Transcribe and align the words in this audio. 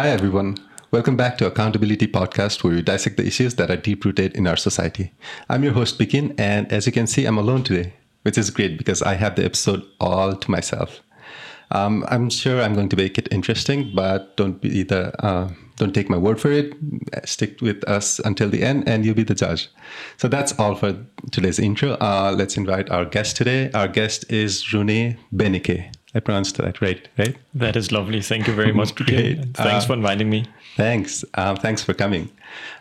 Hi, 0.00 0.08
everyone. 0.08 0.56
Welcome 0.92 1.14
back 1.14 1.36
to 1.36 1.46
Accountability 1.46 2.06
Podcast, 2.06 2.64
where 2.64 2.72
we 2.72 2.80
dissect 2.80 3.18
the 3.18 3.26
issues 3.26 3.56
that 3.56 3.70
are 3.70 3.76
deep 3.76 4.02
rooted 4.02 4.34
in 4.34 4.46
our 4.46 4.56
society. 4.56 5.12
I'm 5.50 5.62
your 5.62 5.74
host, 5.74 5.98
Bikin, 5.98 6.34
and 6.40 6.72
as 6.72 6.86
you 6.86 6.92
can 6.92 7.06
see, 7.06 7.26
I'm 7.26 7.36
alone 7.36 7.64
today, 7.64 7.92
which 8.22 8.38
is 8.38 8.48
great 8.48 8.78
because 8.78 9.02
I 9.02 9.12
have 9.16 9.36
the 9.36 9.44
episode 9.44 9.82
all 10.00 10.34
to 10.34 10.50
myself. 10.50 11.02
Um, 11.70 12.06
I'm 12.08 12.30
sure 12.30 12.62
I'm 12.62 12.72
going 12.72 12.88
to 12.88 12.96
make 12.96 13.18
it 13.18 13.28
interesting, 13.30 13.92
but 13.94 14.38
don't 14.38 14.58
be 14.62 14.84
the 14.84 15.12
uh, 15.22 15.50
don't 15.76 15.94
take 15.94 16.08
my 16.08 16.16
word 16.16 16.40
for 16.40 16.50
it. 16.50 16.72
Stick 17.26 17.60
with 17.60 17.84
us 17.86 18.20
until 18.20 18.48
the 18.48 18.62
end, 18.62 18.88
and 18.88 19.04
you'll 19.04 19.14
be 19.14 19.22
the 19.22 19.34
judge. 19.34 19.68
So 20.16 20.28
that's 20.28 20.58
all 20.58 20.76
for 20.76 20.96
today's 21.30 21.58
intro. 21.58 21.98
Uh, 22.00 22.34
let's 22.34 22.56
invite 22.56 22.88
our 22.88 23.04
guest 23.04 23.36
today. 23.36 23.70
Our 23.72 23.86
guest 23.86 24.24
is 24.32 24.72
Rune 24.72 25.18
Bennike. 25.30 25.92
I 26.14 26.20
pronounced 26.20 26.56
that 26.56 26.80
right, 26.80 27.08
right? 27.18 27.36
That 27.54 27.76
is 27.76 27.92
lovely. 27.92 28.20
Thank 28.20 28.48
you 28.48 28.54
very 28.54 28.72
much, 28.80 28.94
Great. 28.94 29.38
Thanks 29.54 29.84
uh, 29.84 29.86
for 29.86 29.92
inviting 29.94 30.28
me. 30.28 30.46
Thanks. 30.76 31.24
Um, 31.34 31.56
thanks 31.56 31.82
for 31.82 31.94
coming. 31.94 32.30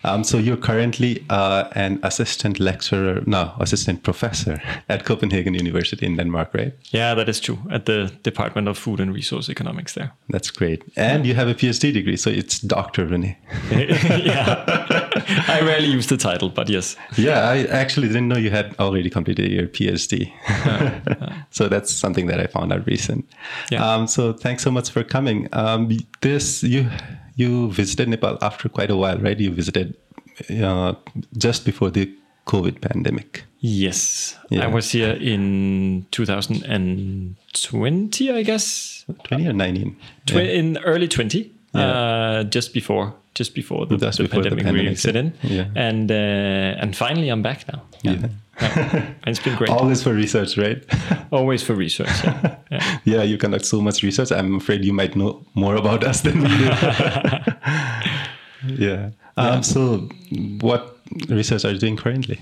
Um, 0.04 0.24
so 0.24 0.38
you're 0.38 0.58
currently 0.58 1.26
uh, 1.30 1.70
an 1.74 2.00
assistant 2.04 2.60
lecturer, 2.60 3.22
no, 3.26 3.54
assistant 3.60 4.04
professor 4.04 4.62
at 4.88 5.06
Copenhagen 5.06 5.54
University 5.54 6.06
in 6.06 6.16
Denmark, 6.16 6.54
right? 6.54 6.74
Yeah, 6.92 7.14
that 7.16 7.28
is 7.30 7.40
true. 7.40 7.60
At 7.70 7.86
the 7.86 8.12
Department 8.24 8.68
of 8.68 8.78
Food 8.78 9.00
and 9.00 9.14
Resource 9.14 9.50
Economics 9.50 9.94
there. 9.94 10.12
That's 10.30 10.52
great. 10.52 10.84
And 10.96 11.26
you 11.26 11.36
have 11.36 11.48
a 11.48 11.54
PhD 11.54 11.94
degree, 11.94 12.18
so 12.18 12.30
it's 12.30 12.60
Dr. 12.60 13.06
Rune. 13.06 13.36
yeah. 13.72 15.10
I 15.48 15.62
rarely 15.62 15.88
use 15.88 16.08
the 16.08 16.18
title, 16.18 16.50
but 16.50 16.70
yes. 16.70 16.96
Yeah, 17.18 17.50
I 17.50 17.66
actually 17.66 18.08
didn't 18.08 18.28
know 18.28 18.38
you 18.38 18.52
had 18.52 18.76
already 18.80 19.10
completed 19.10 19.52
your 19.52 19.68
PhD. 19.68 20.32
Uh, 20.48 21.12
uh. 21.12 21.34
so 21.52 21.68
that's 21.68 21.94
something 21.94 22.28
that 22.28 22.40
I 22.40 22.48
found 22.48 22.72
out 22.72 22.86
recent. 22.88 23.26
Yeah. 23.72 23.86
Um, 23.86 24.08
so 24.08 24.34
thanks 24.34 24.64
so 24.64 24.72
much 24.72 24.90
for 24.90 25.04
coming. 25.04 25.48
Um, 25.54 25.90
this 26.22 26.64
you 26.64 26.90
you 27.40 27.72
visited 27.72 28.10
Nepal 28.10 28.38
after 28.42 28.68
quite 28.68 28.92
a 28.92 28.98
while, 28.98 29.18
right? 29.18 29.40
You 29.40 29.52
visited 29.52 29.96
uh, 30.62 30.96
just 31.38 31.64
before 31.66 31.90
the 31.90 32.14
COVID 32.46 32.82
pandemic. 32.82 33.46
Yes, 33.60 34.38
yeah. 34.50 34.66
I 34.66 34.68
was 34.68 34.92
here 34.92 35.14
in 35.14 36.06
2020, 36.12 38.32
I 38.32 38.44
guess. 38.44 39.06
20 39.24 39.48
or 39.48 39.54
19? 39.54 39.96
Tw- 40.26 40.34
yeah. 40.34 40.42
In 40.42 40.78
early 40.80 41.08
20, 41.08 41.50
yeah. 41.74 41.82
uh, 41.82 42.44
just 42.44 42.74
before 42.74 43.16
just 43.36 43.54
before 43.56 43.86
the, 43.86 43.96
the, 43.96 44.08
before 44.08 44.28
pandemic, 44.28 44.50
the 44.50 44.56
pandemic 44.56 44.84
really 44.84 44.96
set 44.96 45.16
in. 45.16 45.32
And 45.76 46.12
uh, 46.12 46.82
and 46.82 46.96
finally, 46.96 47.30
I'm 47.30 47.42
back 47.42 47.66
now. 47.72 47.84
Yeah. 48.02 48.28
Yeah. 48.62 49.14
it's 49.28 49.40
been 49.40 49.56
great. 49.56 49.70
Always 49.70 50.04
for 50.04 50.14
research, 50.14 50.58
right? 50.58 50.84
Always 51.32 51.64
for 51.64 51.74
research. 51.74 52.10
Yeah. 52.24 52.58
yeah. 52.72 53.00
yeah, 53.06 53.24
you 53.24 53.38
conduct 53.38 53.66
so 53.66 53.82
much 53.82 54.04
research. 54.04 54.32
I'm 54.32 54.56
afraid 54.56 54.84
you 54.84 54.94
might 54.94 55.16
know 55.16 55.46
more 55.54 55.76
about 55.76 56.04
us 56.04 56.22
than 56.22 56.42
we 56.42 56.48
do. 56.48 56.66
yeah. 58.86 59.10
Um, 59.38 59.64
so, 59.64 60.10
what 60.62 60.98
research 61.30 61.66
are 61.66 61.72
you 61.72 61.80
doing 61.80 61.98
currently? 61.98 62.42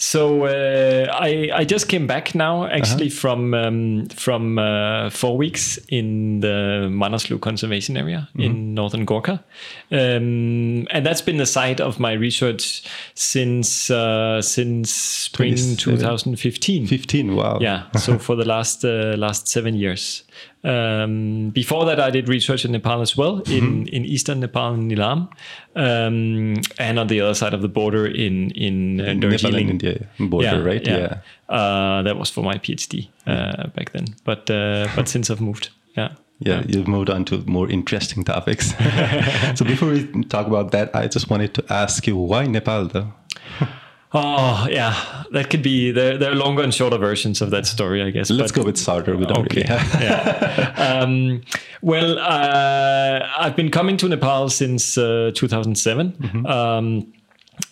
So 0.00 0.44
uh, 0.44 1.12
I 1.12 1.50
I 1.52 1.64
just 1.64 1.88
came 1.88 2.06
back 2.06 2.32
now 2.32 2.66
actually 2.66 3.08
uh-huh. 3.08 3.20
from 3.20 3.52
um, 3.52 4.06
from 4.06 4.56
uh, 4.56 5.10
four 5.10 5.36
weeks 5.36 5.76
in 5.88 6.38
the 6.38 6.88
Manaslu 6.88 7.40
Conservation 7.40 7.96
Area 7.96 8.28
mm-hmm. 8.30 8.40
in 8.40 8.74
northern 8.74 9.04
Gorkha, 9.04 9.42
um, 9.90 10.86
and 10.92 11.04
that's 11.04 11.20
been 11.20 11.38
the 11.38 11.46
site 11.46 11.80
of 11.80 11.98
my 11.98 12.12
research 12.12 12.84
since 13.14 13.90
uh, 13.90 14.40
since 14.40 14.92
spring 14.92 15.56
2015. 15.76 16.86
15, 16.86 17.34
wow. 17.34 17.58
Yeah, 17.60 17.90
so 17.96 18.18
for 18.20 18.36
the 18.36 18.44
last 18.44 18.84
uh, 18.84 19.16
last 19.18 19.48
seven 19.48 19.74
years. 19.74 20.22
Um, 20.64 21.50
before 21.50 21.84
that, 21.86 22.00
I 22.00 22.10
did 22.10 22.28
research 22.28 22.64
in 22.64 22.72
Nepal 22.72 23.00
as 23.00 23.16
well, 23.16 23.38
in, 23.40 23.84
mm-hmm. 23.84 23.94
in 23.94 24.04
eastern 24.04 24.40
Nepal, 24.40 24.74
in 24.74 24.90
Ilam, 24.90 25.28
um, 25.76 26.54
and 26.78 26.98
on 26.98 27.06
the 27.06 27.20
other 27.20 27.34
side 27.34 27.54
of 27.54 27.62
the 27.62 27.68
border 27.68 28.06
in 28.06 28.50
in 28.50 29.00
uh, 29.00 29.12
Nepal 29.12 29.54
and 29.54 29.70
India 29.70 30.06
border, 30.18 30.46
yeah, 30.46 30.62
right? 30.62 30.86
Yeah, 30.86 30.98
yeah. 30.98 31.54
Uh, 31.54 32.02
that 32.02 32.18
was 32.18 32.30
for 32.30 32.42
my 32.42 32.58
PhD 32.58 33.08
uh, 33.26 33.68
back 33.68 33.92
then. 33.92 34.06
But 34.24 34.50
uh, 34.50 34.88
but 34.96 35.08
since 35.14 35.30
I've 35.30 35.40
moved, 35.40 35.70
yeah. 35.96 36.14
Yeah, 36.40 36.60
yeah, 36.60 36.64
you've 36.68 36.86
moved 36.86 37.10
on 37.10 37.24
to 37.26 37.38
more 37.46 37.68
interesting 37.68 38.22
topics. 38.22 38.72
so 39.56 39.64
before 39.64 39.88
we 39.88 40.06
talk 40.24 40.46
about 40.46 40.70
that, 40.70 40.94
I 40.94 41.08
just 41.08 41.30
wanted 41.30 41.52
to 41.54 41.64
ask 41.68 42.06
you 42.06 42.16
why 42.16 42.46
Nepal, 42.46 42.86
though. 42.86 43.12
Oh 44.12 44.66
yeah, 44.70 45.24
that 45.32 45.50
could 45.50 45.62
be 45.62 45.90
there. 45.90 46.16
There 46.16 46.32
are 46.32 46.34
longer 46.34 46.62
and 46.62 46.72
shorter 46.72 46.96
versions 46.96 47.42
of 47.42 47.50
that 47.50 47.66
story, 47.66 48.02
I 48.02 48.10
guess. 48.10 48.30
Let's 48.30 48.52
but, 48.52 48.62
go 48.62 48.66
with 48.66 48.80
shorter. 48.80 49.16
We 49.16 49.26
don't 49.26 49.46
okay. 49.46 49.62
really 49.62 50.04
yeah. 50.04 50.74
Um, 50.98 51.42
well, 51.82 52.18
uh, 52.18 53.28
I've 53.38 53.54
been 53.54 53.70
coming 53.70 53.96
to 53.98 54.08
Nepal 54.08 54.48
since 54.48 54.96
uh, 54.96 55.32
2007, 55.34 56.12
mm-hmm. 56.12 56.46
um, 56.46 57.12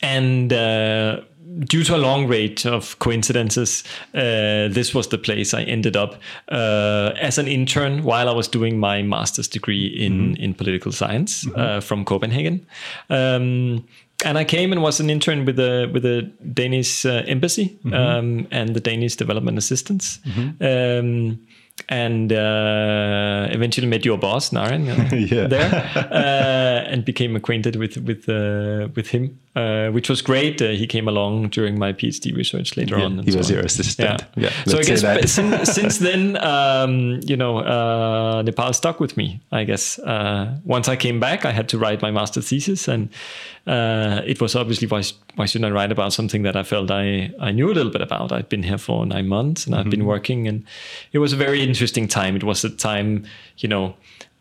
and. 0.03 0.53
Uh, 0.53 1.21
due 1.61 1.83
to 1.83 1.97
a 1.97 1.97
long 1.97 2.27
rate 2.27 2.67
of 2.67 2.99
coincidences, 2.99 3.83
uh, 4.15 4.69
this 4.69 4.95
was 4.95 5.09
the 5.09 5.17
place 5.17 5.55
I 5.55 5.63
ended 5.63 5.97
up 5.97 6.21
uh, 6.51 7.13
as 7.19 7.39
an 7.39 7.49
intern 7.49 8.03
while 8.05 8.29
I 8.29 8.33
was 8.33 8.47
doing 8.47 8.79
my 8.79 9.01
master's 9.01 9.49
degree 9.49 9.87
in, 9.87 10.35
mm-hmm. 10.35 10.43
in 10.43 10.55
political 10.55 10.93
science 10.93 11.45
mm-hmm. 11.45 11.59
uh, 11.59 11.81
from 11.81 12.05
Copenhagen. 12.05 12.67
Um, 13.09 13.87
and 14.25 14.39
I 14.39 14.45
came 14.45 14.73
and 14.73 14.83
was 14.83 15.01
an 15.01 15.11
intern 15.11 15.45
with 15.45 15.57
the 15.57 15.91
with 15.93 16.03
the 16.03 16.23
Danish 16.53 17.05
uh, 17.05 17.23
embassy 17.27 17.79
mm-hmm. 17.85 17.95
um, 17.95 18.47
and 18.51 18.75
the 18.75 18.81
Danish 18.81 19.17
development 19.17 19.59
assistance. 19.59 20.19
Mm-hmm. 20.27 20.65
Um, 20.65 21.47
and 21.91 22.33
uh, 22.33 23.49
eventually 23.51 23.87
met 23.87 24.05
your 24.05 24.17
boss 24.17 24.51
Naren 24.51 24.89
uh, 24.89 25.15
yeah. 25.35 25.47
there, 25.47 25.71
uh, 25.95 26.11
and 26.97 27.05
became 27.05 27.37
acquainted 27.37 27.77
with 27.77 27.99
with 27.99 28.29
uh, 28.29 28.89
with 28.97 29.09
him, 29.09 29.39
uh, 29.55 29.89
which 29.91 30.09
was 30.09 30.23
great. 30.23 30.63
Uh, 30.63 30.71
he 30.71 30.87
came 30.87 31.07
along 31.07 31.51
during 31.51 31.79
my 31.79 31.93
PhD 31.93 32.35
research 32.35 32.77
later 32.77 32.99
yeah, 32.99 33.05
on. 33.05 33.19
he 33.19 33.37
was 33.37 33.49
so 33.49 33.55
your 33.55 33.63
assistant. 33.63 34.25
Yeah. 34.35 34.45
yeah 34.45 34.65
so 34.67 34.79
I 34.79 34.83
guess 34.83 35.33
since, 35.33 35.73
since, 35.73 35.99
then, 35.99 36.37
um, 36.43 37.21
you 37.23 37.37
know, 37.37 37.61
Nepal 38.43 38.73
stuck 38.73 38.99
with 38.99 39.17
me. 39.17 39.41
I 39.53 39.65
guess 39.65 40.01
once 40.65 40.89
I 40.89 40.97
came 40.97 41.21
back, 41.21 41.45
I 41.45 41.53
had 41.53 41.69
to 41.69 41.79
write 41.79 42.01
my 42.01 42.11
master 42.11 42.41
thesis, 42.41 42.89
and 42.89 43.11
it 43.67 44.41
was 44.41 44.57
obviously 44.57 44.89
why 44.89 45.03
why 45.37 45.45
shouldn't 45.45 45.71
I 45.71 45.75
write 45.75 45.93
about 45.93 46.15
something 46.15 46.43
that 46.45 46.57
I 46.57 46.63
felt 46.63 46.91
I 46.91 47.31
I 47.39 47.53
knew 47.53 47.71
a 47.71 47.77
little 47.79 47.93
bit 47.93 48.03
about? 48.03 48.33
I'd 48.33 48.49
been 48.49 48.63
here 48.63 48.79
for 48.79 49.05
nine 49.05 49.29
months, 49.29 49.67
and 49.67 49.75
mm-hmm. 49.75 49.85
I've 49.85 49.91
been 49.91 50.01
mm-hmm. 50.01 50.17
working, 50.17 50.49
and 50.49 50.65
it 51.13 51.19
was 51.19 51.33
a 51.35 51.37
very 51.37 51.63
interesting 51.63 52.09
time. 52.09 52.37
It 52.37 52.45
was 52.45 52.65
a 52.65 52.71
time, 52.71 53.27
you 53.59 53.69
know, 53.69 53.95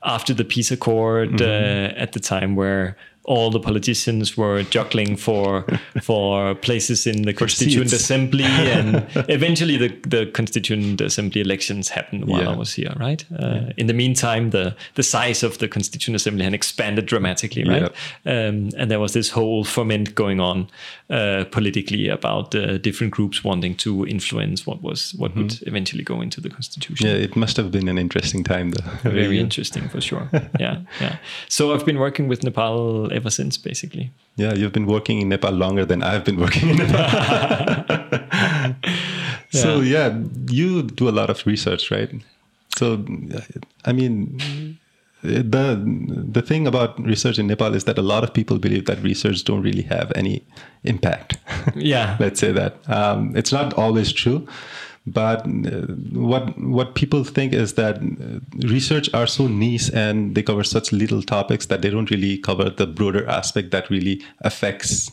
after 0.05 0.33
the 0.33 0.45
peace 0.45 0.71
accord, 0.71 1.31
mm-hmm. 1.31 1.43
uh, 1.43 2.01
at 2.01 2.13
the 2.13 2.19
time 2.19 2.55
where 2.55 2.95
all 3.25 3.51
the 3.51 3.59
politicians 3.59 4.37
were 4.37 4.63
juggling 4.63 5.15
for 5.15 5.65
for 6.01 6.55
places 6.55 7.07
in 7.07 7.23
the 7.23 7.33
Constituent 7.33 7.91
Assembly, 7.91 8.43
and 8.43 9.05
eventually 9.29 9.77
the, 9.77 9.89
the 10.07 10.25
Constituent 10.27 11.01
Assembly 11.01 11.41
elections 11.41 11.89
happened 11.89 12.25
while 12.25 12.43
yeah. 12.43 12.51
I 12.51 12.55
was 12.55 12.73
here. 12.73 12.93
Right. 12.97 13.25
Uh, 13.31 13.45
yeah. 13.45 13.71
In 13.77 13.87
the 13.87 13.93
meantime, 13.93 14.51
the 14.51 14.75
the 14.95 15.03
size 15.03 15.43
of 15.43 15.57
the 15.57 15.67
Constituent 15.67 16.15
Assembly 16.15 16.43
had 16.43 16.53
expanded 16.53 17.05
dramatically. 17.05 17.63
Right. 17.63 17.91
Yeah. 18.25 18.47
Um, 18.47 18.69
and 18.77 18.89
there 18.89 18.99
was 18.99 19.13
this 19.13 19.29
whole 19.29 19.63
ferment 19.63 20.15
going 20.15 20.39
on 20.39 20.67
uh, 21.09 21.45
politically 21.51 22.07
about 22.07 22.55
uh, 22.55 22.77
different 22.77 23.13
groups 23.13 23.43
wanting 23.43 23.75
to 23.77 24.05
influence 24.05 24.65
what 24.65 24.81
was 24.81 25.13
what 25.15 25.31
mm-hmm. 25.31 25.41
would 25.41 25.67
eventually 25.67 26.03
go 26.03 26.21
into 26.21 26.41
the 26.41 26.49
Constitution. 26.49 27.07
Yeah, 27.07 27.13
it 27.13 27.35
must 27.35 27.57
have 27.57 27.71
been 27.71 27.87
an 27.87 27.97
interesting 27.97 28.43
time, 28.43 28.71
though. 28.71 29.09
Very 29.09 29.39
interesting 29.45 29.89
for 29.89 30.01
sure. 30.01 30.29
yeah, 30.59 30.81
yeah. 31.01 31.17
So 31.49 31.73
I've 31.73 31.85
been 31.85 31.99
working 31.99 32.27
with 32.27 32.43
Nepal 32.43 33.11
ever 33.15 33.29
since, 33.29 33.57
basically. 33.57 34.11
Yeah, 34.35 34.53
you've 34.53 34.73
been 34.73 34.85
working 34.85 35.21
in 35.21 35.29
Nepal 35.29 35.51
longer 35.51 35.85
than 35.85 36.03
I've 36.03 36.25
been 36.25 36.39
working 36.39 36.69
in 36.69 36.77
Nepal. 36.77 37.05
so 39.51 39.79
yeah, 39.81 40.19
you 40.49 40.83
do 40.83 41.09
a 41.09 41.15
lot 41.15 41.29
of 41.29 41.45
research, 41.47 41.89
right? 41.89 42.11
So, 42.77 43.05
I 43.85 43.93
mean, 43.93 44.77
the 45.23 45.81
the 46.31 46.41
thing 46.41 46.67
about 46.67 46.99
research 47.03 47.39
in 47.39 47.47
Nepal 47.47 47.73
is 47.73 47.85
that 47.85 47.97
a 47.97 48.01
lot 48.01 48.23
of 48.23 48.33
people 48.33 48.59
believe 48.59 48.85
that 48.85 49.01
research 49.01 49.43
don't 49.43 49.61
really 49.61 49.83
have 49.83 50.11
any 50.15 50.43
impact. 50.83 51.37
Yeah, 51.75 52.17
let's 52.23 52.39
say 52.39 52.51
that 52.51 52.77
um, 52.89 53.35
it's 53.35 53.51
not 53.51 53.73
always 53.73 54.11
true. 54.11 54.47
But 55.07 55.45
uh, 55.45 55.85
what 56.13 56.57
what 56.57 56.95
people 56.95 57.23
think 57.23 57.53
is 57.53 57.73
that 57.75 57.97
uh, 57.97 58.39
research 58.67 59.13
are 59.13 59.27
so 59.27 59.47
niche 59.47 59.91
and 59.93 60.33
they 60.33 60.41
cover 60.41 60.63
such 60.63 60.91
little 60.91 61.21
topics 61.21 61.67
that 61.67 61.83
they 61.83 61.91
don't 61.91 62.09
really 62.09 62.39
cover 62.39 62.71
the 62.71 62.87
broader 62.87 63.27
aspect 63.29 63.69
that 63.71 63.89
really 63.91 64.23
affects 64.41 65.11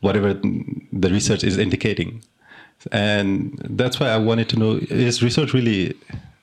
whatever 0.00 0.34
the 0.34 1.10
research 1.10 1.42
is 1.42 1.58
indicating. 1.58 2.22
And 2.92 3.60
that's 3.70 3.98
why 3.98 4.08
I 4.08 4.16
wanted 4.16 4.48
to 4.50 4.58
know: 4.58 4.78
is 4.90 5.22
research 5.22 5.52
really 5.52 5.94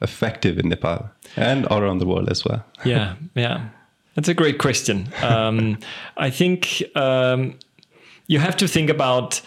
effective 0.01 0.59
in 0.59 0.69
Nepal 0.69 1.09
and 1.37 1.65
all 1.67 1.81
around 1.81 1.99
the 1.99 2.05
world 2.05 2.29
as 2.29 2.43
well? 2.43 2.65
yeah, 2.85 3.15
yeah, 3.33 3.69
that's 4.15 4.27
a 4.27 4.33
great 4.33 4.57
question. 4.57 5.07
Um, 5.21 5.77
I 6.17 6.29
think 6.29 6.83
um, 6.95 7.57
you 8.27 8.39
have 8.39 8.57
to 8.57 8.67
think 8.67 8.89
about 8.89 9.41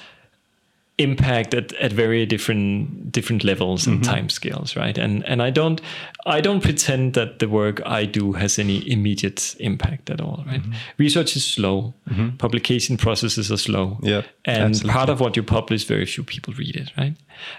impact 1.03 1.55
at, 1.55 1.73
at 1.75 1.93
very 1.93 2.27
different 2.27 3.13
different 3.13 3.45
levels 3.45 3.87
and 3.87 4.01
mm-hmm. 4.01 4.13
time 4.13 4.29
scales 4.29 4.77
right? 4.77 4.99
And 4.99 5.25
and 5.27 5.43
i 5.43 5.51
don't 5.51 5.81
i 6.27 6.41
don't 6.41 6.63
pretend 6.63 7.15
that 7.15 7.39
the 7.39 7.49
work 7.49 7.81
i 7.85 8.05
do 8.05 8.33
has 8.33 8.59
any 8.59 8.91
immediate 8.91 9.57
impact 9.59 10.11
at 10.11 10.21
all 10.21 10.45
right? 10.47 10.63
Mm-hmm. 10.63 10.73
research 10.99 11.37
is 11.37 11.45
slow. 11.45 11.95
Mm-hmm. 12.09 12.37
Publication 12.37 12.97
processes 12.97 13.51
are 13.51 13.57
slow. 13.57 13.99
Yep, 14.03 14.27
and 14.45 14.63
absolutely. 14.63 14.93
part 14.93 15.09
of 15.09 15.21
what 15.21 15.37
you 15.37 15.43
publish 15.43 15.85
very 15.85 16.07
few 16.07 16.25
people 16.25 16.55
read 16.55 16.77
it 16.77 16.91
right 16.97 17.15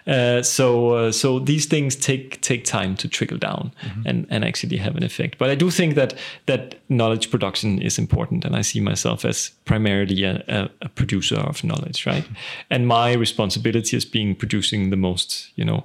uh, 0.08 0.42
so 0.42 0.90
uh, 0.92 1.12
so 1.12 1.40
these 1.40 1.66
things 1.66 1.96
take 1.96 2.42
take 2.42 2.64
time 2.64 2.96
to 2.96 3.08
trickle 3.08 3.38
down 3.38 3.72
and 4.06 4.28
and 4.30 4.44
actually 4.44 4.78
have 4.78 4.96
an 4.96 5.04
effect. 5.04 5.38
But 5.38 5.50
i 5.50 5.56
do 5.56 5.70
think 5.72 5.96
that 5.96 6.14
that 6.46 6.76
knowledge 6.90 7.30
production 7.30 7.82
is 7.82 7.98
important 7.98 8.46
and 8.46 8.56
i 8.56 8.62
see 8.62 8.80
myself 8.80 9.26
as 9.26 9.52
primarily 9.66 10.24
a, 10.24 10.44
a, 10.48 10.70
a 10.82 10.90
producer 10.90 11.38
of 11.38 11.64
knowledge 11.64 12.06
right? 12.06 12.26
And 12.70 12.88
my 12.88 13.14
responsibility 13.14 13.98
is 13.98 14.06
being 14.06 14.36
producing 14.36 14.90
the 14.90 14.98
most 14.98 15.52
you 15.56 15.66
know 15.66 15.84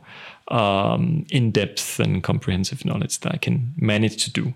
um, 0.49 1.27
in-depth 1.31 2.01
and 2.01 2.23
comprehensive 2.23 2.85
knowledge 2.85 3.19
that 3.21 3.35
i 3.35 3.39
can 3.39 3.75
manage 3.77 4.25
to 4.25 4.31
do 4.31 4.55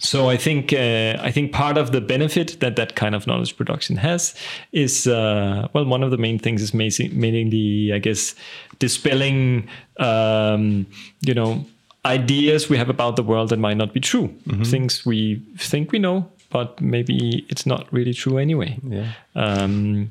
so 0.00 0.28
I 0.28 0.36
think 0.36 0.72
uh, 0.72 1.18
I 1.20 1.30
think 1.30 1.52
part 1.52 1.76
of 1.76 1.92
the 1.92 2.00
benefit 2.00 2.58
that 2.60 2.74
that 2.76 2.96
kind 2.96 3.14
of 3.14 3.26
knowledge 3.26 3.56
production 3.56 3.96
has 3.96 4.34
is 4.72 5.06
uh, 5.06 5.68
well 5.72 5.84
one 5.84 6.02
of 6.02 6.10
the 6.10 6.16
main 6.16 6.38
things 6.38 6.62
is 6.62 6.74
mainly 6.74 7.92
I 7.92 7.98
guess 7.98 8.34
dispelling 8.78 9.68
um, 9.98 10.86
you 11.20 11.34
know 11.34 11.64
ideas 12.04 12.70
we 12.70 12.78
have 12.78 12.88
about 12.88 13.16
the 13.16 13.22
world 13.22 13.50
that 13.50 13.58
might 13.58 13.76
not 13.76 13.92
be 13.92 14.00
true. 14.00 14.34
Things 14.64 15.04
we 15.04 15.42
think 15.58 15.92
we 15.92 15.98
know 15.98 16.30
but 16.50 16.80
maybe 16.80 17.46
it's 17.48 17.64
not 17.64 17.86
really 17.92 18.12
true 18.12 18.36
anyway. 18.36 18.78
Yeah. 18.82 19.12
um, 19.36 20.10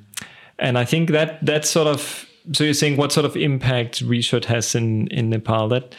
and 0.57 0.77
I 0.77 0.85
think 0.85 1.09
that 1.11 1.45
that 1.45 1.65
sort 1.65 1.87
of 1.87 2.25
so 2.53 2.63
you're 2.63 2.73
saying 2.73 2.97
what 2.97 3.11
sort 3.11 3.25
of 3.25 3.35
impact 3.35 4.01
research 4.01 4.45
has 4.45 4.75
in 4.75 5.07
in 5.07 5.29
Nepal 5.29 5.67
that 5.69 5.95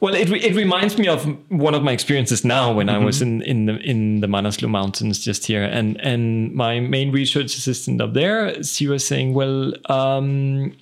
well 0.00 0.14
it, 0.14 0.30
it 0.30 0.54
reminds 0.54 0.98
me 0.98 1.08
of 1.08 1.24
one 1.50 1.74
of 1.74 1.82
my 1.82 1.92
experiences 1.92 2.44
now 2.44 2.72
when 2.72 2.88
I 2.88 2.98
was 2.98 3.22
in 3.22 3.42
in 3.42 3.66
the 3.66 3.76
in 3.78 4.20
the 4.20 4.26
Manaslu 4.26 4.68
mountains 4.68 5.18
just 5.18 5.46
here. 5.46 5.64
And 5.64 6.00
and 6.00 6.54
my 6.54 6.80
main 6.80 7.12
research 7.12 7.56
assistant 7.56 8.00
up 8.00 8.14
there 8.14 8.62
she 8.62 8.86
was 8.86 9.06
saying 9.06 9.34
well 9.34 9.72
um, 9.90 10.76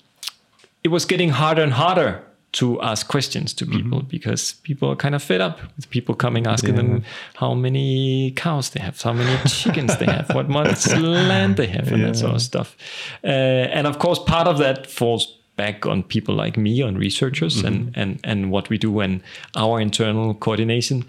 it 0.85 0.89
was 0.89 1.05
getting 1.05 1.31
harder 1.31 1.63
and 1.63 1.73
harder 1.73 2.23
to 2.57 2.81
ask 2.81 3.09
questions 3.09 3.53
to 3.53 3.67
people 3.67 4.01
because 4.03 4.55
people 4.63 4.89
are 4.89 4.97
kind 4.97 5.15
of 5.15 5.23
fed 5.23 5.43
up 5.43 5.61
with 5.77 5.91
people 5.91 6.15
coming 6.15 6.47
asking 6.47 6.75
them 6.75 7.05
how 7.35 7.53
many 7.53 8.31
cows 8.31 8.71
they 8.71 8.81
have, 8.81 9.01
how 9.03 9.13
many 9.13 9.37
chickens 9.47 9.95
they 9.99 10.07
have, 10.07 10.31
what 10.35 10.49
much 10.49 10.87
land 10.97 11.57
they 11.57 11.67
have, 11.67 11.93
and 11.93 12.03
that 12.03 12.17
sort 12.17 12.35
of 12.35 12.41
stuff. 12.41 12.75
Uh, 13.23 13.27
and 13.27 13.87
of 13.87 13.99
course, 13.99 14.19
part 14.19 14.49
of 14.49 14.57
that 14.57 14.87
falls 14.87 15.36
back 15.57 15.87
on 15.87 16.03
people 16.03 16.35
like 16.35 16.57
me, 16.57 16.83
on 16.83 16.97
researchers, 16.97 17.63
and, 17.63 17.93
and, 17.97 18.21
and 18.25 18.51
what 18.51 18.69
we 18.69 18.79
do 18.79 19.01
and 19.01 19.23
our 19.57 19.81
internal 19.81 20.35
coordination. 20.35 21.05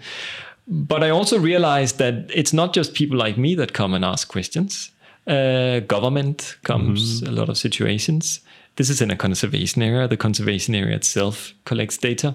But 0.66 1.02
I 1.02 1.10
also 1.10 1.38
realized 1.38 1.98
that 1.98 2.30
it's 2.34 2.52
not 2.52 2.74
just 2.74 2.94
people 2.94 3.16
like 3.18 3.36
me 3.38 3.54
that 3.56 3.72
come 3.72 3.94
and 3.94 4.04
ask 4.04 4.28
questions. 4.28 4.90
Uh, 5.26 5.80
government 5.80 6.56
comes 6.64 7.22
a 7.22 7.30
lot 7.30 7.48
of 7.48 7.56
situations. 7.58 8.40
This 8.76 8.88
is 8.90 9.00
in 9.00 9.10
a 9.10 9.16
conservation 9.16 9.82
area. 9.82 10.08
The 10.08 10.16
conservation 10.16 10.74
area 10.74 10.96
itself 10.96 11.52
collects 11.64 11.98
data. 11.98 12.34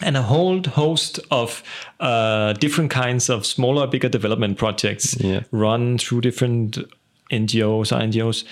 And 0.00 0.16
a 0.16 0.22
whole 0.22 0.62
host 0.62 1.18
of 1.30 1.62
uh, 2.00 2.52
different 2.54 2.90
kinds 2.90 3.28
of 3.28 3.44
smaller, 3.46 3.86
bigger 3.86 4.08
development 4.08 4.56
projects 4.58 5.16
Yeah. 5.20 5.40
run 5.50 5.98
through 5.98 6.20
different 6.20 6.78
NGOs, 7.32 7.90
NGOs. 7.92 8.44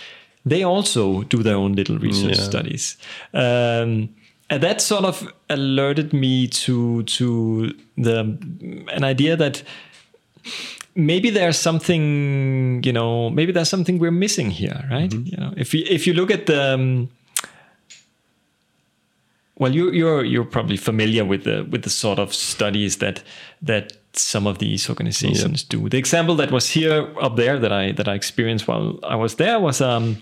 They 0.49 0.63
also 0.65 1.23
do 1.25 1.43
their 1.43 1.57
own 1.57 1.73
little 1.75 1.99
research 1.99 2.39
Yeah. 2.39 2.45
studies. 2.45 2.97
Um, 3.35 4.09
and 4.49 4.63
that 4.63 4.81
sort 4.81 5.05
of 5.05 5.33
alerted 5.51 6.13
me 6.13 6.47
to 6.49 7.03
to 7.03 7.75
the 7.99 8.39
an 8.95 9.03
idea 9.05 9.37
that 9.37 9.63
maybe 10.95 11.31
there's 11.31 11.59
something 11.59 12.81
you 12.85 12.93
know 12.93 13.29
maybe 13.31 13.53
there's 13.53 13.69
something 13.69 13.99
we're 13.99 14.13
missing 14.27 14.51
here 14.51 14.87
right 14.91 15.13
you 15.13 15.37
know 15.37 15.53
if 15.57 15.75
you 15.75 15.85
if 15.91 16.07
you 16.07 16.15
look 16.15 16.31
at 16.31 16.47
the 16.47 16.75
um, 16.75 17.09
well 19.59 19.75
you 19.75 19.91
you're 19.91 20.25
you're 20.25 20.45
probably 20.45 20.77
familiar 20.77 21.25
with 21.25 21.43
the 21.45 21.65
with 21.71 21.83
the 21.83 21.91
sort 21.91 22.19
of 22.19 22.33
studies 22.33 22.97
that 22.99 23.23
that 23.63 23.93
some 24.19 24.47
of 24.47 24.59
these 24.59 24.89
organizations 24.89 25.63
do. 25.63 25.89
The 25.89 25.99
example 25.99 26.37
that 26.37 26.51
was 26.51 26.71
here 26.71 27.13
up 27.21 27.37
there 27.37 27.59
that 27.59 27.73
i 27.73 27.93
that 27.93 28.09
i 28.09 28.15
experienced 28.15 28.67
while 28.69 28.99
i 29.03 29.15
was 29.15 29.37
there 29.37 29.61
was 29.61 29.81
um 29.81 30.17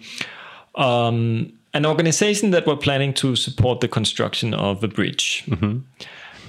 um 0.74 1.52
an 1.74 1.84
organization 1.84 2.52
that 2.52 2.66
were 2.66 2.76
planning 2.76 3.12
to 3.14 3.36
support 3.36 3.80
the 3.80 3.88
construction 3.88 4.54
of 4.54 4.82
a 4.84 4.88
bridge. 4.88 5.44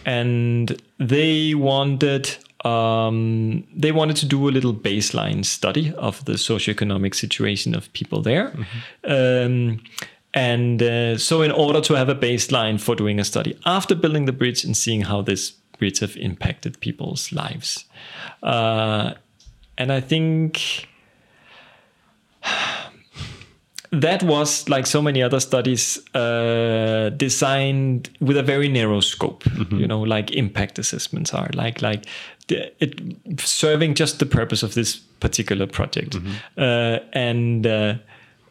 And 0.06 0.82
they 1.00 1.56
wanted 1.56 2.38
um, 2.64 3.64
they 3.76 3.92
wanted 3.92 4.16
to 4.18 4.26
do 4.26 4.50
a 4.50 4.52
little 4.52 4.74
baseline 4.74 5.46
study 5.46 5.94
of 5.98 6.26
the 6.26 6.34
socioeconomic 6.34 7.14
situation 7.14 7.76
of 7.76 7.92
people 7.94 8.22
there. 8.22 8.56
Um, 9.04 9.82
and 10.34 10.82
uh, 10.82 11.18
so, 11.18 11.42
in 11.44 11.52
order 11.52 11.80
to 11.82 11.94
have 11.94 12.10
a 12.10 12.16
baseline 12.16 12.80
for 12.80 12.96
doing 12.96 13.20
a 13.20 13.24
study 13.24 13.58
after 13.66 13.96
building 13.96 14.26
the 14.26 14.32
bridge 14.32 14.66
and 14.66 14.76
seeing 14.76 15.02
how 15.02 15.22
this 15.22 15.54
have 16.00 16.16
impacted 16.18 16.80
people's 16.80 17.32
lives, 17.32 17.86
uh, 18.44 19.14
and 19.78 19.92
I 19.92 20.02
think 20.02 20.88
that 23.92 24.24
was 24.24 24.68
like 24.70 24.86
so 24.86 25.02
many 25.02 25.22
other 25.24 25.40
studies 25.40 26.00
uh, 26.16 27.10
designed 27.16 28.10
with 28.20 28.38
a 28.38 28.44
very 28.44 28.68
narrow 28.68 29.00
scope. 29.00 29.44
You 29.72 29.88
know 29.88 30.02
like 30.02 30.32
impact 30.32 30.80
assessments 30.80 31.34
are 31.34 31.50
like 31.54 31.82
like 31.82 32.06
the, 32.48 32.72
it 32.84 33.40
serving 33.40 33.96
just 33.96 34.20
the 34.20 34.26
purpose 34.26 34.64
of 34.64 34.74
this 34.74 34.98
particular 35.20 35.68
project. 35.68 36.18
Uh, 36.58 37.00
and 37.14 37.66
uh, 37.66 37.96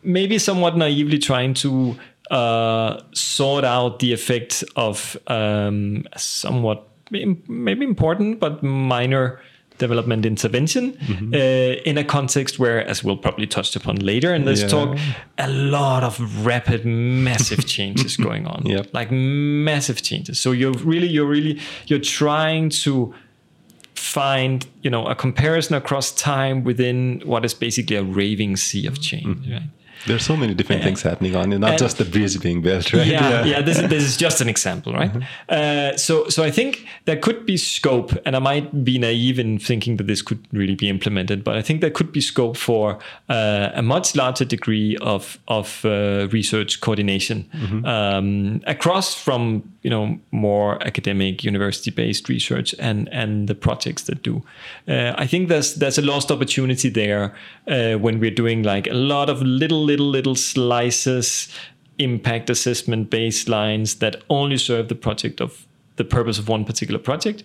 maybe 0.02 0.38
somewhat 0.38 0.76
naively 0.76 1.18
trying 1.18 1.54
to 1.54 1.96
uh, 2.30 3.00
sort 3.12 3.64
out 3.64 3.98
the 3.98 4.12
effect 4.12 4.64
of 4.76 5.16
um, 5.26 6.04
somewhat 6.16 6.88
maybe 7.10 7.84
important 7.84 8.40
but 8.40 8.62
minor 8.62 9.40
development 9.78 10.24
intervention 10.24 10.92
mm-hmm. 10.92 11.34
uh, 11.34 11.36
in 11.84 11.98
a 11.98 12.04
context 12.04 12.58
where, 12.58 12.86
as 12.86 13.02
we'll 13.02 13.16
probably 13.16 13.46
touch 13.46 13.74
upon 13.74 13.96
later 13.96 14.34
in 14.34 14.44
this 14.44 14.62
Yeah. 14.62 14.68
talk, 14.68 14.98
a 15.38 15.50
lot 15.50 16.04
of 16.04 16.46
rapid, 16.46 16.84
massive 16.84 17.66
changes 17.74 18.16
going 18.16 18.46
on. 18.46 18.66
Yep. 18.66 18.90
Like 18.92 19.10
massive 19.10 20.02
changes. 20.02 20.38
So 20.38 20.52
you're 20.52 20.78
really, 20.84 21.08
you're 21.08 21.26
really, 21.26 21.60
you're 21.86 21.98
trying 21.98 22.70
to 22.84 23.14
find, 23.94 24.66
you 24.82 24.90
know, 24.90 25.06
a 25.06 25.14
comparison 25.14 25.74
across 25.74 26.12
time 26.12 26.62
within 26.62 27.20
what 27.24 27.44
is 27.44 27.54
basically 27.54 27.96
a 27.96 28.04
raving 28.04 28.56
sea 28.56 28.86
of 28.86 28.94
mm-hmm. 28.94 29.02
change, 29.02 29.38
mm-hmm. 29.38 29.52
right? 29.52 29.70
There's 30.06 30.24
so 30.24 30.36
many 30.36 30.54
different 30.54 30.82
things 30.82 31.02
happening 31.02 31.34
on, 31.36 31.52
and 31.52 31.60
not 31.60 31.70
And- 31.70 31.78
just 31.78 31.98
the 31.98 32.04
bridge 32.04 32.38
being 32.40 32.60
built, 32.62 32.92
right? 32.92 33.06
yeah, 33.06 33.44
yeah. 33.44 33.62
This 33.62 33.78
is, 33.78 33.88
this 33.88 34.02
is 34.02 34.16
just 34.16 34.40
an 34.40 34.48
example, 34.48 34.92
right? 34.92 35.12
Mm-hmm. 35.12 35.22
Uh, 35.48 35.96
so, 35.96 36.28
so 36.28 36.42
I 36.42 36.50
think 36.50 36.86
there 37.06 37.16
could 37.16 37.46
be 37.46 37.56
scope, 37.56 38.12
and 38.26 38.36
I 38.36 38.38
might 38.38 38.84
be 38.84 38.98
naive 38.98 39.38
in 39.38 39.58
thinking 39.58 39.96
that 39.98 40.06
this 40.06 40.22
could 40.22 40.40
really 40.52 40.74
be 40.74 40.88
implemented, 40.88 41.42
but 41.44 41.56
I 41.56 41.62
think 41.62 41.80
there 41.80 41.90
could 41.90 42.12
be 42.12 42.20
scope 42.20 42.56
for 42.56 42.98
uh, 43.28 43.70
a 43.74 43.82
much 43.82 44.14
larger 44.14 44.44
degree 44.44 44.96
of 45.00 45.38
of 45.48 45.84
uh, 45.84 46.28
research 46.32 46.80
coordination 46.80 47.44
Mm-hmm. 47.54 47.84
um, 47.84 48.60
across 48.66 49.14
from 49.14 49.62
you 49.84 49.90
know 49.90 50.18
more 50.32 50.82
academic, 50.86 51.44
university 51.44 51.90
based 51.92 52.28
research 52.28 52.74
and 52.78 53.08
and 53.12 53.48
the 53.48 53.54
projects 53.54 54.02
that 54.04 54.22
do. 54.24 54.42
Uh, 54.88 55.12
I 55.22 55.26
think 55.28 55.48
there's 55.48 55.74
there's 55.76 55.98
a 55.98 56.02
lost 56.02 56.30
opportunity 56.30 56.88
there 56.90 57.24
uh, 57.68 57.94
when 58.04 58.18
we're 58.18 58.34
doing 58.34 58.62
like 58.64 58.90
a 58.90 58.94
lot 58.94 59.28
of 59.30 59.42
little 59.42 59.84
little 59.84 60.08
little 60.10 60.34
slices 60.34 61.48
impact 61.98 62.50
assessment 62.50 63.10
baselines 63.10 63.98
that 63.98 64.16
only 64.28 64.56
serve 64.58 64.88
the 64.88 64.94
project 64.96 65.40
of 65.40 65.66
the 65.96 66.04
purpose 66.04 66.40
of 66.40 66.48
one 66.48 66.64
particular 66.64 66.98
project, 66.98 67.44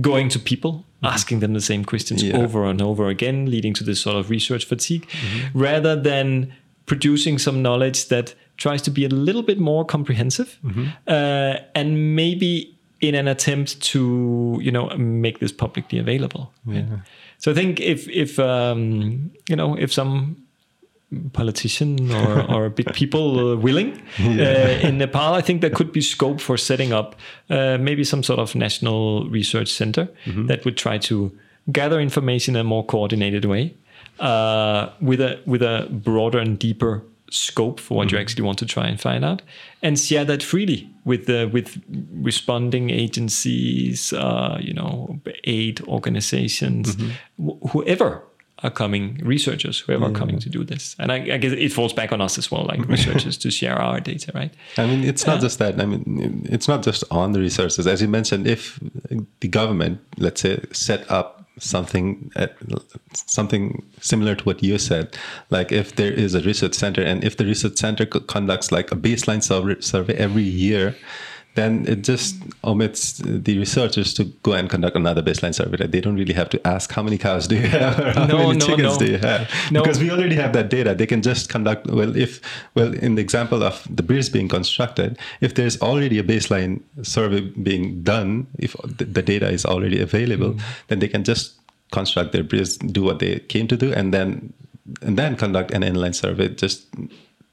going 0.00 0.28
to 0.28 0.38
people, 0.40 0.84
asking 1.02 1.38
them 1.40 1.52
the 1.52 1.60
same 1.60 1.84
questions 1.84 2.22
Yeah. 2.24 2.38
over 2.42 2.64
and 2.70 2.82
over 2.82 3.08
again, 3.08 3.48
leading 3.50 3.72
to 3.74 3.84
this 3.84 4.00
sort 4.00 4.16
of 4.16 4.30
research 4.30 4.64
fatigue, 4.64 5.06
rather 5.54 5.94
than 6.02 6.52
producing 6.86 7.38
some 7.38 7.62
knowledge 7.62 8.08
that 8.08 8.34
tries 8.56 8.82
to 8.82 8.90
be 8.90 9.04
a 9.04 9.08
little 9.08 9.42
bit 9.42 9.58
more 9.58 9.84
comprehensive 9.84 10.58
uh, 11.06 11.56
and 11.74 12.14
maybe 12.16 12.70
in 13.00 13.14
an 13.14 13.28
attempt 13.28 13.80
to 13.80 14.58
you 14.62 14.70
know 14.72 14.88
make 14.96 15.38
this 15.38 15.52
publicly 15.52 15.98
available. 15.98 16.52
right? 16.66 16.84
So 17.38 17.50
I 17.50 17.54
think 17.54 17.80
if 17.80 18.08
if 18.08 18.38
um, 18.38 19.30
you 19.48 19.56
know 19.56 19.76
if 19.76 19.92
some 19.92 20.36
politician 21.32 22.10
or, 22.10 22.50
or 22.50 22.70
big 22.70 22.92
people 22.92 23.38
uh, 23.52 23.56
willing 23.56 24.02
uh, 24.18 24.86
in 24.88 24.98
Nepal, 24.98 25.34
I 25.34 25.42
think 25.42 25.60
there 25.60 25.70
could 25.70 25.92
be 25.92 26.00
scope 26.00 26.40
for 26.40 26.56
setting 26.56 26.92
up 26.92 27.14
uh, 27.50 27.78
maybe 27.78 28.04
some 28.04 28.22
sort 28.22 28.40
of 28.40 28.54
national 28.54 29.28
research 29.30 29.68
center 29.68 30.08
that 30.48 30.64
would 30.64 30.76
try 30.76 30.98
to 30.98 31.30
gather 31.72 32.00
information 32.00 32.56
in 32.56 32.60
a 32.60 32.64
more 32.64 32.84
coordinated 32.84 33.44
way 33.44 33.74
uh, 34.20 34.88
with 35.00 35.20
a 35.20 35.40
with 35.46 35.62
a 35.62 35.86
broader 35.90 36.38
and 36.38 36.58
deeper 36.58 37.02
scope 37.34 37.80
for 37.80 37.96
what 37.96 38.10
you 38.10 38.16
mm-hmm. 38.16 38.22
actually 38.22 38.42
want 38.42 38.58
to 38.58 38.66
try 38.66 38.86
and 38.86 39.00
find 39.00 39.24
out, 39.24 39.42
and 39.82 39.98
share 39.98 40.24
that 40.24 40.42
freely 40.42 40.88
with 41.04 41.26
the 41.26 41.50
with 41.52 41.82
responding 42.12 42.90
agencies, 42.90 44.12
uh, 44.12 44.58
you 44.60 44.72
know, 44.72 45.20
aid 45.44 45.80
organizations, 45.82 46.96
mm-hmm. 46.96 47.48
wh- 47.48 47.70
whoever 47.70 48.22
are 48.62 48.70
coming, 48.70 49.20
researchers, 49.22 49.80
whoever 49.80 50.06
are 50.06 50.12
coming 50.12 50.38
to 50.38 50.48
do 50.48 50.64
this. 50.64 50.96
And 50.98 51.12
I, 51.12 51.16
I 51.16 51.36
guess 51.36 51.52
it 51.52 51.70
falls 51.70 51.92
back 51.92 52.12
on 52.12 52.20
us 52.22 52.38
as 52.38 52.50
well, 52.50 52.64
like 52.64 52.80
researchers, 52.88 53.36
to 53.38 53.50
share 53.50 53.76
our 53.76 54.00
data, 54.00 54.32
right? 54.34 54.54
I 54.78 54.86
mean, 54.86 55.04
it's 55.04 55.26
not 55.26 55.38
uh, 55.38 55.40
just 55.42 55.58
that. 55.58 55.78
I 55.80 55.84
mean, 55.84 56.46
it's 56.48 56.66
not 56.66 56.82
just 56.82 57.04
on 57.10 57.32
the 57.32 57.40
resources. 57.40 57.86
As 57.86 58.00
you 58.00 58.08
mentioned, 58.08 58.46
if 58.46 58.80
the 59.40 59.48
government, 59.48 60.00
let's 60.16 60.40
say, 60.40 60.64
set 60.72 61.10
up 61.10 61.43
something 61.58 62.30
uh, 62.36 62.48
something 63.12 63.84
similar 64.00 64.34
to 64.34 64.44
what 64.44 64.62
you 64.62 64.78
said. 64.78 65.16
Like 65.50 65.72
if 65.72 65.96
there 65.96 66.12
is 66.12 66.34
a 66.34 66.42
research 66.42 66.74
center 66.74 67.02
and 67.02 67.22
if 67.24 67.36
the 67.36 67.44
research 67.44 67.76
center 67.76 68.06
conducts 68.06 68.72
like 68.72 68.90
a 68.92 68.96
baseline 68.96 69.42
survey, 69.42 69.80
survey 69.80 70.14
every 70.14 70.42
year 70.42 70.96
then 71.54 71.86
it 71.86 72.02
just 72.02 72.36
omits 72.64 73.18
the 73.18 73.58
researchers 73.58 74.12
to 74.14 74.24
go 74.42 74.52
and 74.52 74.68
conduct 74.68 74.96
another 74.96 75.22
baseline 75.22 75.54
survey. 75.54 75.76
Right? 75.78 75.90
They 75.90 76.00
don't 76.00 76.16
really 76.16 76.34
have 76.34 76.50
to 76.50 76.66
ask 76.66 76.90
how 76.90 77.02
many 77.02 77.16
cows 77.16 77.46
do 77.46 77.54
you 77.56 77.68
have 77.68 77.98
or 77.98 78.12
how 78.18 78.26
No, 78.26 78.38
many 78.48 78.58
no, 78.58 78.66
chickens 78.66 78.98
no. 78.98 79.06
do 79.06 79.12
you 79.12 79.18
have, 79.18 79.48
No. 79.70 79.82
because 79.82 80.00
we 80.00 80.10
already 80.10 80.34
have 80.34 80.52
that 80.54 80.68
data. 80.68 80.94
They 80.94 81.06
can 81.06 81.22
just 81.22 81.48
conduct 81.48 81.86
well 81.86 82.16
if 82.16 82.40
well 82.74 82.92
in 82.92 83.14
the 83.14 83.22
example 83.22 83.62
of 83.62 83.86
the 83.88 84.02
bridge 84.02 84.32
being 84.32 84.48
constructed, 84.48 85.18
if 85.40 85.54
there's 85.54 85.80
already 85.80 86.18
a 86.18 86.24
baseline 86.24 86.80
survey 87.02 87.40
being 87.40 88.02
done, 88.02 88.46
if 88.58 88.74
the 88.84 89.22
data 89.22 89.48
is 89.48 89.64
already 89.64 90.00
available, 90.00 90.54
mm. 90.54 90.62
then 90.88 90.98
they 90.98 91.08
can 91.08 91.24
just 91.24 91.54
construct 91.92 92.32
their 92.32 92.42
bridge, 92.42 92.78
do 92.78 93.02
what 93.04 93.20
they 93.20 93.38
came 93.38 93.68
to 93.68 93.76
do, 93.76 93.92
and 93.92 94.12
then 94.12 94.52
and 95.02 95.16
then 95.16 95.36
conduct 95.36 95.70
an 95.70 95.82
inline 95.82 96.14
survey, 96.14 96.48
just 96.48 96.86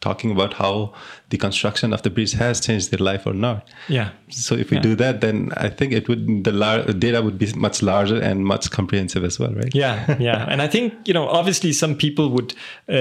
talking 0.01 0.31
about 0.31 0.53
how 0.55 0.93
the 1.29 1.37
construction 1.37 1.93
of 1.93 2.01
the 2.01 2.09
bridge 2.09 2.33
has 2.33 2.59
changed 2.59 2.91
their 2.91 2.99
life 3.13 3.25
or 3.25 3.33
not. 3.33 3.67
Yeah. 3.87 4.09
So 4.29 4.55
if 4.55 4.69
we 4.71 4.77
Yeah. 4.77 4.83
do 4.83 4.95
that, 4.95 5.21
then 5.21 5.51
I 5.55 5.69
think 5.69 5.93
it 5.93 6.09
would 6.09 6.43
the 6.43 6.51
lar- 6.51 6.83
data 6.83 7.21
would 7.21 7.37
be 7.37 7.47
much 7.55 7.81
larger 7.81 8.19
and 8.19 8.45
much 8.45 8.69
comprehensive 8.71 9.23
as 9.23 9.39
well, 9.39 9.53
right? 9.53 9.73
yeah 9.73 10.15
yeah 10.19 10.45
and 10.51 10.61
i 10.61 10.67
think 10.67 10.93
you 11.07 11.13
know 11.13 11.27
obviously 11.39 11.71
some 11.73 11.95
people 11.95 12.29
would 12.29 12.53
uh, 12.89 12.95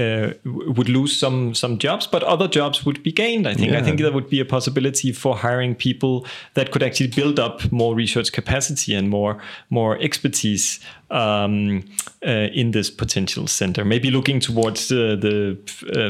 uh, 0.00 0.32
would 0.76 0.88
lose 0.88 1.16
some 1.18 1.54
some 1.54 1.78
jobs 1.78 2.06
but 2.06 2.22
other 2.22 2.48
jobs 2.48 2.84
would 2.86 3.02
be 3.02 3.12
gained 3.12 3.46
i 3.46 3.54
think 3.54 3.72
i 3.72 3.82
think 3.82 3.98
there 4.00 4.12
would 4.12 4.28
be 4.30 4.40
a 4.40 4.44
possibility 4.44 5.12
for 5.12 5.36
hiring 5.36 5.74
people 5.74 6.26
that 6.54 6.70
could 6.72 6.82
actually 6.82 7.08
build 7.08 7.38
up 7.38 7.70
more 7.72 7.94
research 7.94 8.32
capacity 8.32 8.94
and 8.94 9.08
more 9.08 9.36
more 9.70 9.98
expertise 10.00 10.80
um, 11.10 11.84
uh, 12.26 12.30
in 12.60 12.70
this 12.72 12.90
potential 12.90 13.46
center 13.46 13.84
maybe 13.84 14.10
looking 14.10 14.40
towards 14.40 14.90
uh, 14.90 15.16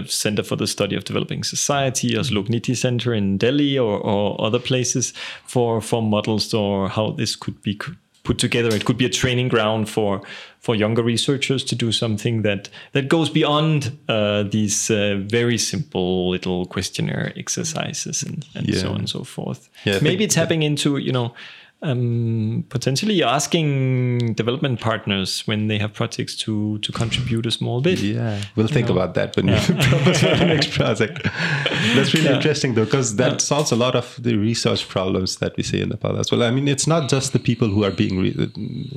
the 0.04 0.12
center 0.12 0.42
for 0.42 0.56
the 0.56 0.66
study 0.66 0.96
of 0.96 1.04
developing 1.04 1.42
society 1.44 2.16
or 2.16 2.20
Lokniti 2.20 2.76
center 2.76 3.12
in 3.12 3.38
delhi 3.38 3.78
or, 3.78 3.98
or 3.98 4.40
other 4.40 4.58
places 4.58 5.12
for 5.44 5.80
for 5.80 6.02
models 6.02 6.54
or 6.54 6.88
how 6.88 7.10
this 7.10 7.36
could 7.36 7.60
be 7.62 7.78
put 8.24 8.38
together. 8.38 8.74
It 8.74 8.84
could 8.84 8.96
be 8.96 9.04
a 9.04 9.10
training 9.10 9.48
ground 9.48 9.88
for 9.88 10.22
for 10.60 10.74
younger 10.74 11.02
researchers 11.02 11.62
to 11.64 11.76
do 11.76 11.92
something 11.92 12.42
that 12.42 12.70
that 12.92 13.08
goes 13.08 13.28
beyond 13.30 13.96
uh, 14.08 14.44
these 14.44 14.90
uh, 14.90 15.20
very 15.26 15.58
simple 15.58 16.30
little 16.30 16.66
questionnaire 16.66 17.32
exercises 17.36 18.22
and, 18.22 18.46
and 18.54 18.74
so 18.74 18.90
on 18.90 19.00
and 19.00 19.08
so 19.08 19.24
forth. 19.24 19.68
Yeah, 19.84 19.98
Maybe 20.02 20.24
it's 20.24 20.34
tapping 20.34 20.62
into 20.62 20.96
you 20.96 21.12
know. 21.12 21.34
Um, 21.84 22.64
potentially 22.70 23.22
asking 23.22 24.32
development 24.34 24.80
partners 24.80 25.42
when 25.46 25.66
they 25.68 25.78
have 25.78 25.92
projects 25.92 26.34
to 26.44 26.78
to 26.78 26.92
contribute 26.92 27.44
a 27.46 27.50
small 27.50 27.82
bit. 27.82 27.98
Yeah, 28.00 28.40
we'll 28.56 28.68
think 28.68 28.88
know. 28.88 28.94
about 28.96 29.12
that 29.14 29.36
when 29.36 29.46
we 29.46 29.56
propose 29.58 30.20
for 30.20 30.34
the 30.36 30.46
next 30.46 30.70
project. 30.70 31.22
That's 31.94 32.14
really 32.14 32.26
Yeah. 32.30 32.36
interesting 32.36 32.74
though, 32.74 32.86
because 32.86 33.16
that 33.16 33.40
solves 33.42 33.70
a 33.72 33.76
lot 33.76 33.94
of 33.94 34.18
the 34.22 34.34
research 34.36 34.88
problems 34.88 35.36
that 35.36 35.52
we 35.58 35.62
see 35.62 35.80
in 35.82 35.88
Nepal 35.90 36.16
as 36.18 36.30
well. 36.32 36.42
I 36.42 36.50
mean, 36.50 36.68
it's 36.68 36.86
not 36.86 37.10
just 37.10 37.32
the 37.34 37.38
people 37.38 37.68
who 37.68 37.84
are 37.84 37.90
being 38.02 38.18
re- 38.18 38.50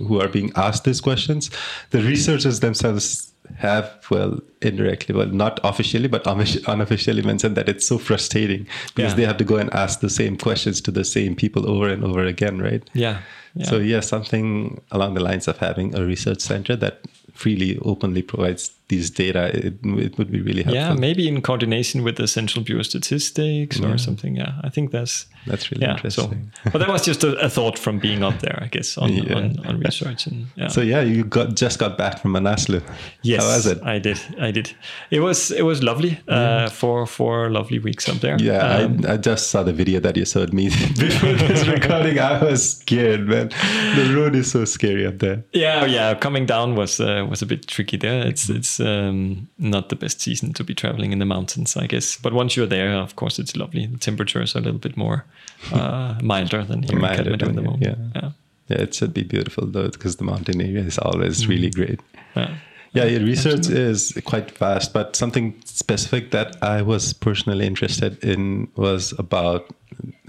who 0.07 0.21
are 0.21 0.29
being 0.29 0.51
asked 0.55 0.83
these 0.85 1.01
questions; 1.01 1.51
the 1.91 2.01
researchers 2.01 2.59
themselves 2.61 3.33
have, 3.55 3.91
well, 4.11 4.39
indirectly, 4.61 5.15
well, 5.15 5.27
not 5.27 5.59
officially, 5.63 6.07
but 6.07 6.25
unofficially 6.27 7.21
mentioned 7.21 7.55
that 7.57 7.69
it's 7.69 7.87
so 7.87 7.97
frustrating 7.97 8.67
because 8.95 9.11
Yeah. 9.13 9.15
they 9.17 9.25
have 9.25 9.37
to 9.37 9.43
go 9.43 9.57
and 9.57 9.73
ask 9.73 9.99
the 10.01 10.09
same 10.09 10.37
questions 10.37 10.81
to 10.81 10.91
the 10.91 11.03
same 11.03 11.35
people 11.35 11.69
over 11.69 11.87
and 11.87 12.03
over 12.03 12.23
again, 12.23 12.59
right? 12.61 12.83
Yeah. 12.93 13.19
yeah. 13.55 13.65
So 13.65 13.77
yeah, 13.77 14.01
something 14.01 14.81
along 14.91 15.13
the 15.15 15.21
lines 15.21 15.47
of 15.47 15.57
having 15.57 15.95
a 15.95 16.03
research 16.05 16.41
center 16.41 16.75
that 16.77 17.01
freely, 17.37 17.77
openly 17.83 18.21
provides 18.21 18.71
these 18.89 19.09
data, 19.09 19.51
it, 19.53 19.73
it 19.83 20.17
would 20.17 20.31
be 20.31 20.39
really 20.41 20.63
helpful. 20.63 20.73
yeah, 20.81 20.93
maybe 20.93 21.27
in 21.27 21.41
coordination 21.41 22.03
with 22.03 22.15
the 22.15 22.25
Central 22.25 22.63
Bureau 22.63 22.79
of 22.79 22.85
Statistics 22.85 23.81
or 23.81 23.97
something. 23.97 24.37
Yeah, 24.37 24.53
I 24.63 24.69
think 24.69 24.91
that's 24.91 25.25
That's 25.45 25.69
really 25.71 25.83
yeah. 25.85 25.97
So, 26.07 26.23
interesting. 26.23 26.51
but 26.71 26.79
that 26.79 26.87
was 26.87 27.03
just 27.03 27.21
a, 27.23 27.35
a 27.47 27.49
thought 27.49 27.77
from 27.77 27.99
being 27.99 28.23
up 28.23 28.39
there, 28.39 28.57
I 28.61 28.67
guess, 28.67 28.97
on 28.97 29.11
Yeah. 29.11 29.35
on, 29.35 29.65
on 29.67 29.79
research 29.79 30.27
and 30.27 30.47
yeah. 30.55 30.69
So 30.69 30.79
yeah, 30.81 31.01
you 31.01 31.25
got 31.25 31.55
just 31.55 31.79
got 31.79 31.97
back 31.97 32.21
from 32.21 32.31
Manaslu. 32.33 32.81
yes, 33.23 33.43
How 33.43 33.49
was 33.55 33.65
it? 33.65 33.83
I 33.83 33.99
did. 33.99 34.19
I 34.39 34.51
did. 34.51 34.73
It 35.11 35.19
was 35.19 35.51
it 35.51 35.63
was 35.63 35.83
lovely. 35.83 36.19
Uh, 36.27 36.69
four 36.69 37.05
four 37.05 37.49
lovely 37.49 37.79
weeks 37.79 38.07
up 38.07 38.17
there. 38.21 38.37
Yeah, 38.39 38.85
Um, 38.85 39.01
I, 39.05 39.13
I 39.13 39.17
just 39.17 39.49
saw 39.51 39.63
the 39.63 39.73
video 39.73 39.99
that 39.99 40.15
you 40.15 40.23
showed 40.25 40.53
me 40.53 40.69
before 40.97 41.33
this 41.33 41.67
recording. 41.67 42.19
I 42.19 42.41
was 42.41 42.77
scared, 42.79 43.27
man. 43.27 43.49
The 43.97 44.13
road 44.15 44.33
is 44.35 44.49
so 44.51 44.63
scary 44.65 45.05
up 45.05 45.19
there. 45.19 45.43
yeah, 45.51 45.83
yeah. 45.85 46.15
Coming 46.15 46.45
down 46.45 46.75
was 46.75 47.01
uh, 47.01 47.25
was 47.29 47.41
a 47.41 47.45
bit 47.45 47.67
tricky 47.67 47.97
there. 47.97 48.25
It's 48.27 48.49
it's 48.49 48.79
um, 48.79 49.47
not 49.57 49.89
the 49.89 49.95
best 49.95 50.21
season 50.21 50.53
to 50.53 50.63
be 50.63 50.73
traveling 50.73 51.11
in 51.13 51.19
the 51.19 51.25
mountains, 51.25 51.75
I 51.77 51.87
guess. 51.87 52.17
But 52.17 52.33
once 52.33 52.55
you're 52.55 52.67
there, 52.69 52.93
of 52.93 53.15
course, 53.15 53.39
it's 53.39 53.55
lovely. 53.55 53.85
The 53.85 53.97
temperatures 53.97 54.55
are 54.55 54.59
a 54.59 54.61
little 54.61 54.79
bit 54.79 54.97
more 54.97 55.25
uh, 55.73 56.15
milder 56.23 56.63
than 56.63 56.83
here 56.83 56.99
Milder 56.99 57.33
in 57.33 57.39
Kathmandu 57.39 57.55
the 57.55 57.61
moment. 57.61 57.81
yeah. 57.83 57.95
yeah. 58.15 58.31
Yeah, 58.69 58.81
it 58.81 58.93
should 58.95 59.13
be 59.13 59.23
beautiful 59.23 59.65
though, 59.65 59.87
because 59.89 60.17
the 60.17 60.25
mountain 60.25 60.59
area 60.61 60.83
is 60.83 60.97
always 60.99 61.43
Mm. 61.45 61.49
really 61.49 61.69
great. 61.69 61.99
yeah. 62.35 62.55
Yeah, 62.97 63.05
your 63.05 63.21
research 63.21 63.67
is 63.69 64.13
quite 64.25 64.51
vast, 64.57 64.93
but 64.93 65.15
something 65.15 65.55
specific 65.65 66.31
that 66.31 66.55
I 66.61 66.81
was 66.81 67.13
personally 67.13 67.65
interested 67.65 68.23
in 68.23 68.67
was 68.75 69.13
about 69.17 69.73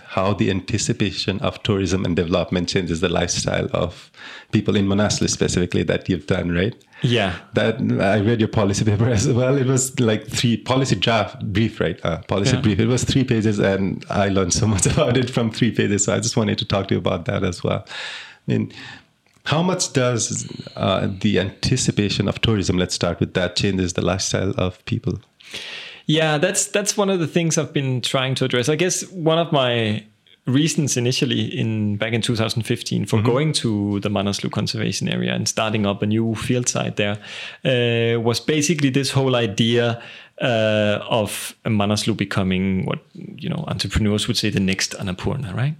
how 0.03 0.33
the 0.33 0.51
anticipation 0.51 1.39
of 1.41 1.63
tourism 1.63 2.05
and 2.07 2.17
development 2.17 2.67
changes 2.69 3.01
the 3.01 3.11
lifestyle 3.11 3.69
of 3.75 4.11
people 4.53 4.75
in 4.75 4.87
Manaslu 4.87 5.29
specifically 5.29 5.83
that 5.83 6.09
you've 6.09 6.27
done, 6.27 6.51
right? 6.51 6.75
Yeah. 7.03 7.37
That 7.53 7.75
I 8.01 8.19
read 8.21 8.41
your 8.41 8.49
policy 8.49 8.85
paper 8.87 9.09
as 9.11 9.29
well. 9.29 9.57
It 9.59 9.67
was 9.67 10.01
like 10.01 10.27
three 10.27 10.57
policy 10.57 10.97
draft 10.97 11.45
brief, 11.53 11.79
right? 11.79 12.01
Uh, 12.03 12.23
policy 12.23 12.57
Yeah. 12.57 12.63
brief. 12.63 12.81
It 12.81 12.87
was 12.87 13.05
three 13.05 13.23
pages, 13.25 13.59
and 13.59 14.03
I 14.09 14.29
learned 14.29 14.55
so 14.55 14.67
much 14.67 14.87
about 14.95 15.17
it 15.19 15.29
from 15.31 15.51
three 15.51 15.71
pages. 15.73 16.05
So 16.07 16.15
I 16.15 16.21
just 16.21 16.37
wanted 16.39 16.57
to 16.59 16.65
talk 16.65 16.89
to 16.89 16.95
you 16.95 16.99
about 16.99 17.27
that 17.27 17.45
as 17.45 17.63
well. 17.63 17.85
I 17.87 18.53
mean, 18.53 18.73
how 19.49 19.63
much 19.63 19.95
does 19.95 20.47
uh, 20.77 21.09
the 21.21 21.41
anticipation 21.41 22.29
of 22.29 22.39
tourism, 22.43 22.77
let's 22.77 22.95
start 22.95 23.19
with 23.19 23.33
that, 23.33 23.57
changes 23.57 23.95
the 23.95 24.03
lifestyle 24.03 24.53
of 24.59 24.85
people? 24.85 25.21
Yeah, 26.05 26.37
that's 26.37 26.67
that's 26.67 26.99
one 26.99 27.09
of 27.09 27.19
the 27.19 27.27
things 27.27 27.57
I've 27.57 27.73
been 27.73 28.03
trying 28.03 28.35
to 28.37 28.45
address. 28.45 28.69
I 28.69 28.77
guess 28.77 29.11
one 29.11 29.39
of 29.39 29.51
my 29.51 30.05
reasons 30.45 30.97
initially 30.97 31.45
in 31.45 31.97
back 31.97 32.13
in 32.13 32.21
2015 32.21 33.07
for 33.07 33.23
going 33.23 33.53
to 33.53 34.01
the 34.01 34.09
Manaslu 34.09 34.51
conservation 34.51 35.09
area 35.09 35.35
and 35.35 35.47
starting 35.47 35.85
up 35.85 36.03
a 36.03 36.07
new 36.07 36.35
field 36.35 36.69
site 36.69 36.97
there 36.97 37.19
uh, 37.65 38.19
was 38.21 38.41
basically 38.41 38.89
this 38.89 39.11
whole 39.11 39.37
idea 39.37 40.03
uh, 40.41 40.99
of 41.11 41.55
Manaslu 41.65 42.17
becoming 42.17 42.85
what 42.87 43.01
you 43.15 43.49
know 43.49 43.65
entrepreneurs 43.69 44.29
would 44.29 44.37
say 44.37 44.51
the 44.51 44.61
next 44.61 44.95
Annapurna, 44.99 45.53
right? 45.55 45.75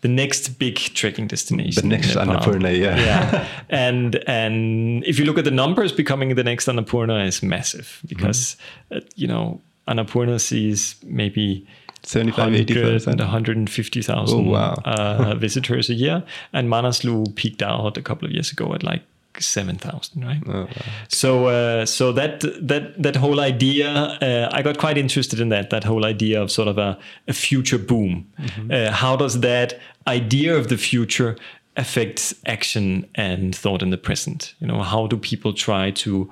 The 0.00 0.08
next 0.08 0.58
big 0.58 0.76
trekking 0.76 1.28
destination. 1.28 1.82
The 1.88 1.96
next. 1.96 2.16
Annapurna, 2.16 2.76
yeah. 2.76 2.96
yeah. 2.98 3.46
And 3.70 4.16
and 4.26 5.04
if 5.04 5.18
you 5.18 5.24
look 5.24 5.38
at 5.38 5.44
the 5.44 5.50
numbers, 5.52 5.92
becoming 5.92 6.34
the 6.34 6.44
next 6.44 6.66
Annapurna 6.68 7.26
is 7.26 7.42
massive 7.42 8.00
because 8.06 8.56
uh, 8.90 9.00
you 9.14 9.28
know 9.28 9.60
Annapurna 9.86 10.40
sees 10.40 10.96
maybe 11.04 11.66
75, 12.04 12.36
100 12.38 12.60
80,000. 12.70 13.10
and 13.12 13.20
150,000 13.20 14.38
Oh, 14.38 14.50
wow. 14.50 14.74
uh, 14.84 15.34
visitors 15.38 15.88
a 15.90 15.94
year. 15.94 16.24
And 16.52 16.68
Manaslu 16.68 17.34
peaked 17.36 17.62
out 17.62 17.96
a 17.96 18.02
couple 18.02 18.26
of 18.26 18.32
years 18.32 18.50
ago 18.52 18.74
at 18.74 18.82
like 18.82 19.02
7,000, 19.40 20.24
right? 20.24 20.42
Oh, 20.46 20.64
wow. 20.64 20.68
So, 21.08 21.46
uh, 21.46 21.86
so 21.86 22.12
that 22.12 22.40
that 22.60 23.02
that 23.02 23.16
whole 23.16 23.40
idea, 23.40 23.88
uh, 23.90 24.48
I 24.52 24.62
got 24.62 24.78
quite 24.78 24.98
interested 24.98 25.40
in 25.40 25.48
that. 25.48 25.70
That 25.70 25.84
whole 25.84 26.04
idea 26.04 26.42
of 26.42 26.50
sort 26.50 26.68
of 26.68 26.78
a, 26.78 26.98
a 27.28 27.32
future 27.32 27.78
boom. 27.78 28.32
Uh, 28.70 28.90
how 28.90 29.16
does 29.16 29.40
that 29.40 29.78
idea 30.06 30.56
of 30.56 30.68
the 30.68 30.76
future 30.76 31.36
affect 31.76 32.34
action 32.46 33.08
and 33.14 33.54
thought 33.54 33.82
in 33.82 33.90
the 33.90 33.98
present? 33.98 34.54
You 34.60 34.66
know, 34.66 34.82
how 34.82 35.06
do 35.06 35.16
people 35.16 35.52
try 35.52 35.90
to 35.90 36.30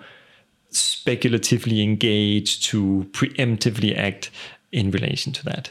speculatively 0.71 1.83
engage, 1.83 2.66
to 2.69 3.07
preemptively 3.12 3.97
act 3.97 4.30
in 4.73 4.90
relation 4.90 5.33
to 5.33 5.45
that? 5.45 5.71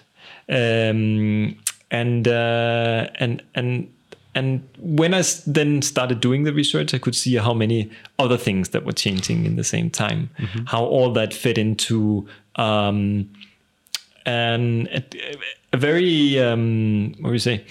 Um, 0.49 1.55
and 1.91 2.27
uh, 2.27 3.07
and 3.15 3.43
and 3.55 3.91
and 4.39 4.63
when 4.79 5.13
I 5.13 5.21
then 5.45 5.81
started 5.81 6.21
doing 6.21 6.45
the 6.45 6.53
research, 6.53 6.93
I 6.93 6.97
could 6.97 7.15
see 7.15 7.35
how 7.35 7.53
many 7.53 7.91
other 8.17 8.37
things 8.37 8.69
that 8.69 8.85
were 8.85 8.93
changing 8.93 9.45
in 9.45 9.57
the 9.57 9.65
same 9.65 9.89
time, 9.89 10.29
how 10.65 10.85
all 10.85 11.11
that 11.13 11.33
fit 11.33 11.57
into 11.57 12.25
um, 12.55 13.29
an 14.25 14.87
a, 14.93 15.03
a 15.73 15.77
very 15.77 16.39
um, 16.39 17.15
what 17.19 17.29
do 17.29 17.33
you 17.33 17.39
say? 17.39 17.65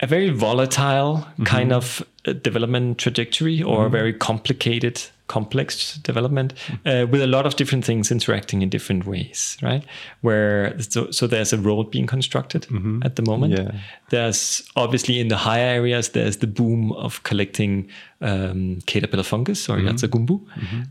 A 0.00 0.06
very 0.06 0.30
volatile 0.30 1.26
kind 1.44 1.72
of 1.72 2.02
uh, 2.26 2.32
development 2.34 2.98
trajectory 2.98 3.62
or 3.62 3.86
a 3.86 3.90
very 3.90 4.12
complicated 4.12 5.02
complex 5.36 5.94
development 6.08 6.52
uh, 6.84 7.06
with 7.10 7.22
a 7.22 7.26
lot 7.26 7.46
of 7.46 7.54
different 7.54 7.84
things 7.84 8.10
interacting 8.10 8.62
in 8.62 8.68
different 8.68 9.06
ways 9.06 9.56
right? 9.62 9.84
Where 10.22 10.78
so, 10.80 11.10
so 11.10 11.26
there's 11.26 11.52
a 11.52 11.58
road 11.58 11.90
being 11.90 12.06
constructed 12.06 12.66
at 13.04 13.16
the 13.16 13.22
moment. 13.22 13.52
Yeah. 13.58 13.70
there's 14.10 14.62
obviously 14.74 15.20
in 15.20 15.28
the 15.28 15.36
higher 15.36 15.70
areas 15.78 16.10
there's 16.10 16.38
the 16.38 16.46
boom 16.46 16.92
of 16.92 17.22
collecting 17.22 17.88
um, 18.20 18.80
caterpillar 18.86 19.22
fungus 19.32 19.68
or 19.68 19.76
yartsa 19.78 20.08
gunbu 20.08 20.36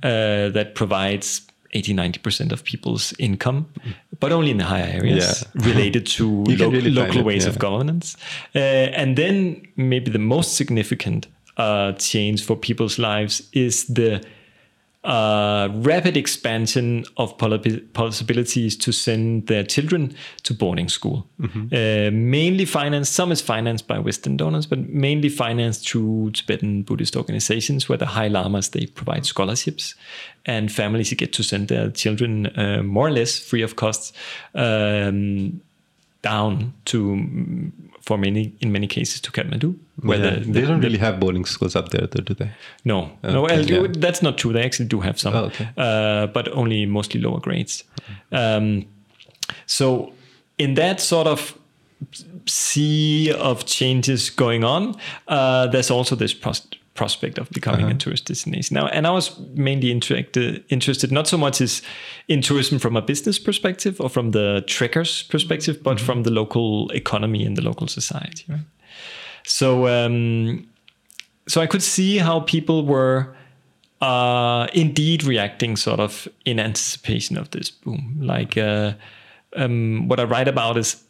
uh, 0.03 0.51
that 0.57 0.75
provides 0.75 1.41
80 1.71 1.93
90% 1.93 2.51
of 2.51 2.63
people's 2.63 3.13
income 3.19 3.67
but 4.19 4.31
only 4.31 4.51
in 4.51 4.57
the 4.57 4.65
higher 4.65 4.91
areas 4.91 5.45
related 5.55 6.05
to 6.05 6.43
lo- 6.43 6.69
really 6.69 6.91
local 6.91 7.19
it, 7.19 7.25
ways 7.25 7.43
yeah. 7.43 7.49
of 7.49 7.59
governance. 7.59 8.17
Uh, 8.55 8.59
and 8.59 9.17
then 9.17 9.61
maybe 9.75 10.11
the 10.11 10.19
most 10.19 10.55
significant 10.55 11.27
uh, 11.59 11.91
change 11.93 12.43
for 12.43 12.55
people's 12.55 12.97
lives 12.97 13.47
is 13.53 13.85
the 13.85 14.25
uh, 15.03 15.69
rapid 15.75 16.17
expansion 16.17 17.05
of 17.17 17.37
possibilities 17.37 18.75
to 18.75 18.91
send 18.91 19.47
their 19.47 19.63
children 19.63 20.13
to 20.43 20.53
boarding 20.53 20.89
school. 20.89 21.25
Uh, 21.73 22.11
mainly 22.11 22.65
financed, 22.65 23.13
some 23.13 23.31
is 23.31 23.41
financed 23.41 23.87
by 23.87 23.97
Western 23.97 24.35
donors, 24.37 24.65
but 24.65 24.79
mainly 24.89 25.29
financed 25.29 25.87
through 25.87 26.31
Tibetan 26.31 26.83
Buddhist 26.83 27.15
organizations 27.15 27.87
where 27.87 27.97
the 27.97 28.05
High 28.05 28.27
Lamas 28.27 28.69
they 28.69 28.87
provide 28.87 29.25
scholarships 29.25 29.95
and 30.45 30.71
families 30.71 31.13
get 31.13 31.31
to 31.33 31.43
send 31.43 31.69
their 31.69 31.91
children 31.91 32.47
uh, 32.57 32.83
more 32.83 33.07
or 33.07 33.11
less 33.11 33.39
free 33.39 33.61
of 33.61 33.75
costs 33.75 34.11
um, 34.55 35.61
down 36.21 36.73
to, 36.85 37.71
for 38.09 38.17
many 38.17 38.43
in 38.61 38.71
many 38.71 38.87
cases, 38.87 39.21
to 39.21 39.31
Kathmandu. 39.31 39.73
Where 40.01 40.19
Yeah, 40.19 40.39
the, 40.39 40.51
they 40.53 40.61
don't 40.67 40.81
the- 40.81 40.87
really 40.87 40.99
have 40.99 41.19
boarding 41.19 41.45
schools 41.47 41.75
up 41.75 41.89
there, 41.89 42.07
though, 42.07 42.23
do 42.23 42.33
they? 42.33 42.49
no, 42.83 43.11
no, 43.23 43.41
well, 43.43 43.61
yeah. 43.65 43.87
that's 44.05 44.21
not 44.21 44.37
true. 44.37 44.53
They 44.53 44.63
actually 44.65 44.87
do 44.89 44.99
have 45.01 45.17
some, 45.19 45.35
Oh, 45.35 45.45
okay. 45.49 45.67
uh, 45.77 46.27
but 46.33 46.47
only 46.61 46.85
mostly 46.85 47.21
lower 47.21 47.39
grades. 47.39 47.83
Um, 48.31 48.85
so, 49.65 50.13
in 50.57 50.75
that 50.75 50.99
sort 51.01 51.27
of 51.27 51.53
sea 52.45 53.31
of 53.33 53.65
changes 53.65 54.29
going 54.29 54.63
on, 54.63 54.95
uh, 55.27 55.67
there's 55.67 55.91
also 55.91 56.15
this 56.15 56.33
prospect 56.99 57.37
of 57.39 57.49
becoming 57.49 57.85
Uh-huh. 57.85 57.95
a 57.95 58.03
tourist 58.03 58.25
destination 58.27 58.75
now. 58.79 58.87
And 58.95 59.05
I 59.05 59.09
was 59.11 59.31
mainly 59.55 59.89
interested, 59.91 60.63
interested 60.69 61.11
not 61.11 61.27
so 61.27 61.37
much 61.37 61.61
as 61.61 61.81
in 62.27 62.41
tourism 62.41 62.79
from 62.79 62.95
a 62.97 63.01
business 63.01 63.39
perspective 63.39 63.93
or 64.03 64.09
from 64.09 64.31
the 64.31 64.61
trekkers 64.67 65.23
perspective, 65.29 65.75
but 65.83 65.97
Mm-hmm. 65.97 66.05
from 66.05 66.23
the 66.23 66.31
local 66.31 66.89
economy 66.93 67.45
and 67.47 67.55
the 67.57 67.63
local 67.63 67.87
society. 67.87 68.43
Right? 68.49 68.65
So. 69.43 69.87
Um, 69.87 70.65
so 71.47 71.61
I 71.63 71.67
could 71.67 71.81
see 71.83 72.19
how 72.19 72.41
people 72.41 72.85
were 72.85 73.19
uh, 74.01 74.67
indeed 74.73 75.23
reacting 75.23 75.77
sort 75.77 75.99
of 75.99 76.27
in 76.45 76.59
anticipation 76.59 77.39
of 77.39 77.49
this 77.49 77.71
boom. 77.71 78.17
Like 78.21 78.55
uh, 78.61 78.93
um, 79.55 80.07
what 80.07 80.19
I 80.19 80.23
write 80.23 80.47
about 80.47 80.77
is 80.77 81.03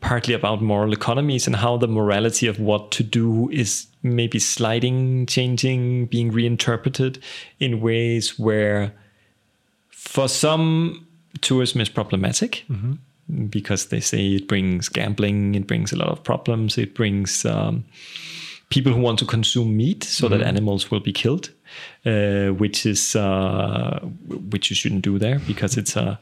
partly 0.00 0.34
about 0.34 0.60
moral 0.60 0.92
economies 0.92 1.46
and 1.46 1.56
how 1.56 1.76
the 1.76 1.88
morality 1.88 2.46
of 2.46 2.60
what 2.60 2.90
to 2.92 3.02
do 3.02 3.48
is 3.50 3.86
maybe 4.02 4.38
sliding, 4.38 5.26
changing, 5.26 6.06
being 6.06 6.30
reinterpreted 6.30 7.22
in 7.58 7.80
ways 7.80 8.38
where 8.38 8.92
for 9.88 10.28
some 10.28 11.06
tourism 11.40 11.80
is 11.80 11.88
problematic 11.88 12.64
because 13.48 13.86
they 13.86 14.00
say 14.00 14.34
it 14.34 14.48
brings 14.48 14.88
gambling, 14.88 15.54
it 15.54 15.66
brings 15.66 15.92
a 15.92 15.96
lot 15.96 16.08
of 16.08 16.22
problems, 16.22 16.76
it 16.76 16.94
brings 16.94 17.44
um, 17.44 17.84
people 18.70 18.92
who 18.92 19.00
want 19.00 19.18
to 19.18 19.24
consume 19.24 19.76
meat 19.76 20.04
so 20.04 20.28
that 20.28 20.42
animals 20.42 20.90
will 20.90 21.00
be 21.00 21.12
killed, 21.12 21.50
uh, 22.04 22.48
which 22.48 22.84
is 22.84 23.16
uh, 23.16 24.00
which 24.50 24.70
you 24.70 24.76
shouldn't 24.76 25.02
do 25.02 25.18
there 25.18 25.38
because 25.40 25.76
it's 25.76 25.96
a 25.96 26.18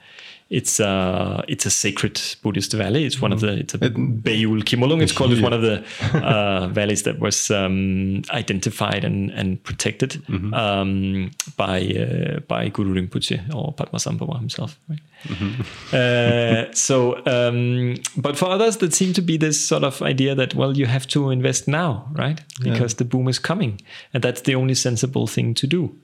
it's 0.50 0.80
a 0.80 1.44
it's 1.46 1.66
a 1.66 1.70
sacred 1.70 2.20
Buddhist 2.42 2.72
valley. 2.72 3.04
It's 3.04 3.20
one 3.20 3.32
of 3.32 3.40
the 3.40 3.58
it's 3.58 3.74
a 3.74 3.78
Beyul 3.78 4.62
Kyimolung. 4.62 5.02
It's 5.02 5.12
called. 5.12 5.32
It's 5.32 5.42
one 5.42 5.52
of 5.52 5.60
the 5.60 5.84
uh, 6.14 6.68
valleys 6.68 7.02
that 7.02 7.18
was 7.18 7.50
um, 7.50 8.22
identified 8.30 9.04
and 9.04 9.30
and 9.30 9.62
protected 9.62 10.22
um, 10.54 11.30
by 11.56 11.82
uh, 11.82 12.40
by 12.40 12.68
Guru 12.70 12.94
Rinpoche 12.94 13.54
or 13.54 13.74
Padmasambhava 13.74 14.38
himself. 14.38 14.78
Right? 14.88 15.00
Uh, 15.92 16.72
so, 16.72 17.20
um, 17.26 17.96
but 18.16 18.38
for 18.38 18.46
others, 18.46 18.78
that 18.78 18.94
seemed 18.94 19.16
to 19.16 19.22
be 19.22 19.36
this 19.36 19.62
sort 19.62 19.84
of 19.84 20.00
idea 20.00 20.34
that 20.34 20.54
well, 20.54 20.76
you 20.76 20.86
have 20.86 21.06
to 21.08 21.28
invest 21.28 21.68
now, 21.68 22.08
right? 22.12 22.40
Because 22.62 22.94
the 22.94 23.04
boom 23.04 23.28
is 23.28 23.38
coming, 23.38 23.80
and 24.14 24.22
that's 24.22 24.42
the 24.42 24.54
only 24.54 24.74
sensible 24.74 25.26
thing 25.26 25.52
to 25.54 25.66
do. 25.66 25.94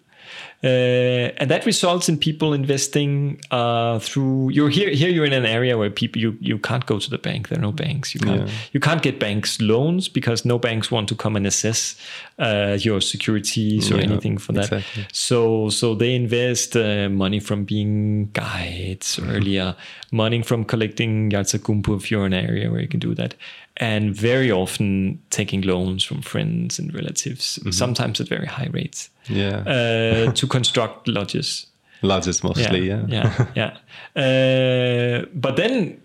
Uh, 0.63 1.29
and 1.41 1.51
that 1.51 1.67
results 1.67 2.09
in 2.09 2.17
people 2.17 2.55
investing 2.55 3.39
uh, 3.51 3.99
through. 3.99 4.49
You're 4.51 4.71
here. 4.71 4.89
Here, 4.91 5.11
you're 5.11 5.27
in 5.27 5.35
an 5.35 5.45
area 5.45 5.77
where 5.77 5.91
people 5.91 6.23
you 6.23 6.39
you 6.41 6.59
can't 6.59 6.87
go 6.87 6.99
to 6.99 7.11
the 7.11 7.19
bank. 7.19 7.49
There 7.49 7.59
are 7.59 7.63
no 7.63 7.73
banks. 7.73 8.15
You 8.15 8.21
can't 8.21 8.41
Yeah. 8.49 8.55
you 8.73 8.81
can't 8.81 9.03
get 9.03 9.19
banks 9.21 9.61
loans 9.61 10.09
because 10.09 10.45
no 10.49 10.59
banks 10.59 10.91
want 10.91 11.09
to 11.09 11.15
come 11.15 11.37
and 11.37 11.47
assess 11.47 11.97
uh, 12.39 12.79
your 12.81 13.01
securities 13.03 13.91
or 13.93 13.97
Yeah, 13.97 14.05
anything 14.05 14.39
for 14.39 14.53
that. 14.55 14.65
exactly. 14.73 15.07
So 15.13 15.69
so 15.69 15.95
they 15.95 16.15
invest 16.15 16.77
uh, 16.77 17.09
money 17.11 17.41
from 17.41 17.65
being 17.65 18.31
guides 18.33 19.19
earlier, 19.19 19.77
money 20.13 20.43
from 20.43 20.65
collecting 20.65 21.31
yartsa 21.31 21.59
gunbu 21.59 21.97
if 21.97 22.11
you're 22.11 22.25
in 22.27 22.33
an 22.33 22.49
area 22.49 22.71
where 22.71 22.81
you 22.81 22.89
can 22.89 23.01
do 23.01 23.15
that, 23.15 23.35
and 23.77 24.15
very 24.15 24.51
often 24.53 25.19
taking 25.31 25.63
loans 25.63 26.05
from 26.05 26.23
friends 26.23 26.79
and 26.79 26.95
relatives, 26.95 27.59
sometimes 27.71 28.21
at 28.21 28.29
very 28.29 28.47
high 28.47 28.69
rates, 28.73 29.11
Yeah. 29.29 29.59
uh, 29.67 30.33
to 30.41 30.47
construct 30.47 31.09
lodges. 31.09 31.67
Lodges 32.03 32.43
mostly, 32.45 32.87
yeah. 32.89 33.05
yeah, 33.09 33.47
yeah. 33.57 33.77
Uh, 34.17 35.27
but 35.35 35.57
then 35.57 35.99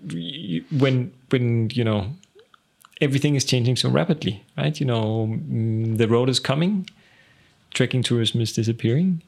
when 0.79 1.11
when 1.29 1.69
you 1.73 1.83
know 1.83 2.05
everything 3.01 3.35
is 3.35 3.45
changing 3.45 3.75
so 3.77 3.89
rapidly, 3.89 4.41
right? 4.57 4.79
You 4.79 4.85
know, 4.87 5.27
mm, 5.27 5.97
the 5.97 6.07
road 6.07 6.29
is 6.29 6.39
coming, 6.39 6.89
trekking 7.73 8.03
tourism 8.03 8.41
is 8.41 8.53
disappearing. 8.53 9.21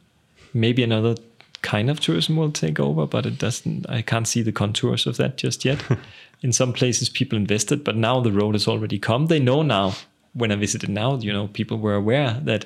Maybe 0.54 0.84
another 0.84 1.16
kind 1.62 1.90
of 1.90 2.00
tourism 2.00 2.38
will 2.38 2.52
take 2.52 2.80
over, 2.80 3.06
but 3.06 3.26
it 3.26 3.38
doesn't. 3.38 3.90
I 3.90 4.02
can't 4.02 4.28
see 4.28 4.42
the 4.42 4.52
contours 4.52 5.06
of 5.06 5.18
that 5.18 5.38
just 5.38 5.66
yet. 5.66 5.84
In 6.42 6.52
some 6.52 6.74
places, 6.74 7.10
people 7.10 7.38
invested, 7.38 7.84
but 7.84 7.96
now 7.96 8.20
the 8.20 8.32
road 8.32 8.56
has 8.56 8.68
already 8.68 8.98
come. 8.98 9.28
They 9.28 9.40
know 9.40 9.62
now. 9.62 9.94
When 10.34 10.52
I 10.52 10.56
visited 10.56 10.90
now, 10.90 11.18
you 11.18 11.32
know, 11.32 11.48
people 11.48 11.78
were 11.78 11.94
aware 11.94 12.40
that 12.46 12.66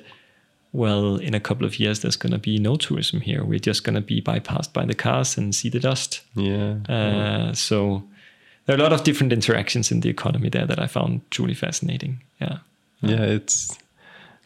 well, 0.76 1.16
in 1.16 1.34
a 1.34 1.40
couple 1.40 1.66
of 1.66 1.80
years, 1.80 2.02
there's 2.02 2.18
going 2.18 2.34
to 2.34 2.38
be 2.38 2.60
no 2.60 2.76
tourism 2.76 3.22
here. 3.22 3.46
We're 3.46 3.60
just 3.60 3.86
going 3.86 3.96
to 3.96 4.02
be 4.02 4.22
bypassed 4.22 4.74
by 4.74 4.86
the 4.86 4.94
cars 4.94 5.38
and 5.38 5.56
see 5.56 5.70
the 5.70 5.80
dust. 5.80 6.22
Yeah. 6.36 6.76
Uh, 6.90 7.54
so 7.54 8.04
there 8.66 8.76
are 8.76 8.80
a 8.80 8.84
lot 8.84 8.92
of 8.92 9.04
different 9.04 9.32
interactions 9.32 9.90
in 9.90 10.02
the 10.02 10.10
economy 10.10 10.50
there 10.50 10.66
that 10.66 10.78
I 10.78 10.88
found 10.88 11.22
truly 11.32 11.54
fascinating. 11.54 12.22
Yeah. 12.42 12.58
yeah 13.02 13.22
it's 13.22 13.78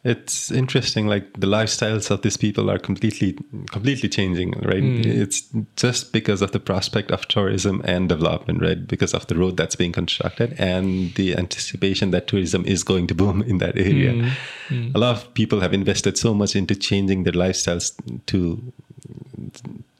it's 0.03 0.49
interesting 0.51 1.07
like 1.07 1.33
the 1.33 1.47
lifestyles 1.47 2.09
of 2.09 2.21
these 2.21 2.37
people 2.37 2.71
are 2.71 2.79
completely 2.79 3.37
completely 3.69 4.07
changing 4.07 4.51
right? 4.61 4.83
Mm. 4.83 5.05
It's 5.05 5.41
just 5.75 6.13
because 6.13 6.41
of 6.41 6.51
the 6.51 6.59
prospect 6.59 7.11
of 7.11 7.27
tourism 7.27 7.81
and 7.83 8.07
development 8.07 8.61
right? 8.61 8.87
Because 8.87 9.13
of 9.13 9.27
the 9.27 9.35
road 9.35 9.57
that's 9.57 9.75
being 9.75 9.91
constructed 9.91 10.55
and 10.57 11.13
the 11.15 11.35
anticipation 11.35 12.11
that 12.11 12.27
tourism 12.27 12.65
is 12.65 12.83
going 12.83 13.07
to 13.07 13.15
boom 13.15 13.41
in 13.41 13.57
that 13.57 13.77
area. 13.77 14.13
Mm. 14.13 14.31
Mm. 14.69 14.95
A 14.95 14.99
lot 14.99 15.15
of 15.15 15.33
people 15.33 15.59
have 15.59 15.73
invested 15.73 16.17
so 16.17 16.33
much 16.33 16.55
into 16.55 16.75
changing 16.75 17.23
their 17.23 17.33
lifestyles 17.33 17.93
to 18.27 18.71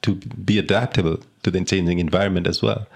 to 0.02 0.16
be 0.16 0.58
adaptable 0.58 1.20
to 1.44 1.52
the 1.52 1.64
changing 1.64 2.00
environment 2.00 2.48
as 2.48 2.62
well. 2.62 2.88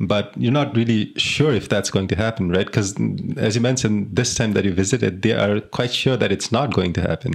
But 0.00 0.32
you're 0.36 0.52
not 0.52 0.76
really 0.76 1.12
sure 1.16 1.52
if 1.52 1.68
that's 1.68 1.90
going 1.90 2.08
to 2.08 2.16
happen, 2.16 2.50
right? 2.50 2.66
Because 2.66 2.94
as 3.36 3.54
you 3.54 3.60
mentioned, 3.60 4.14
this 4.14 4.34
time 4.34 4.52
that 4.52 4.64
you 4.64 4.72
visited, 4.72 5.22
they 5.22 5.32
are 5.32 5.60
quite 5.60 5.92
sure 5.92 6.16
that 6.16 6.32
it's 6.32 6.52
not 6.52 6.72
going 6.72 6.92
to 6.94 7.02
happen 7.02 7.34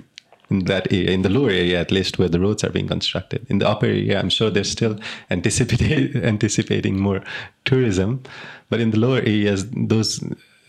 in 0.49 0.65
that 0.65 0.91
area, 0.91 1.11
in 1.11 1.21
the 1.21 1.29
lower 1.29 1.49
area 1.49 1.79
at 1.79 1.91
least, 1.91 2.19
where 2.19 2.29
the 2.29 2.39
roads 2.39 2.63
are 2.63 2.69
being 2.69 2.87
constructed. 2.87 3.45
In 3.49 3.59
the 3.59 3.67
upper 3.67 3.85
area, 3.85 4.19
I'm 4.19 4.29
sure 4.29 4.49
they're 4.49 4.63
still 4.63 4.99
anticipating 5.29 6.99
more 6.99 7.23
tourism, 7.65 8.21
but 8.69 8.79
in 8.79 8.91
the 8.91 8.99
lower 8.99 9.19
areas, 9.19 9.69
those 9.71 10.23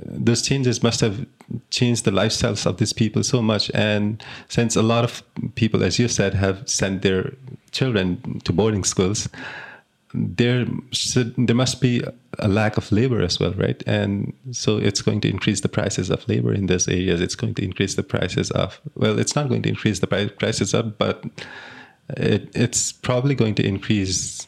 those 0.04 0.42
changes 0.42 0.82
must 0.82 1.00
have 1.00 1.26
changed 1.70 2.04
the 2.04 2.10
lifestyles 2.10 2.66
of 2.66 2.78
these 2.78 2.92
people 2.92 3.22
so 3.22 3.40
much. 3.40 3.70
And 3.72 4.22
since 4.48 4.74
a 4.74 4.82
lot 4.82 5.04
of 5.04 5.22
people, 5.54 5.84
as 5.84 5.98
you 5.98 6.08
said, 6.08 6.34
have 6.34 6.68
sent 6.68 7.02
their 7.02 7.32
children 7.72 8.40
to 8.44 8.52
boarding 8.52 8.84
schools, 8.84 9.28
there 10.14 10.66
should, 10.90 11.34
there 11.36 11.56
must 11.56 11.80
be 11.80 12.02
a 12.38 12.48
lack 12.48 12.76
of 12.76 12.92
labor 12.92 13.22
as 13.22 13.40
well, 13.40 13.52
right? 13.52 13.82
And 13.86 14.32
so 14.50 14.76
it's 14.76 15.00
going 15.00 15.20
to 15.22 15.30
increase 15.30 15.62
the 15.62 15.68
prices 15.68 16.10
of 16.10 16.28
labor 16.28 16.52
in 16.52 16.66
those 16.66 16.86
areas. 16.86 17.20
It's 17.20 17.34
going 17.34 17.54
to 17.54 17.64
increase 17.64 17.94
the 17.94 18.02
prices 18.02 18.50
of 18.50 18.80
well, 18.94 19.18
it's 19.18 19.34
not 19.34 19.48
going 19.48 19.62
to 19.62 19.68
increase 19.70 20.00
the 20.00 20.06
prices 20.38 20.74
up, 20.74 20.98
but 20.98 21.24
it, 22.10 22.50
it's 22.54 22.92
probably 22.92 23.34
going 23.34 23.54
to 23.56 23.66
increase 23.66 24.46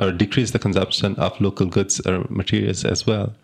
or 0.00 0.12
decrease 0.12 0.50
the 0.50 0.58
consumption 0.58 1.14
of 1.16 1.40
local 1.40 1.66
goods 1.66 2.00
or 2.06 2.26
materials 2.28 2.84
as 2.84 3.06
well 3.06 3.34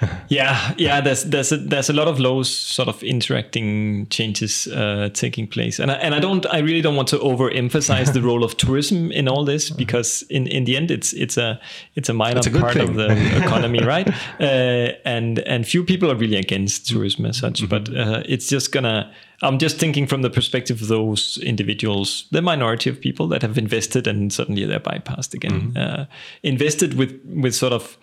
yeah, 0.28 0.74
yeah. 0.76 1.00
There's 1.00 1.24
there's 1.24 1.52
a, 1.52 1.56
there's 1.56 1.90
a 1.90 1.92
lot 1.92 2.08
of 2.08 2.18
those 2.18 2.48
sort 2.48 2.88
of 2.88 3.02
interacting 3.02 4.06
changes 4.08 4.66
uh, 4.68 5.10
taking 5.12 5.46
place, 5.46 5.78
and 5.78 5.90
I, 5.90 5.94
and 5.94 6.14
I 6.14 6.20
don't 6.20 6.46
I 6.46 6.58
really 6.58 6.80
don't 6.80 6.96
want 6.96 7.08
to 7.08 7.18
overemphasize 7.18 8.12
the 8.12 8.22
role 8.28 8.44
of 8.44 8.56
tourism 8.56 9.10
in 9.10 9.28
all 9.28 9.44
this 9.44 9.70
because 9.70 10.22
in, 10.30 10.46
in 10.46 10.64
the 10.64 10.76
end 10.76 10.90
it's 10.90 11.12
it's 11.12 11.36
a 11.36 11.60
it's 11.94 12.08
a 12.08 12.14
minor 12.14 12.40
a 12.40 12.50
part 12.50 12.74
thing. 12.74 12.88
of 12.88 12.94
the 12.94 13.08
economy, 13.44 13.82
right? 13.82 14.08
Uh, 14.40 14.92
and 15.04 15.40
and 15.40 15.66
few 15.66 15.84
people 15.84 16.10
are 16.10 16.16
really 16.16 16.36
against 16.36 16.86
tourism 16.86 17.26
as 17.26 17.38
such, 17.38 17.62
mm-hmm. 17.62 17.68
but 17.68 17.88
uh, 17.94 18.22
it's 18.26 18.48
just 18.48 18.72
gonna. 18.72 19.12
I'm 19.40 19.58
just 19.58 19.78
thinking 19.78 20.08
from 20.08 20.22
the 20.22 20.30
perspective 20.30 20.82
of 20.82 20.88
those 20.88 21.38
individuals, 21.44 22.26
the 22.32 22.42
minority 22.42 22.90
of 22.90 23.00
people 23.00 23.28
that 23.28 23.42
have 23.42 23.56
invested 23.56 24.08
and 24.08 24.32
suddenly 24.32 24.64
they're 24.64 24.80
bypassed 24.80 25.32
again. 25.32 25.72
Mm-hmm. 25.72 26.00
Uh, 26.00 26.06
invested 26.42 26.94
with 26.94 27.20
with 27.24 27.54
sort 27.54 27.72
of 27.72 27.96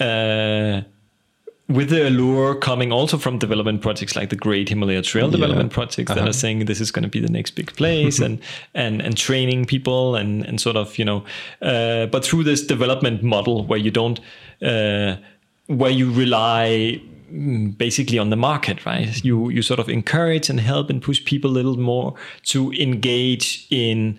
uh, 0.00 0.82
with 1.68 1.90
the 1.90 2.08
allure 2.08 2.54
coming 2.54 2.92
also 2.92 3.18
from 3.18 3.38
development 3.38 3.82
projects 3.82 4.16
like 4.16 4.30
the 4.30 4.36
Great 4.36 4.70
Himalaya 4.70 5.02
Trail 5.02 5.30
development 5.30 5.70
projects 5.70 6.10
uh-huh. 6.10 6.20
that 6.20 6.28
are 6.28 6.32
saying 6.32 6.64
this 6.64 6.80
is 6.80 6.90
going 6.90 7.02
to 7.02 7.08
be 7.08 7.20
the 7.20 7.30
next 7.30 7.52
big 7.52 7.74
place 7.76 8.18
and 8.26 8.40
and 8.74 9.02
and 9.02 9.16
training 9.16 9.66
people 9.66 10.16
and 10.16 10.44
and 10.46 10.60
sort 10.60 10.76
of 10.76 10.98
you 10.98 11.04
know, 11.04 11.24
uh, 11.60 12.06
but 12.06 12.24
through 12.24 12.44
this 12.44 12.66
development 12.66 13.22
model 13.22 13.64
where 13.66 13.78
you 13.78 13.90
don't 13.90 14.20
uh, 14.62 15.16
where 15.66 15.90
you 15.90 16.10
rely 16.10 17.00
mm, 17.30 17.76
basically 17.76 18.18
on 18.18 18.30
the 18.30 18.36
market 18.36 18.86
right? 18.86 19.22
You 19.22 19.50
you 19.50 19.60
sort 19.60 19.78
of 19.78 19.90
encourage 19.90 20.48
and 20.48 20.60
help 20.60 20.88
and 20.88 21.02
push 21.02 21.22
people 21.22 21.50
a 21.50 21.56
little 21.60 21.78
more 21.78 22.14
to 22.44 22.72
engage 22.72 23.66
in 23.70 24.18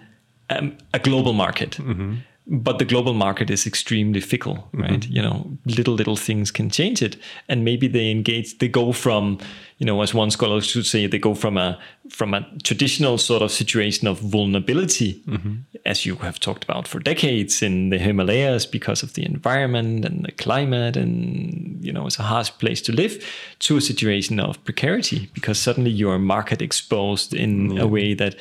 um, 0.52 0.78
a 0.94 1.00
global 1.00 1.34
market. 1.34 1.72
Mm-hmm 1.72 2.16
but 2.50 2.80
the 2.80 2.86
global 2.86 3.14
market 3.14 3.50
is 3.50 3.68
extremely 3.68 4.20
fickle 4.20 4.68
right 4.74 5.02
mm-hmm. 5.02 5.14
you 5.14 5.22
know 5.22 5.50
little 5.66 5.94
little 5.94 6.16
things 6.16 6.50
can 6.52 6.70
change 6.70 7.02
it 7.02 7.16
and 7.48 7.64
maybe 7.64 7.88
they 7.88 8.10
engage 8.10 8.58
they 8.58 8.68
go 8.68 8.92
from 8.92 9.38
you 9.78 9.86
know 9.86 10.02
as 10.02 10.14
one 10.14 10.32
scholar 10.32 10.60
should 10.60 10.86
say 10.86 11.06
they 11.06 11.20
go 11.20 11.36
from 11.36 11.58
a 11.58 11.78
from 12.10 12.34
a 12.34 12.46
traditional 12.64 13.18
sort 13.18 13.44
of 13.44 13.52
situation 13.52 14.08
of 14.08 14.20
vulnerability 14.20 15.22
mm-hmm. 15.28 15.56
as 15.86 16.06
you 16.06 16.16
have 16.16 16.40
talked 16.40 16.64
about 16.64 16.88
for 16.88 17.00
decades 17.00 17.62
in 17.62 17.90
the 17.90 18.00
himalayas 18.00 18.66
because 18.66 19.04
of 19.04 19.14
the 19.14 19.24
environment 19.24 20.04
and 20.04 20.26
the 20.26 20.32
climate 20.32 20.98
and 20.98 21.86
you 21.86 21.94
know 21.94 22.08
it's 22.08 22.20
a 22.20 22.24
harsh 22.24 22.50
place 22.58 22.82
to 22.82 22.92
live 22.92 23.24
to 23.60 23.78
a 23.78 23.82
situation 23.82 24.40
of 24.40 24.64
precarity 24.64 25.30
because 25.34 25.60
suddenly 25.60 25.92
you 25.92 26.10
are 26.10 26.18
market 26.18 26.62
exposed 26.62 27.34
in 27.34 27.72
yeah. 27.72 27.84
a 27.84 27.88
way 27.88 28.16
that 28.16 28.36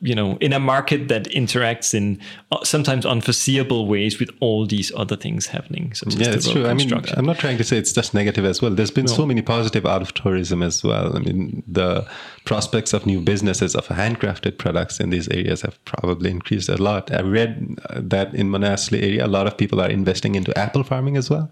you 0.00 0.14
know 0.14 0.36
in 0.38 0.52
a 0.52 0.58
market 0.58 1.06
that 1.08 1.24
interacts 1.26 1.94
in 1.94 2.20
uh, 2.50 2.62
sometimes 2.64 3.06
unforeseeable 3.06 3.86
ways 3.86 4.18
with 4.18 4.28
all 4.40 4.66
these 4.66 4.90
other 4.96 5.16
things 5.16 5.46
happening. 5.46 5.92
Yeah 6.08 6.30
it's 6.30 6.50
true. 6.50 6.66
I 6.66 6.74
mean 6.74 6.92
i'm 7.16 7.24
not 7.24 7.38
trying 7.38 7.56
to 7.58 7.64
say 7.64 7.76
it's 7.78 7.92
just 7.92 8.12
negative 8.12 8.44
as 8.44 8.60
well. 8.60 8.72
There's 8.72 8.90
been 8.90 9.06
no. 9.06 9.12
so 9.12 9.24
many 9.24 9.42
positive 9.42 9.86
out 9.86 10.02
of 10.02 10.12
tourism 10.14 10.62
as 10.62 10.82
well. 10.82 11.16
I 11.16 11.20
mean 11.20 11.62
the 11.68 12.06
prospects 12.44 12.92
of 12.92 13.06
new 13.06 13.20
businesses 13.20 13.76
of 13.76 13.86
handcrafted 13.86 14.58
products 14.58 14.98
in 14.98 15.10
these 15.10 15.28
areas 15.28 15.62
have 15.62 15.82
probably 15.84 16.30
increased 16.30 16.68
a 16.68 16.76
lot. 16.76 17.12
I 17.12 17.22
read 17.22 17.78
that 17.94 18.34
in 18.34 18.50
manaslu 18.50 19.00
area 19.00 19.24
a 19.24 19.28
lot 19.28 19.46
of 19.46 19.56
people 19.56 19.80
are 19.80 19.88
investing 19.88 20.34
into 20.34 20.56
apple 20.58 20.82
farming 20.82 21.16
as 21.16 21.30
well. 21.30 21.48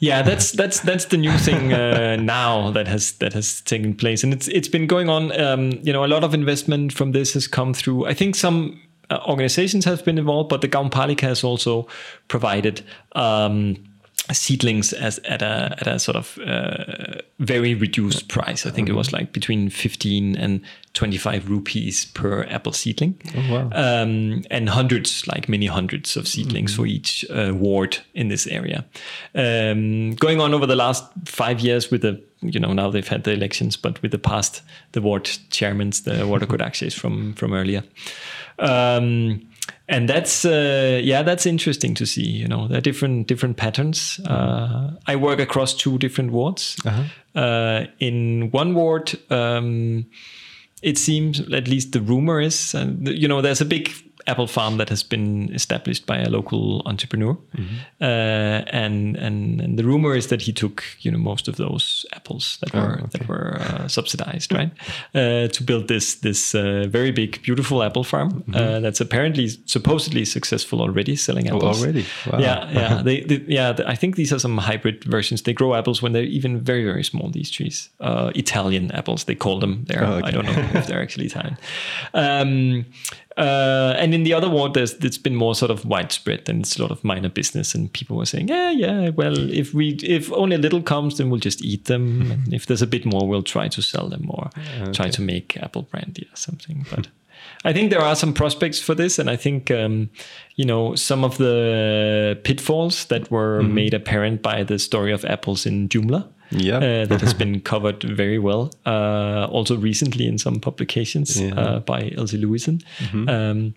Yeah 0.00 0.22
that's 0.22 0.50
that's 0.50 0.80
that's 0.80 1.04
the 1.06 1.16
new 1.16 1.38
thing 1.38 1.72
uh, 1.72 2.16
now 2.20 2.72
that 2.72 2.88
has 2.88 3.12
that 3.12 3.32
has 3.34 3.60
taken 3.60 3.94
place. 3.94 4.24
And 4.24 4.32
it's 4.32 4.48
it's 4.48 4.68
been 4.68 4.88
going 4.88 5.08
on 5.08 5.30
um, 5.40 5.70
you 5.82 5.92
know 5.92 6.04
a 6.04 6.08
lot 6.08 6.24
of 6.24 6.34
investment 6.34 6.92
from 6.92 7.12
this 7.12 7.34
has 7.34 7.51
come 7.52 7.74
through. 7.74 8.06
I 8.10 8.14
think 8.14 8.34
some 8.34 8.80
uh, 9.10 9.20
organizations 9.28 9.84
have 9.84 10.04
been 10.04 10.18
involved, 10.18 10.48
but 10.48 10.60
the 10.60 10.68
Gaonpalika 10.68 11.20
has 11.20 11.44
also 11.44 11.86
provided 12.26 12.82
um, 13.14 13.76
seedlings 14.32 14.92
as 14.92 15.18
at 15.18 15.42
a 15.42 15.76
at 15.78 15.86
a 15.86 15.98
sort 15.98 16.16
of 16.16 16.38
uh, 16.46 17.20
very 17.38 17.74
reduced 17.74 18.28
price. 18.28 18.66
I 18.66 18.70
think 18.70 18.88
it 18.88 18.94
was 18.94 19.12
like 19.12 19.32
between 19.32 19.70
fifteen 19.70 20.36
and 20.36 20.60
twenty 20.92 21.18
five 21.18 21.48
rupees 21.48 22.06
per 22.06 22.44
apple 22.44 22.72
seedling, 22.72 23.20
oh, 23.36 23.52
wow. 23.52 23.70
um, 23.72 24.42
and 24.50 24.68
hundreds, 24.68 25.26
like 25.26 25.48
many 25.48 25.66
hundreds 25.66 26.16
of 26.16 26.26
seedlings 26.26 26.72
mm-hmm. 26.72 26.82
for 26.82 26.86
each 26.86 27.24
uh, 27.30 27.52
ward 27.54 27.98
in 28.14 28.28
this 28.28 28.46
area. 28.46 28.84
Um, 29.34 30.14
going 30.14 30.40
on 30.40 30.54
over 30.54 30.66
the 30.66 30.76
last 30.76 31.04
five 31.26 31.60
years 31.60 31.90
with 31.90 32.02
the 32.02 32.22
you 32.42 32.60
know 32.60 32.72
now 32.72 32.90
they've 32.90 33.08
had 33.08 33.24
the 33.24 33.32
elections, 33.32 33.76
but 33.76 34.00
with 34.02 34.10
the 34.10 34.18
past 34.18 34.62
the 34.92 35.00
ward 35.00 35.24
chairmans, 35.24 36.04
the 36.04 36.26
ward 36.26 36.42
Kodakshes 36.42 36.94
from 36.94 37.34
from 37.34 37.52
earlier. 37.52 37.82
Um, 38.58 39.48
and 39.88 40.08
that's 40.08 40.44
uh, 40.44 41.00
yeah 41.02 41.22
that's 41.22 41.46
interesting 41.46 41.94
to 41.94 42.06
see 42.06 42.26
you 42.26 42.48
know 42.48 42.68
there 42.68 42.78
are 42.78 42.82
different 42.82 43.26
different 43.26 43.56
patterns 43.56 44.20
uh, 44.26 44.90
i 45.06 45.16
work 45.16 45.40
across 45.40 45.74
two 45.74 45.98
different 45.98 46.32
wards 46.32 46.76
uh-huh. 46.84 47.40
uh, 47.40 47.86
in 47.98 48.50
one 48.52 48.74
ward 48.74 49.12
um, 49.30 50.06
it 50.82 50.98
seems 50.98 51.40
at 51.52 51.68
least 51.68 51.92
the 51.92 52.00
rumor 52.00 52.40
is 52.40 52.74
and 52.74 53.08
you 53.08 53.28
know 53.28 53.40
there's 53.40 53.60
a 53.60 53.64
big 53.64 53.90
apple 54.26 54.46
farm 54.46 54.76
that 54.78 54.88
has 54.88 55.02
been 55.02 55.52
established 55.52 56.06
by 56.06 56.18
a 56.18 56.28
local 56.28 56.82
entrepreneur, 56.86 57.34
mm-hmm. 57.56 57.76
uh, 58.00 58.04
and, 58.04 59.16
and 59.16 59.60
and 59.60 59.78
the 59.78 59.84
rumor 59.84 60.14
is 60.14 60.26
that 60.28 60.42
he 60.42 60.52
took 60.52 60.84
you 61.00 61.10
know 61.10 61.18
most 61.18 61.48
of 61.48 61.56
those 61.56 62.06
apples 62.12 62.58
that 62.60 62.74
oh, 62.74 62.80
were 62.80 62.94
okay. 62.94 63.06
that 63.12 63.28
were 63.28 63.56
uh, 63.60 63.88
subsidized, 63.88 64.52
right, 64.52 64.70
uh, 65.14 65.48
to 65.48 65.62
build 65.64 65.88
this 65.88 66.16
this 66.16 66.54
uh, 66.54 66.86
very 66.88 67.10
big 67.10 67.42
beautiful 67.42 67.82
apple 67.82 68.04
farm 68.04 68.30
mm-hmm. 68.30 68.54
Uh, 68.62 68.80
that's 68.80 69.00
apparently 69.00 69.48
supposedly 69.66 70.24
successful 70.24 70.80
already, 70.80 71.16
selling 71.16 71.50
oh, 71.50 71.56
apples 71.56 71.78
oh, 71.78 71.82
already. 71.82 72.04
Wow. 72.30 72.38
Yeah, 72.38 72.70
yeah, 72.70 73.02
they, 73.04 73.20
they, 73.20 73.44
yeah. 73.48 73.76
I 73.86 73.96
think 73.96 74.16
these 74.16 74.32
are 74.32 74.38
some 74.38 74.58
hybrid 74.58 75.04
versions. 75.04 75.42
They 75.42 75.52
grow 75.52 75.74
apples 75.74 76.02
when 76.02 76.12
they're 76.12 76.22
even 76.22 76.60
very 76.60 76.84
very 76.84 77.04
small. 77.04 77.30
These 77.30 77.50
trees, 77.50 77.90
uh, 78.00 78.30
Italian 78.34 78.90
apples, 78.92 79.24
they 79.24 79.34
call 79.34 79.58
them. 79.60 79.84
There, 79.86 80.04
oh, 80.04 80.14
okay. 80.14 80.28
I 80.28 80.30
don't 80.30 80.44
know 80.44 80.70
if 80.74 80.86
they're 80.86 81.02
actually 81.06 81.26
Italian. 81.26 81.56
Um, 82.14 82.86
uh, 83.36 83.94
and 83.98 84.14
in 84.14 84.24
the 84.24 84.34
other 84.34 84.48
ward, 84.48 84.74
there's 84.74 84.94
it's 84.94 85.18
been 85.18 85.34
more 85.34 85.54
sort 85.54 85.70
of 85.70 85.84
widespread 85.84 86.48
and 86.48 86.60
it's 86.60 86.78
a 86.78 86.82
lot 86.82 86.90
of 86.90 87.02
minor 87.02 87.28
business, 87.28 87.74
and 87.74 87.92
people 87.92 88.16
were 88.16 88.26
saying, 88.26 88.48
yeah, 88.48 88.70
yeah, 88.70 89.08
well, 89.10 89.38
if 89.50 89.72
we 89.72 89.94
if 90.02 90.32
only 90.32 90.56
a 90.56 90.58
little 90.58 90.82
comes, 90.82 91.18
then 91.18 91.30
we'll 91.30 91.40
just 91.40 91.64
eat 91.64 91.86
them. 91.86 92.30
and 92.30 92.52
if 92.52 92.66
there's 92.66 92.82
a 92.82 92.86
bit 92.86 93.04
more, 93.04 93.26
we'll 93.26 93.42
try 93.42 93.68
to 93.68 93.82
sell 93.82 94.08
them 94.08 94.30
or 94.30 94.50
okay. 94.82 94.92
try 94.92 95.08
to 95.08 95.22
make 95.22 95.56
apple 95.62 95.82
brandy 95.82 96.28
or 96.30 96.36
something. 96.36 96.84
But 96.90 97.08
I 97.64 97.72
think 97.72 97.90
there 97.90 98.02
are 98.02 98.14
some 98.14 98.34
prospects 98.34 98.80
for 98.80 98.94
this, 98.94 99.18
and 99.18 99.30
I 99.30 99.36
think 99.36 99.70
um, 99.70 100.10
you 100.56 100.64
know 100.64 100.94
some 100.94 101.24
of 101.24 101.38
the 101.38 102.38
pitfalls 102.44 103.06
that 103.06 103.30
were 103.30 103.62
mm-hmm. 103.62 103.74
made 103.74 103.94
apparent 103.94 104.42
by 104.42 104.62
the 104.62 104.78
story 104.78 105.12
of 105.12 105.24
apples 105.24 105.64
in 105.64 105.88
Jumla 105.88 106.28
yeah. 106.52 106.76
Uh, 106.76 107.06
that 107.06 107.20
has 107.20 107.34
been 107.34 107.60
covered 107.60 108.02
very 108.02 108.38
well. 108.38 108.70
Uh, 108.86 109.46
also 109.50 109.76
recently 109.76 110.26
in 110.26 110.38
some 110.38 110.60
publications 110.60 111.40
yeah. 111.40 111.54
uh, 111.54 111.80
by 111.80 112.12
Elsie 112.16 112.38
Lewison. 112.38 112.82
Mm-hmm. 112.98 113.28
Um, 113.28 113.74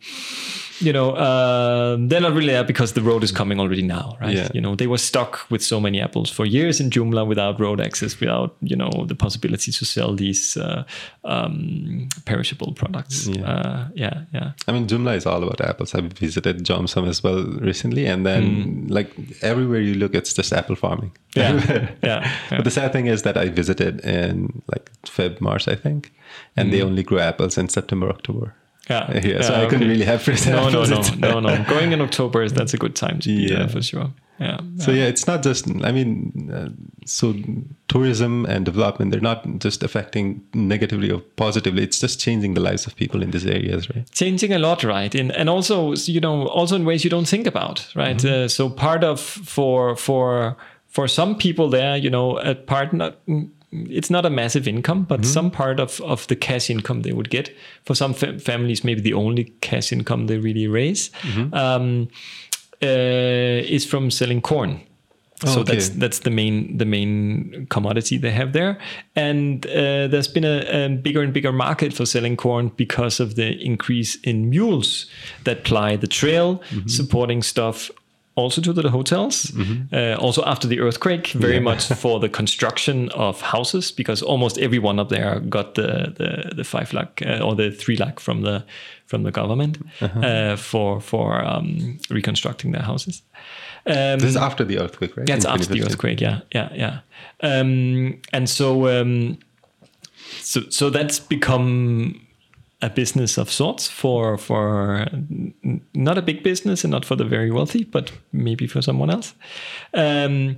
you 0.79 0.91
know, 0.91 1.11
uh, 1.11 1.97
they're 1.99 2.21
not 2.21 2.33
really 2.33 2.55
there 2.55 2.63
because 2.63 2.93
the 2.93 3.01
road 3.01 3.23
is 3.23 3.31
coming 3.31 3.59
already 3.59 3.81
now, 3.81 4.17
right? 4.19 4.35
Yeah. 4.35 4.49
You 4.53 4.61
know, 4.61 4.75
they 4.75 4.87
were 4.87 4.97
stuck 4.97 5.49
with 5.49 5.63
so 5.63 5.79
many 5.79 6.01
apples 6.01 6.29
for 6.29 6.45
years 6.45 6.79
in 6.79 6.89
Jumla 6.89 7.25
without 7.27 7.59
road 7.59 7.79
access, 7.79 8.19
without 8.19 8.55
you 8.61 8.75
know 8.75 9.05
the 9.07 9.15
possibility 9.15 9.71
to 9.71 9.85
sell 9.85 10.15
these 10.15 10.57
uh, 10.57 10.83
um, 11.23 12.09
perishable 12.25 12.73
products. 12.73 13.27
Yeah. 13.27 13.49
Uh, 13.49 13.87
yeah, 13.93 14.21
yeah. 14.33 14.51
I 14.67 14.71
mean, 14.71 14.87
Jumla 14.87 15.15
is 15.15 15.25
all 15.25 15.43
about 15.43 15.61
apples. 15.61 15.95
I 15.95 16.01
visited 16.01 16.63
Jomsom 16.63 17.07
as 17.07 17.23
well 17.23 17.43
recently, 17.43 18.05
and 18.05 18.25
then 18.25 18.43
mm. 18.43 18.91
like 18.91 19.13
everywhere 19.41 19.79
you 19.79 19.95
look, 19.95 20.15
it's 20.15 20.33
just 20.33 20.53
apple 20.53 20.75
farming. 20.75 21.11
Yeah, 21.35 21.53
yeah, 22.03 22.31
yeah. 22.51 22.57
But 22.57 22.63
the 22.63 22.71
sad 22.71 22.91
thing 22.91 23.07
is 23.07 23.23
that 23.23 23.37
I 23.37 23.49
visited 23.49 24.01
in 24.01 24.61
like 24.71 24.91
Feb, 25.03 25.41
March, 25.41 25.67
I 25.67 25.75
think, 25.75 26.13
and 26.55 26.69
mm. 26.69 26.71
they 26.71 26.81
only 26.81 27.03
grow 27.03 27.19
apples 27.19 27.57
in 27.57 27.69
September, 27.69 28.09
October. 28.09 28.55
Yeah, 28.89 29.19
yeah. 29.23 29.41
So 29.41 29.55
I 29.55 29.65
couldn't 29.67 29.87
really 29.87 30.05
have 30.05 30.21
fresh 30.23 30.45
no, 30.45 30.69
no, 30.69 30.83
no, 30.83 31.01
no, 31.17 31.39
no. 31.39 31.65
Going 31.69 31.91
in 31.91 32.01
October 32.01 32.43
is 32.43 32.53
that's 32.53 32.73
a 32.73 32.77
good 32.77 32.95
time 32.95 33.19
to 33.21 33.31
yeah. 33.31 33.57
there 33.57 33.69
for 33.69 33.81
sure. 33.81 34.11
Yeah. 34.39 34.59
So 34.79 34.91
yeah, 34.91 35.05
it's 35.05 35.27
not 35.27 35.43
just. 35.43 35.65
I 35.83 35.91
mean, 35.93 36.51
uh, 36.53 36.69
so 37.05 37.33
tourism 37.87 38.45
and 38.45 38.65
development 38.65 39.11
they're 39.11 39.21
not 39.21 39.59
just 39.59 39.81
affecting 39.81 40.45
negatively 40.53 41.09
or 41.09 41.21
positively. 41.37 41.83
It's 41.83 41.99
just 41.99 42.19
changing 42.19 42.53
the 42.53 42.59
lives 42.59 42.85
of 42.85 42.95
people 42.97 43.23
in 43.23 43.31
these 43.31 43.45
areas, 43.45 43.89
right? 43.89 44.09
Changing 44.11 44.51
a 44.51 44.59
lot, 44.59 44.83
right? 44.83 45.15
And 45.15 45.31
and 45.31 45.49
also 45.49 45.93
you 45.93 46.19
know 46.19 46.47
also 46.47 46.75
in 46.75 46.83
ways 46.83 47.05
you 47.05 47.09
don't 47.09 47.27
think 47.27 47.47
about, 47.47 47.87
right? 47.95 48.17
Mm-hmm. 48.17 48.45
Uh, 48.45 48.47
so 48.49 48.69
part 48.69 49.05
of 49.05 49.21
for 49.21 49.95
for 49.95 50.57
for 50.95 51.07
some 51.07 51.35
people 51.37 51.69
there, 51.69 51.97
you 51.97 52.09
know, 52.09 52.37
a 52.39 52.55
part 52.55 52.93
not 52.93 53.17
it's 53.89 54.09
not 54.09 54.25
a 54.25 54.29
massive 54.29 54.67
income, 54.67 55.03
but 55.03 55.21
mm-hmm. 55.21 55.31
some 55.31 55.51
part 55.51 55.79
of, 55.79 56.01
of 56.01 56.27
the 56.27 56.35
cash 56.35 56.69
income 56.69 57.01
they 57.01 57.13
would 57.13 57.29
get. 57.29 57.55
For 57.83 57.95
some 57.95 58.13
fa- 58.13 58.39
families, 58.39 58.83
maybe 58.83 59.01
the 59.01 59.13
only 59.13 59.45
cash 59.61 59.91
income 59.91 60.27
they 60.27 60.37
really 60.37 60.67
raise. 60.67 61.09
Mm-hmm. 61.21 61.53
Um, 61.53 62.07
uh, 62.81 63.63
is 63.67 63.85
from 63.85 64.11
selling 64.11 64.41
corn. 64.41 64.81
So 65.45 65.61
okay. 65.61 65.73
that's 65.73 65.89
that's 65.89 66.19
the 66.19 66.29
main 66.29 66.77
the 66.77 66.85
main 66.85 67.67
commodity 67.69 68.17
they 68.17 68.31
have 68.31 68.53
there, 68.53 68.77
and 69.17 69.65
uh, 69.67 70.07
there's 70.07 70.29
been 70.29 70.45
a, 70.45 70.85
a, 70.85 70.89
bigger 70.89 71.21
and 71.21 71.33
bigger 71.33 71.51
market 71.51 71.91
for 71.93 72.05
selling 72.05 72.37
corn 72.37 72.71
because 72.77 73.19
of 73.19 73.35
the 73.35 73.51
increase 73.61 74.15
in 74.21 74.49
mules 74.49 75.07
that 75.43 75.65
ply 75.65 75.97
the 75.97 76.07
trail, 76.07 76.59
mm-hmm. 76.69 76.87
supporting 76.87 77.43
stuff 77.43 77.91
also 78.35 78.61
to 78.61 78.73
the 78.73 78.89
hotels. 78.89 79.45
Mm-hmm. 79.45 79.95
Uh, 79.95 80.15
also 80.15 80.43
after 80.45 80.67
the 80.67 80.79
earthquake, 80.79 81.27
very 81.27 81.55
yeah. 81.55 81.59
much 81.59 81.87
for 81.87 82.19
the 82.19 82.29
construction 82.39 83.09
of 83.09 83.41
houses 83.41 83.91
because 83.91 84.21
almost 84.21 84.57
everyone 84.57 84.99
up 84.99 85.09
there 85.09 85.39
got 85.39 85.75
the 85.75 86.13
the, 86.17 86.55
the 86.55 86.63
five 86.63 86.93
lakh 86.93 87.21
uh, 87.25 87.39
or 87.39 87.55
the 87.55 87.71
three 87.71 87.97
lakh 87.97 88.19
from 88.19 88.41
the 88.41 88.63
from 89.05 89.23
the 89.23 89.31
government 89.31 89.77
uh-huh. 90.01 90.19
uh, 90.19 90.55
for 90.55 91.01
for 91.01 91.43
um, 91.43 91.99
reconstructing 92.09 92.71
their 92.71 92.83
houses. 92.83 93.21
Um, 93.87 94.19
this 94.19 94.29
is 94.29 94.37
after 94.37 94.63
the 94.63 94.79
earthquake, 94.79 95.15
right? 95.15 95.27
That's 95.27 95.45
after 95.45 95.67
the 95.67 95.83
earthquake. 95.83 96.19
Yeah, 96.19 96.41
yeah, 96.51 96.73
yeah. 96.73 96.99
Um, 97.41 98.19
and 98.33 98.49
so, 98.49 98.87
um, 98.87 99.37
so, 100.39 100.61
so 100.69 100.89
that's 100.89 101.19
become 101.19 102.24
a 102.85 102.89
business 102.89 103.37
of 103.37 103.49
sorts 103.49 103.87
for 103.87 104.37
for 104.37 105.07
not 105.93 106.17
a 106.17 106.21
big 106.21 106.43
business 106.43 106.83
and 106.83 106.91
not 106.91 107.05
for 107.05 107.15
the 107.15 107.25
very 107.25 107.51
wealthy, 107.51 107.83
but 107.83 108.11
maybe 108.31 108.67
for 108.67 108.81
someone 108.81 109.09
else. 109.09 109.33
Um, 109.93 110.57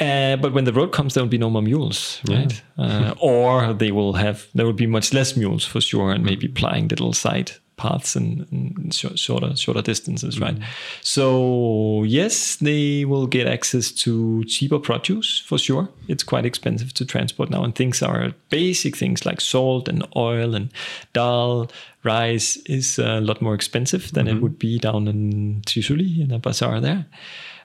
uh, 0.00 0.36
but 0.36 0.52
when 0.52 0.64
the 0.64 0.72
road 0.72 0.92
comes, 0.92 1.12
there 1.12 1.22
will 1.22 1.30
be 1.30 1.38
no 1.38 1.50
more 1.50 1.62
mules, 1.62 2.20
right? 2.28 2.62
Yeah. 2.76 3.10
uh, 3.10 3.14
or 3.20 3.74
they 3.74 3.90
will 3.90 4.14
have 4.14 4.46
there 4.54 4.64
will 4.64 4.78
be 4.84 4.86
much 4.86 5.12
less 5.12 5.36
mules 5.36 5.64
for 5.64 5.80
sure, 5.80 6.10
and 6.10 6.24
maybe 6.24 6.48
plying 6.48 6.88
little 6.88 7.12
side 7.12 7.52
paths 7.78 8.14
and, 8.16 8.46
and 8.50 8.92
shorter 8.92 9.56
shorter 9.56 9.82
distances, 9.82 10.38
right? 10.38 10.54
Mm-hmm. 10.54 10.70
So 11.02 12.02
yes, 12.02 12.56
they 12.56 13.04
will 13.06 13.26
get 13.26 13.46
access 13.46 13.90
to 13.92 14.44
cheaper 14.44 14.78
produce 14.78 15.40
for 15.40 15.56
sure. 15.58 15.88
It's 16.08 16.22
quite 16.22 16.44
expensive 16.44 16.92
to 16.94 17.06
transport 17.06 17.50
now, 17.50 17.64
and 17.64 17.74
things 17.74 18.02
are 18.02 18.32
basic 18.50 18.96
things 18.96 19.24
like 19.24 19.40
salt 19.40 19.88
and 19.88 20.06
oil 20.16 20.54
and 20.54 20.70
dal, 21.12 21.70
rice 22.04 22.56
is 22.66 22.98
a 22.98 23.20
lot 23.20 23.40
more 23.40 23.54
expensive 23.54 24.12
than 24.12 24.26
mm-hmm. 24.26 24.36
it 24.36 24.42
would 24.42 24.58
be 24.58 24.78
down 24.78 25.08
in 25.08 25.62
Thisuli 25.66 26.20
in 26.20 26.30
a 26.32 26.38
bazaar 26.38 26.80
there. 26.80 27.06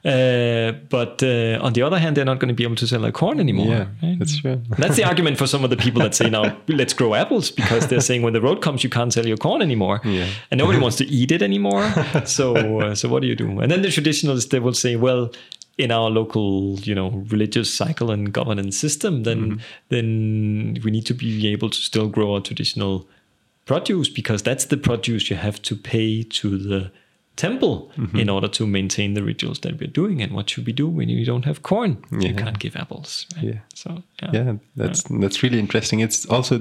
Uh, 0.05 0.73
but 0.89 1.23
uh, 1.23 1.57
on 1.61 1.71
the 1.71 1.81
other 1.81 1.97
hand, 1.97 2.17
they're 2.17 2.25
not 2.25 2.39
going 2.39 2.49
to 2.49 2.53
be 2.53 2.63
able 2.63 2.75
to 2.75 2.85
sell 2.85 2.99
their 2.99 3.11
corn 3.11 3.39
anymore. 3.39 3.67
Yeah, 3.67 3.87
right? 4.01 4.19
that's 4.19 4.37
true. 4.37 4.61
that's 4.77 4.97
the 4.97 5.05
argument 5.05 5.37
for 5.37 5.47
some 5.47 5.63
of 5.63 5.69
the 5.69 5.77
people 5.77 6.01
that 6.01 6.13
say 6.13 6.29
now 6.29 6.57
let's 6.67 6.93
grow 6.93 7.13
apples 7.13 7.51
because 7.51 7.87
they're 7.87 8.01
saying 8.01 8.21
when 8.21 8.33
the 8.33 8.41
road 8.41 8.61
comes, 8.61 8.83
you 8.83 8.89
can't 8.89 9.13
sell 9.13 9.25
your 9.25 9.37
corn 9.37 9.61
anymore, 9.61 10.01
yeah. 10.03 10.27
and 10.51 10.57
nobody 10.57 10.77
wants 10.77 10.97
to 10.97 11.05
eat 11.05 11.31
it 11.31 11.41
anymore. 11.41 11.91
So, 12.25 12.79
uh, 12.79 12.95
so 12.95 13.09
what 13.09 13.21
do 13.21 13.27
you 13.27 13.35
do? 13.35 13.59
And 13.59 13.71
then 13.71 13.81
the 13.81 13.91
traditionalists 13.91 14.49
they 14.49 14.59
will 14.59 14.73
say, 14.73 14.95
well, 14.95 15.31
in 15.77 15.91
our 15.91 16.09
local 16.09 16.79
you 16.81 16.93
know 16.93 17.09
religious 17.29 17.73
cycle 17.73 18.11
and 18.11 18.31
governance 18.31 18.77
system 18.77 19.23
then 19.23 19.39
mm-hmm. 19.39 19.59
then 19.89 20.77
we 20.83 20.91
need 20.91 21.05
to 21.05 21.13
be 21.13 21.47
able 21.47 21.69
to 21.69 21.77
still 21.77 22.07
grow 22.07 22.35
our 22.35 22.41
traditional 22.41 23.07
produce 23.65 24.09
because 24.09 24.43
that's 24.43 24.65
the 24.65 24.77
produce 24.77 25.29
you 25.29 25.35
have 25.35 25.61
to 25.61 25.75
pay 25.75 26.21
to 26.23 26.57
the 26.57 26.91
temple 27.35 27.91
mm-hmm. 27.97 28.17
in 28.17 28.29
order 28.29 28.47
to 28.47 28.67
maintain 28.67 29.15
the 29.15 29.23
rituals 29.23 29.59
that 29.59 29.79
we're 29.79 29.89
doing. 29.89 30.21
And 30.21 30.33
what 30.33 30.49
should 30.49 30.65
we 30.65 30.73
do 30.73 30.87
when 30.87 31.09
you 31.09 31.25
don't 31.25 31.45
have 31.45 31.63
corn? 31.63 32.03
Yeah. 32.11 32.29
You 32.29 32.35
can't 32.35 32.59
give 32.59 32.75
apples. 32.75 33.25
Right? 33.35 33.45
Yeah. 33.45 33.59
So 33.73 34.03
yeah, 34.21 34.31
yeah 34.33 34.53
that's 34.75 35.09
yeah. 35.09 35.17
that's 35.19 35.41
really 35.43 35.59
interesting. 35.59 35.99
It's 35.99 36.25
also, 36.27 36.59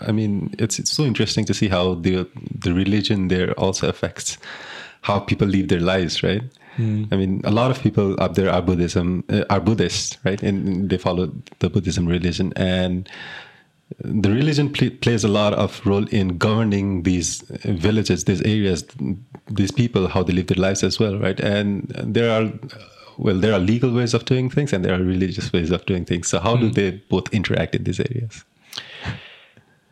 I 0.00 0.12
mean, 0.12 0.54
it's 0.58 0.78
it's 0.78 0.90
so 0.90 1.04
interesting 1.04 1.44
to 1.46 1.54
see 1.54 1.68
how 1.68 1.94
the 1.94 2.26
the 2.64 2.72
religion 2.72 3.28
there 3.28 3.52
also 3.52 3.88
affects 3.88 4.38
how 5.02 5.20
people 5.20 5.46
live 5.46 5.68
their 5.68 5.80
lives, 5.80 6.22
right? 6.22 6.42
Mm. 6.78 7.12
I 7.12 7.16
mean, 7.16 7.40
a 7.44 7.50
lot 7.50 7.70
of 7.70 7.80
people 7.82 8.20
up 8.20 8.34
there 8.34 8.50
are 8.50 8.62
Buddhism, 8.62 9.22
uh, 9.28 9.44
are 9.50 9.60
Buddhists, 9.60 10.18
right? 10.24 10.42
And 10.42 10.88
they 10.88 10.98
follow 10.98 11.30
the 11.58 11.68
Buddhism 11.68 12.06
religion, 12.06 12.52
and 12.56 13.08
the 13.98 14.30
religion 14.30 14.72
pl- 14.72 14.90
plays 14.90 15.24
a 15.24 15.28
lot 15.28 15.54
of 15.54 15.84
role 15.86 16.06
in 16.08 16.38
governing 16.38 17.02
these 17.02 17.40
villages, 17.64 18.24
these 18.24 18.42
areas, 18.42 18.84
these 19.48 19.70
people, 19.70 20.08
how 20.08 20.22
they 20.22 20.32
live 20.32 20.48
their 20.48 20.60
lives 20.60 20.82
as 20.82 20.98
well, 20.98 21.18
right? 21.18 21.38
And 21.40 21.88
there 22.02 22.30
are, 22.30 22.52
well, 23.18 23.38
there 23.38 23.52
are 23.52 23.58
legal 23.58 23.92
ways 23.92 24.14
of 24.14 24.24
doing 24.24 24.50
things 24.50 24.72
and 24.72 24.84
there 24.84 24.94
are 24.94 25.02
religious 25.02 25.52
ways 25.52 25.70
of 25.70 25.84
doing 25.86 26.04
things. 26.04 26.28
So 26.28 26.40
how 26.40 26.56
mm. 26.56 26.60
do 26.60 26.66
hmm. 26.68 26.72
they 26.72 26.90
both 27.08 27.32
interact 27.32 27.74
in 27.74 27.84
these 27.84 28.00
areas? 28.00 28.44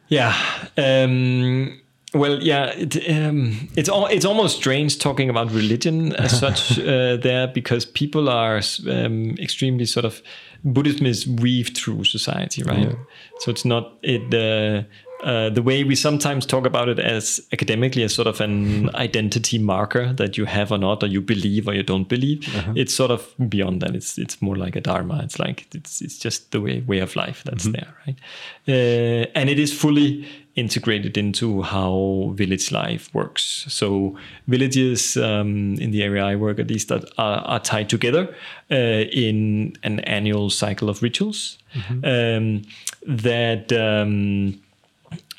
Yeah. 0.09 0.35
Um, 0.77 1.81
well, 2.15 2.43
yeah, 2.43 2.67
it, 2.77 2.97
um, 3.09 3.71
it's 3.75 3.89
all, 3.89 4.07
it's 4.07 4.27
almost 4.27 4.57
strange 4.57 4.99
talking 4.99 5.31
about 5.31 5.51
religion 5.51 6.15
as 6.17 6.39
such 6.39 6.79
uh, 6.79 7.17
there 7.17 7.47
because 7.47 7.87
people 7.87 8.29
are 8.29 8.61
um, 8.91 9.37
extremely 9.39 9.87
sort 9.87 10.05
of 10.05 10.21
Buddhism 10.65 11.07
is 11.07 11.27
weaved 11.27 11.77
through 11.77 12.05
society, 12.05 12.63
right? 12.63 12.91
Yeah. 12.91 12.95
So 13.41 13.51
it's 13.51 13.65
not 13.65 13.99
it. 14.03 14.33
Uh, 14.33 14.85
uh, 15.23 15.51
the 15.51 15.63
way 15.63 15.85
we 15.85 15.95
sometimes 15.95 16.45
talk 16.45 16.67
about 16.67 16.89
it 16.89 16.99
as 16.99 17.41
academically 17.53 18.03
as 18.03 18.13
sort 18.13 18.27
of 18.27 18.41
an 18.41 18.91
identity 18.97 19.57
marker 19.57 20.13
that 20.15 20.37
you 20.37 20.45
have 20.47 20.73
or 20.73 20.79
not, 20.79 21.03
or 21.03 21.07
you 21.07 21.21
believe 21.21 21.69
or 21.69 21.75
you 21.75 21.83
don't 21.85 22.09
believe. 22.09 22.49
Uh-huh. 22.57 22.73
It's 22.75 22.93
sort 22.93 23.13
of 23.13 23.33
beyond 23.49 23.83
that. 23.83 23.95
It's 23.95 24.19
it's 24.19 24.43
more 24.43 24.57
like 24.57 24.75
a 24.75 24.81
dharma. 24.81 25.21
It's 25.23 25.39
like 25.39 25.69
it's 25.75 26.01
it's 26.01 26.19
just 26.19 26.51
the 26.51 26.61
way 26.61 26.81
way 26.81 26.99
of 26.99 27.15
life 27.15 27.45
that's 27.45 27.67
mm-hmm. 27.67 27.73
there, 27.73 27.95
right? 28.07 28.19
Uh, 28.67 29.31
and 29.39 29.49
it 29.49 29.61
is 29.61 29.73
fully 29.73 30.27
integrated 30.55 31.17
into 31.17 31.63
how 31.63 32.33
village 32.35 32.71
life 32.71 33.09
works. 33.15 33.65
So 33.69 34.17
villages 34.47 35.17
um, 35.17 35.75
in 35.75 35.91
the 35.93 36.03
area 36.03 36.25
I 36.25 36.37
work 36.37 36.59
at 36.59 36.69
least 36.69 36.93
are, 36.93 37.03
are 37.17 37.61
tied 37.61 37.89
together 37.89 38.35
uh, 38.71 38.75
in 38.75 39.75
an 39.83 40.01
annual 40.01 40.51
cycle 40.51 40.91
of 40.91 41.03
rituals 41.03 41.59
mm-hmm. 41.75 42.05
um, 42.05 42.63
that 43.07 43.73
um, 43.73 44.61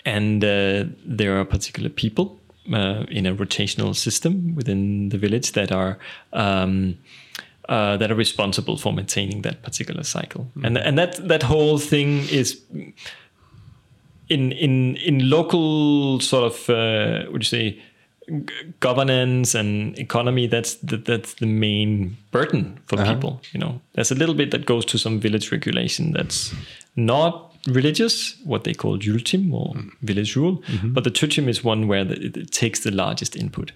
and 0.05 0.43
uh, 0.43 0.85
there 1.05 1.39
are 1.39 1.45
particular 1.45 1.89
people 1.89 2.39
uh, 2.71 3.03
in 3.09 3.25
a 3.25 3.35
rotational 3.35 3.95
system 3.95 4.55
within 4.55 5.09
the 5.09 5.17
village 5.17 5.51
that 5.51 5.71
are 5.71 5.97
um, 6.33 6.97
uh, 7.69 7.97
that 7.97 8.11
are 8.11 8.15
responsible 8.15 8.77
for 8.77 8.91
maintaining 8.91 9.41
that 9.43 9.61
particular 9.63 10.03
cycle, 10.03 10.49
mm-hmm. 10.51 10.65
and 10.65 10.77
and 10.77 10.97
that 10.97 11.27
that 11.27 11.43
whole 11.43 11.77
thing 11.77 12.27
is 12.29 12.61
in 14.29 14.51
in 14.51 14.95
in 14.97 15.29
local 15.29 16.19
sort 16.19 16.45
of 16.45 16.69
uh, 16.69 17.29
would 17.31 17.43
you 17.43 17.45
say 17.45 17.81
governance 18.79 19.53
and 19.53 19.97
economy 19.99 20.47
that's 20.47 20.75
the, 20.75 20.97
that's 20.97 21.33
the 21.35 21.45
main 21.45 22.15
burden 22.31 22.79
for 22.85 22.99
uh-huh. 22.99 23.13
people 23.13 23.41
you 23.51 23.59
know 23.59 23.81
there's 23.93 24.11
a 24.11 24.15
little 24.15 24.35
bit 24.35 24.51
that 24.51 24.65
goes 24.65 24.85
to 24.85 24.97
some 24.97 25.19
village 25.19 25.51
regulation 25.51 26.13
that's 26.13 26.53
not 26.95 27.53
religious 27.67 28.35
what 28.43 28.63
they 28.63 28.73
call 28.73 28.97
jultim 28.97 29.53
or 29.53 29.73
mm. 29.73 29.91
village 30.01 30.35
rule 30.35 30.57
mm-hmm. 30.67 30.93
but 30.93 31.03
the 31.03 31.11
tuchim 31.11 31.47
is 31.47 31.63
one 31.63 31.87
where 31.87 32.05
the, 32.05 32.15
it 32.25 32.51
takes 32.51 32.81
the 32.81 32.91
largest 32.91 33.35
input 33.35 33.71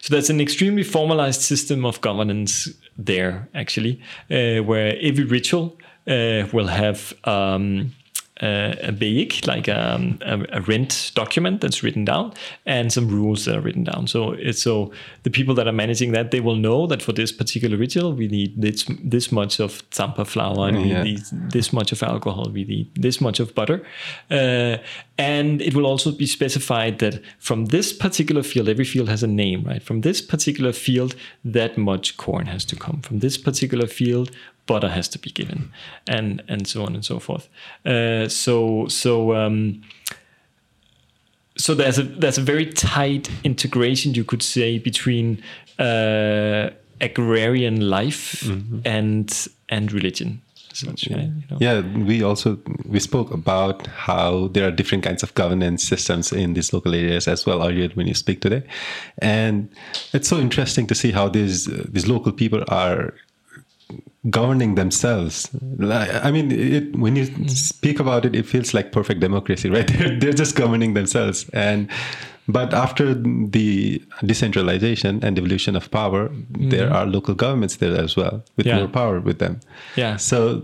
so 0.00 0.14
that's 0.14 0.30
an 0.30 0.40
extremely 0.40 0.84
formalized 0.84 1.40
system 1.40 1.84
of 1.84 2.00
governance 2.00 2.68
there 2.96 3.48
actually 3.54 4.00
uh, 4.30 4.62
where 4.62 4.96
every 5.00 5.24
ritual 5.24 5.76
uh, 6.08 6.46
will 6.52 6.68
have 6.68 7.12
um, 7.24 7.92
uh, 8.40 8.74
a 8.82 8.92
big, 8.92 9.46
like 9.46 9.68
um, 9.68 10.18
a, 10.22 10.44
a, 10.52 10.60
rent 10.62 11.10
document 11.14 11.60
that's 11.60 11.82
written 11.82 12.04
down, 12.04 12.32
and 12.66 12.92
some 12.92 13.08
rules 13.08 13.44
that 13.44 13.56
are 13.56 13.60
written 13.60 13.84
down. 13.84 14.06
So 14.06 14.32
it's 14.32 14.62
so 14.62 14.92
the 15.24 15.30
people 15.30 15.54
that 15.56 15.66
are 15.66 15.72
managing 15.72 16.12
that 16.12 16.30
they 16.30 16.40
will 16.40 16.56
know 16.56 16.86
that 16.86 17.02
for 17.02 17.12
this 17.12 17.32
particular 17.32 17.76
ritual 17.76 18.12
we 18.12 18.28
need 18.28 18.60
this 18.60 18.84
this 19.02 19.32
much 19.32 19.58
of 19.58 19.88
tsampa 19.90 20.26
flour, 20.26 20.68
and 20.68 20.86
yeah. 20.86 21.02
we 21.02 21.12
need 21.12 21.22
this 21.50 21.72
much 21.72 21.92
of 21.92 22.02
alcohol, 22.02 22.50
we 22.52 22.64
need 22.64 22.94
this 22.94 23.20
much 23.20 23.40
of 23.40 23.54
butter, 23.54 23.84
uh, 24.30 24.76
and 25.18 25.60
it 25.60 25.74
will 25.74 25.86
also 25.86 26.12
be 26.12 26.26
specified 26.26 27.00
that 27.00 27.20
from 27.38 27.66
this 27.66 27.92
particular 27.92 28.42
field, 28.42 28.68
every 28.68 28.84
field 28.84 29.08
has 29.08 29.22
a 29.22 29.26
name, 29.26 29.64
right? 29.64 29.82
From 29.82 30.02
this 30.02 30.20
particular 30.20 30.72
field, 30.72 31.16
that 31.44 31.76
much 31.76 32.16
corn 32.16 32.46
has 32.46 32.64
to 32.66 32.76
come. 32.76 33.00
From 33.02 33.18
this 33.18 33.36
particular 33.36 33.86
field, 33.86 34.30
butter 34.68 34.88
has 34.88 35.08
to 35.08 35.18
be 35.18 35.30
given, 35.30 35.72
and 36.06 36.42
and 36.48 36.68
so 36.68 36.84
on 36.84 36.94
and 36.94 37.04
so 37.04 37.18
forth. 37.18 37.48
Uh, 37.84 38.28
so 38.28 38.86
so. 38.88 39.34
Um, 39.34 39.82
so 41.56 41.74
there's 41.74 41.98
a 41.98 42.04
there's 42.04 42.38
a 42.38 42.42
very 42.42 42.66
tight 42.66 43.28
integration 43.42 44.14
you 44.14 44.22
could 44.22 44.42
say 44.42 44.78
between 44.78 45.42
uh, 45.80 46.70
agrarian 47.00 47.90
life 47.90 48.44
mm-hmm. 48.44 48.78
and 48.84 49.48
and 49.68 49.92
religion 49.92 50.40
yeah. 50.82 51.20
You 51.20 51.42
know? 51.50 51.58
yeah 51.58 51.80
we 51.80 52.22
also 52.22 52.58
we 52.86 53.00
spoke 53.00 53.32
about 53.32 53.86
how 53.88 54.48
there 54.48 54.66
are 54.66 54.70
different 54.70 55.04
kinds 55.04 55.22
of 55.22 55.34
governance 55.34 55.82
systems 55.82 56.32
in 56.32 56.54
these 56.54 56.72
local 56.72 56.94
areas 56.94 57.26
as 57.26 57.46
well 57.46 57.66
earlier 57.66 57.88
when 57.94 58.06
you 58.06 58.14
speak 58.14 58.40
today 58.40 58.62
and 59.20 59.68
it's 60.12 60.28
so 60.28 60.38
interesting 60.38 60.86
to 60.86 60.94
see 60.94 61.10
how 61.10 61.28
these 61.28 61.66
these 61.66 62.06
local 62.06 62.32
people 62.32 62.62
are 62.68 63.14
governing 64.30 64.74
themselves. 64.74 65.50
I 65.80 66.30
mean, 66.30 66.50
it, 66.52 66.96
when 66.96 67.16
you 67.16 67.26
mm. 67.26 67.50
speak 67.50 68.00
about 68.00 68.24
it, 68.24 68.34
it 68.34 68.46
feels 68.46 68.74
like 68.74 68.92
perfect 68.92 69.20
democracy, 69.20 69.70
right? 69.76 69.86
They're, 69.86 70.18
they're 70.18 70.32
just 70.32 70.56
governing 70.56 70.94
themselves, 70.94 71.48
and 71.52 71.88
But 72.50 72.72
after 72.72 73.12
the 73.14 74.00
decentralization 74.24 75.22
and 75.22 75.36
evolution 75.38 75.76
of 75.76 75.90
power, 75.90 76.30
there 76.50 76.90
are 76.92 77.04
local 77.06 77.34
governments 77.34 77.76
there 77.76 77.96
as 78.04 78.16
well 78.16 78.42
with 78.56 78.66
Mm-hmm. 78.66 78.68
Yeah. 78.68 78.78
more 78.84 78.88
power 78.88 79.20
with 79.20 79.38
them. 79.38 79.60
Yeah. 79.96 80.16
So 80.16 80.62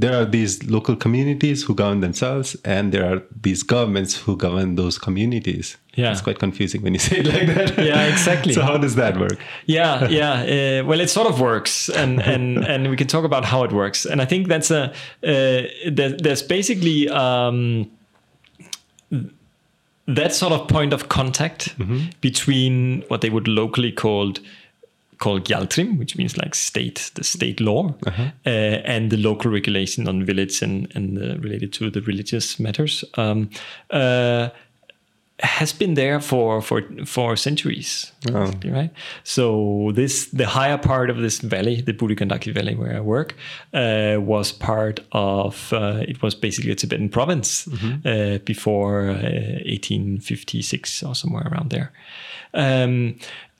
there 0.00 0.14
are 0.20 0.24
these 0.24 0.62
local 0.64 0.96
communities 0.96 1.62
who 1.64 1.74
govern 1.74 2.00
themselves, 2.00 2.56
and 2.64 2.92
there 2.92 3.04
are 3.12 3.22
these 3.42 3.62
governments 3.62 4.16
who 4.16 4.36
govern 4.36 4.76
those 4.76 4.98
communities. 4.98 5.76
Yeah. 5.94 6.12
It's 6.12 6.20
quite 6.22 6.38
confusing 6.38 6.82
when 6.82 6.92
you 6.94 6.98
say 7.08 7.18
it 7.18 7.26
like 7.26 7.46
that. 7.54 7.84
Yeah, 7.84 8.06
exactly. 8.12 8.52
so 8.54 8.62
how 8.62 8.76
does 8.78 8.94
that 8.96 9.16
work? 9.18 9.38
yeah 9.66 10.08
yeah 10.20 10.80
uh, 10.80 10.84
well 10.88 11.00
it 11.00 11.08
sort 11.10 11.28
of 11.28 11.40
works 11.40 11.88
and 11.88 12.20
and 12.22 12.58
and 12.72 12.88
we 12.90 12.96
can 12.96 13.06
talk 13.06 13.24
about 13.24 13.44
how 13.44 13.64
it 13.64 13.72
works 13.72 14.06
and 14.06 14.20
i 14.20 14.26
think 14.26 14.48
that's 14.48 14.70
a 14.70 14.82
uh, 14.84 14.90
there, 15.98 16.12
there's 16.24 16.42
basically 16.42 17.08
um 17.08 17.90
that 20.06 20.34
sort 20.34 20.52
of 20.52 20.68
point 20.68 20.92
of 20.92 21.08
contact 21.08 21.74
between 22.20 23.02
what 23.08 23.20
they 23.20 23.30
would 23.30 23.48
locally 23.48 23.92
called 23.92 24.40
called 25.18 25.44
Gyaltrim, 25.44 25.98
which 25.98 26.16
means 26.16 26.36
like 26.36 26.54
state, 26.54 27.10
the 27.14 27.24
state 27.24 27.58
law, 27.58 27.94
uh, 28.44 28.50
and 28.50 29.10
the 29.10 29.16
local 29.16 29.50
regulation 29.50 30.06
on 30.08 30.24
village 30.24 30.62
and 30.62 30.92
and 30.94 31.18
uh, 31.18 31.38
related 31.38 31.72
to 31.74 31.90
the 31.90 32.02
religious 32.02 32.60
matters. 32.60 33.04
Um, 33.14 33.50
uh, 33.90 34.50
has 35.40 35.72
been 35.72 35.94
there 35.94 36.20
for 36.20 36.62
for 36.62 36.82
for 37.04 37.36
centuries, 37.36 38.12
basically, 38.26 38.70
right? 38.70 38.90
So 39.24 39.92
this 39.94 40.26
the 40.26 40.46
higher 40.46 40.78
part 40.78 41.10
of 41.10 41.18
this 41.18 41.40
valley, 41.40 41.82
the 41.82 41.92
Burigandaki 41.92 42.54
Valley, 42.54 42.74
where 42.74 42.96
I 42.96 43.00
work, 43.00 43.34
uh, 43.74 44.16
was 44.18 44.52
part 44.52 45.00
of. 45.12 45.72
Uh, 45.72 46.02
it 46.08 46.22
was 46.22 46.34
basically 46.34 46.70
a 46.70 46.74
Tibetan 46.74 47.10
province 47.10 47.68
uh, 48.06 48.38
before 48.44 49.10
uh, 49.10 49.66
1856 49.66 51.02
or 51.02 51.14
somewhere 51.14 51.48
around 51.50 51.70
there, 51.70 51.92
um, 52.54 53.18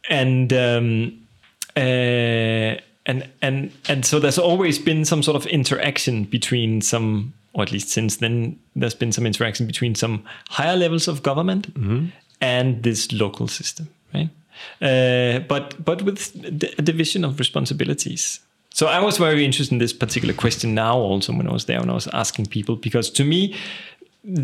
and. 0.09 0.53
Um, 0.53 1.23
uh, 1.77 2.81
and 3.09 3.29
and 3.41 3.71
and 3.89 4.05
so 4.05 4.19
there's 4.19 4.39
always 4.39 4.79
been 4.79 5.05
some 5.05 5.23
sort 5.23 5.37
of 5.37 5.47
interaction 5.47 6.25
between 6.25 6.81
some 6.81 7.35
or 7.57 7.63
at 7.63 7.71
least 7.73 7.89
since 7.89 8.19
then 8.19 8.57
there's 8.81 8.95
been 8.99 9.13
some 9.13 9.27
interaction 9.27 9.67
between 9.67 9.95
some 9.95 10.23
higher 10.51 10.77
levels 10.77 11.09
of 11.09 11.23
government 11.23 11.67
and 12.41 12.83
this 12.83 13.11
local 13.13 13.49
system 13.49 13.87
right? 14.15 14.29
Uh, 14.81 15.41
but 15.49 15.75
but 15.85 16.03
with 16.03 16.33
d- 16.59 16.75
a 16.79 16.83
division 16.83 17.25
of 17.25 17.39
responsibilities. 17.39 18.41
So 18.79 18.87
i 18.87 19.01
was 19.01 19.19
very 19.19 19.43
interested 19.45 19.73
in 19.75 19.79
this 19.79 19.95
particular 19.95 20.35
question 20.35 20.75
now 20.75 20.97
also 21.11 21.33
when 21.33 21.49
i 21.49 21.53
was 21.53 21.65
there 21.65 21.81
when 21.81 21.91
i 21.91 21.95
was 21.95 22.09
asking 22.13 22.47
people 22.47 22.77
because 22.77 23.11
to 23.13 23.25
me 23.25 23.55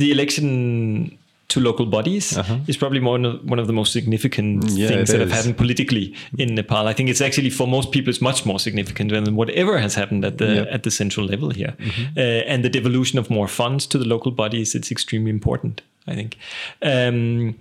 the 0.01 0.11
election 0.11 1.19
to 1.53 1.61
local 1.61 1.87
bodies 1.87 2.39
is 2.67 2.77
probably 2.77 3.01
one 3.01 3.25
of, 3.29 3.35
one 3.53 3.59
of 3.59 3.67
the 3.67 3.73
most 3.73 3.93
significant 3.93 4.65
Yeah, 4.71 4.89
things 4.89 5.11
that 5.11 5.21
have 5.21 5.33
happened 5.33 5.57
politically 5.57 6.15
in 6.39 6.55
Nepal. 6.55 6.87
I 6.89 6.95
think 6.95 7.09
it's 7.11 7.21
actually 7.21 7.51
for 7.51 7.67
most 7.67 7.93
people 7.93 8.11
it's 8.11 8.23
much 8.23 8.45
more 8.47 8.59
significant 8.59 9.11
than 9.13 9.37
whatever 9.37 9.79
has 9.79 9.95
happened 9.95 10.25
at 10.25 10.37
the 10.39 10.51
Yep. 10.55 10.69
at 10.77 10.83
the 10.83 10.91
central 10.91 11.27
level 11.27 11.51
here. 11.51 11.75
Uh, 12.17 12.21
and 12.53 12.65
the 12.65 12.71
devolution 12.79 13.19
of 13.19 13.31
more 13.31 13.49
funds 13.49 13.87
to 13.87 13.99
the 13.99 14.09
local 14.15 14.33
bodies 14.33 14.75
it's 14.75 14.91
extremely 14.91 15.31
important. 15.31 15.83
I 16.09 16.15
think. 16.15 16.37
Um, 16.83 17.55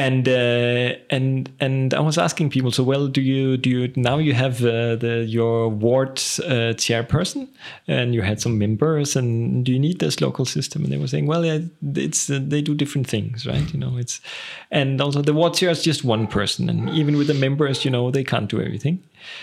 and 0.00 0.26
uh, 0.26 0.96
and 1.10 1.52
and 1.60 1.92
I 1.92 2.00
was 2.00 2.16
asking 2.16 2.48
people, 2.48 2.70
so 2.70 2.82
well, 2.82 3.06
do 3.06 3.20
you 3.20 3.58
do 3.58 3.68
you 3.68 3.92
now 3.96 4.16
you 4.16 4.32
have 4.32 4.64
uh, 4.64 4.96
the 4.96 5.26
your 5.28 5.68
ward 5.68 6.12
uh, 6.12 6.72
chairperson 6.80 7.48
and 7.86 8.14
you 8.14 8.22
had 8.22 8.40
some 8.40 8.56
members, 8.56 9.14
and 9.14 9.62
do 9.62 9.72
you 9.72 9.78
need 9.78 9.98
this 9.98 10.22
local 10.22 10.46
system? 10.46 10.84
And 10.84 10.92
they 10.92 10.96
were 10.96 11.06
saying, 11.06 11.26
well, 11.26 11.44
yeah, 11.44 11.58
it's 11.94 12.30
uh, 12.30 12.40
they 12.42 12.62
do 12.62 12.74
different 12.74 13.08
things, 13.08 13.46
right? 13.46 13.72
You 13.74 13.78
know, 13.78 13.98
it's 13.98 14.22
and 14.70 15.02
also 15.02 15.20
the 15.20 15.34
ward 15.34 15.52
chair 15.52 15.68
is 15.70 15.82
just 15.82 16.02
one 16.02 16.26
person, 16.26 16.70
and 16.70 16.88
even 16.90 17.18
with 17.18 17.26
the 17.26 17.34
members, 17.34 17.84
you 17.84 17.90
know, 17.90 18.10
they 18.10 18.24
can't 18.24 18.48
do 18.48 18.58
everything. 18.58 19.02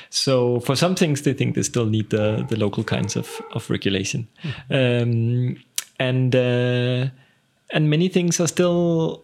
So 0.10 0.60
for 0.62 0.76
some 0.76 0.96
things, 0.96 1.22
they 1.22 1.34
think 1.34 1.54
they 1.54 1.64
still 1.64 1.86
need 1.86 2.10
the 2.10 2.44
the 2.50 2.58
local 2.58 2.84
kinds 2.84 3.16
of 3.16 3.42
of 3.52 3.70
regulation, 3.70 4.28
um, 4.72 5.56
and 6.00 6.36
uh, 6.36 7.10
and 7.70 7.90
many 7.92 8.10
things 8.10 8.40
are 8.40 8.48
still 8.48 9.24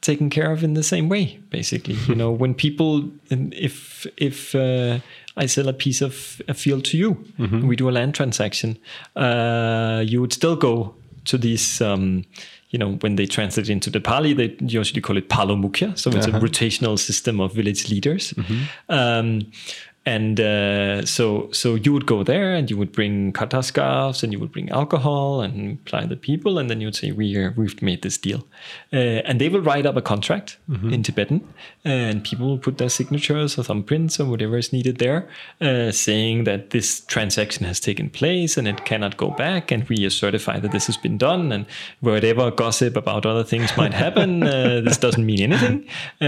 taken 0.00 0.30
care 0.30 0.50
of 0.52 0.62
in 0.64 0.74
the 0.74 0.82
same 0.82 1.08
way 1.08 1.38
basically. 1.50 1.96
You 2.08 2.14
know 2.14 2.30
when 2.30 2.54
people 2.54 3.10
if 3.30 4.06
if 4.16 4.54
uh, 4.54 4.98
i 5.36 5.46
sell 5.46 5.68
a 5.68 5.72
piece 5.72 6.00
of 6.00 6.40
a 6.48 6.54
field 6.54 6.84
to 6.84 6.96
you 6.98 7.16
and 7.38 7.68
we 7.68 7.76
do 7.76 7.88
a 7.88 7.92
land 7.92 8.14
transaction 8.14 8.78
uh, 9.16 10.02
you 10.06 10.20
would 10.20 10.32
still 10.32 10.56
go 10.56 10.94
to 11.24 11.38
these 11.38 11.80
um, 11.80 12.24
you 12.70 12.78
know 12.78 12.92
when 13.02 13.16
they 13.16 13.26
translate 13.26 13.68
into 13.68 13.90
the 13.90 14.00
pali 14.00 14.32
they 14.34 14.56
usually 14.60 15.00
call 15.00 15.16
it 15.16 15.28
palomukya 15.28 15.96
so 15.98 16.10
it's 16.10 16.26
a 16.26 16.30
rotational 16.30 16.98
system 16.98 17.40
of 17.40 17.52
village 17.54 17.88
leaders. 17.90 18.34
Um, 18.88 19.52
and 20.06 20.40
uh, 20.40 21.04
so 21.04 21.50
so 21.52 21.74
you 21.74 21.92
would 21.92 22.06
go 22.06 22.22
there 22.22 22.54
and 22.54 22.70
you 22.70 22.76
would 22.76 22.90
bring 22.90 23.32
kata 23.32 23.62
scarves 23.62 24.22
and 24.22 24.32
you 24.32 24.38
would 24.38 24.50
bring 24.50 24.70
alcohol 24.70 25.42
and 25.42 25.78
apply 25.80 26.06
the 26.06 26.16
people 26.16 26.58
and 26.58 26.70
then 26.70 26.80
you 26.80 26.86
would 26.86 26.96
say 26.96 27.12
we 27.12 27.36
are, 27.36 27.52
we've 27.56 27.82
made 27.82 28.00
this 28.02 28.16
deal. 28.16 28.46
Uh, 28.92 29.20
and 29.26 29.40
they 29.40 29.48
will 29.48 29.60
write 29.60 29.84
up 29.84 29.96
a 29.96 30.02
contract 30.02 30.56
in 30.92 31.02
tibetan 31.02 31.46
and 31.84 32.22
people 32.24 32.46
will 32.46 32.58
put 32.58 32.76
their 32.78 32.90
signatures 32.90 33.58
or 33.58 33.62
thumbprints 33.62 34.20
or 34.20 34.26
whatever 34.26 34.58
is 34.58 34.70
needed 34.72 34.98
there 34.98 35.26
uh, 35.62 35.90
saying 35.90 36.44
that 36.44 36.70
this 36.70 37.00
transaction 37.06 37.64
has 37.64 37.80
taken 37.80 38.10
place 38.10 38.56
and 38.58 38.68
it 38.68 38.84
cannot 38.84 39.16
go 39.16 39.30
back 39.30 39.70
and 39.70 39.88
we 39.88 40.08
certify 40.10 40.58
that 40.60 40.72
this 40.72 40.86
has 40.86 40.96
been 40.98 41.16
done 41.16 41.50
and 41.52 41.64
whatever 42.00 42.50
gossip 42.50 42.96
about 42.96 43.24
other 43.24 43.42
things 43.44 43.74
might 43.78 43.94
happen 44.04 44.42
uh, 44.42 44.80
this 44.84 44.98
doesn't 44.98 45.24
mean 45.24 45.40
anything 45.40 45.86
uh, 46.20 46.24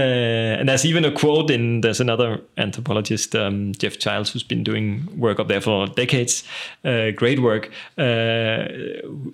and 0.59 0.67
there's 0.69 0.85
even 0.85 1.05
a 1.05 1.11
quote 1.11 1.51
in 1.51 1.81
there's 1.81 1.99
another 1.99 2.41
anthropologist 2.57 3.35
um, 3.35 3.73
Geoff 3.73 3.99
Childs 3.99 4.31
who's 4.31 4.43
been 4.43 4.63
doing 4.63 5.07
work 5.19 5.39
up 5.39 5.47
there 5.49 5.61
for 5.61 5.85
decades 5.87 6.43
uh, 6.83 7.11
great 7.11 7.39
work 7.39 7.69
uh, 7.99 8.65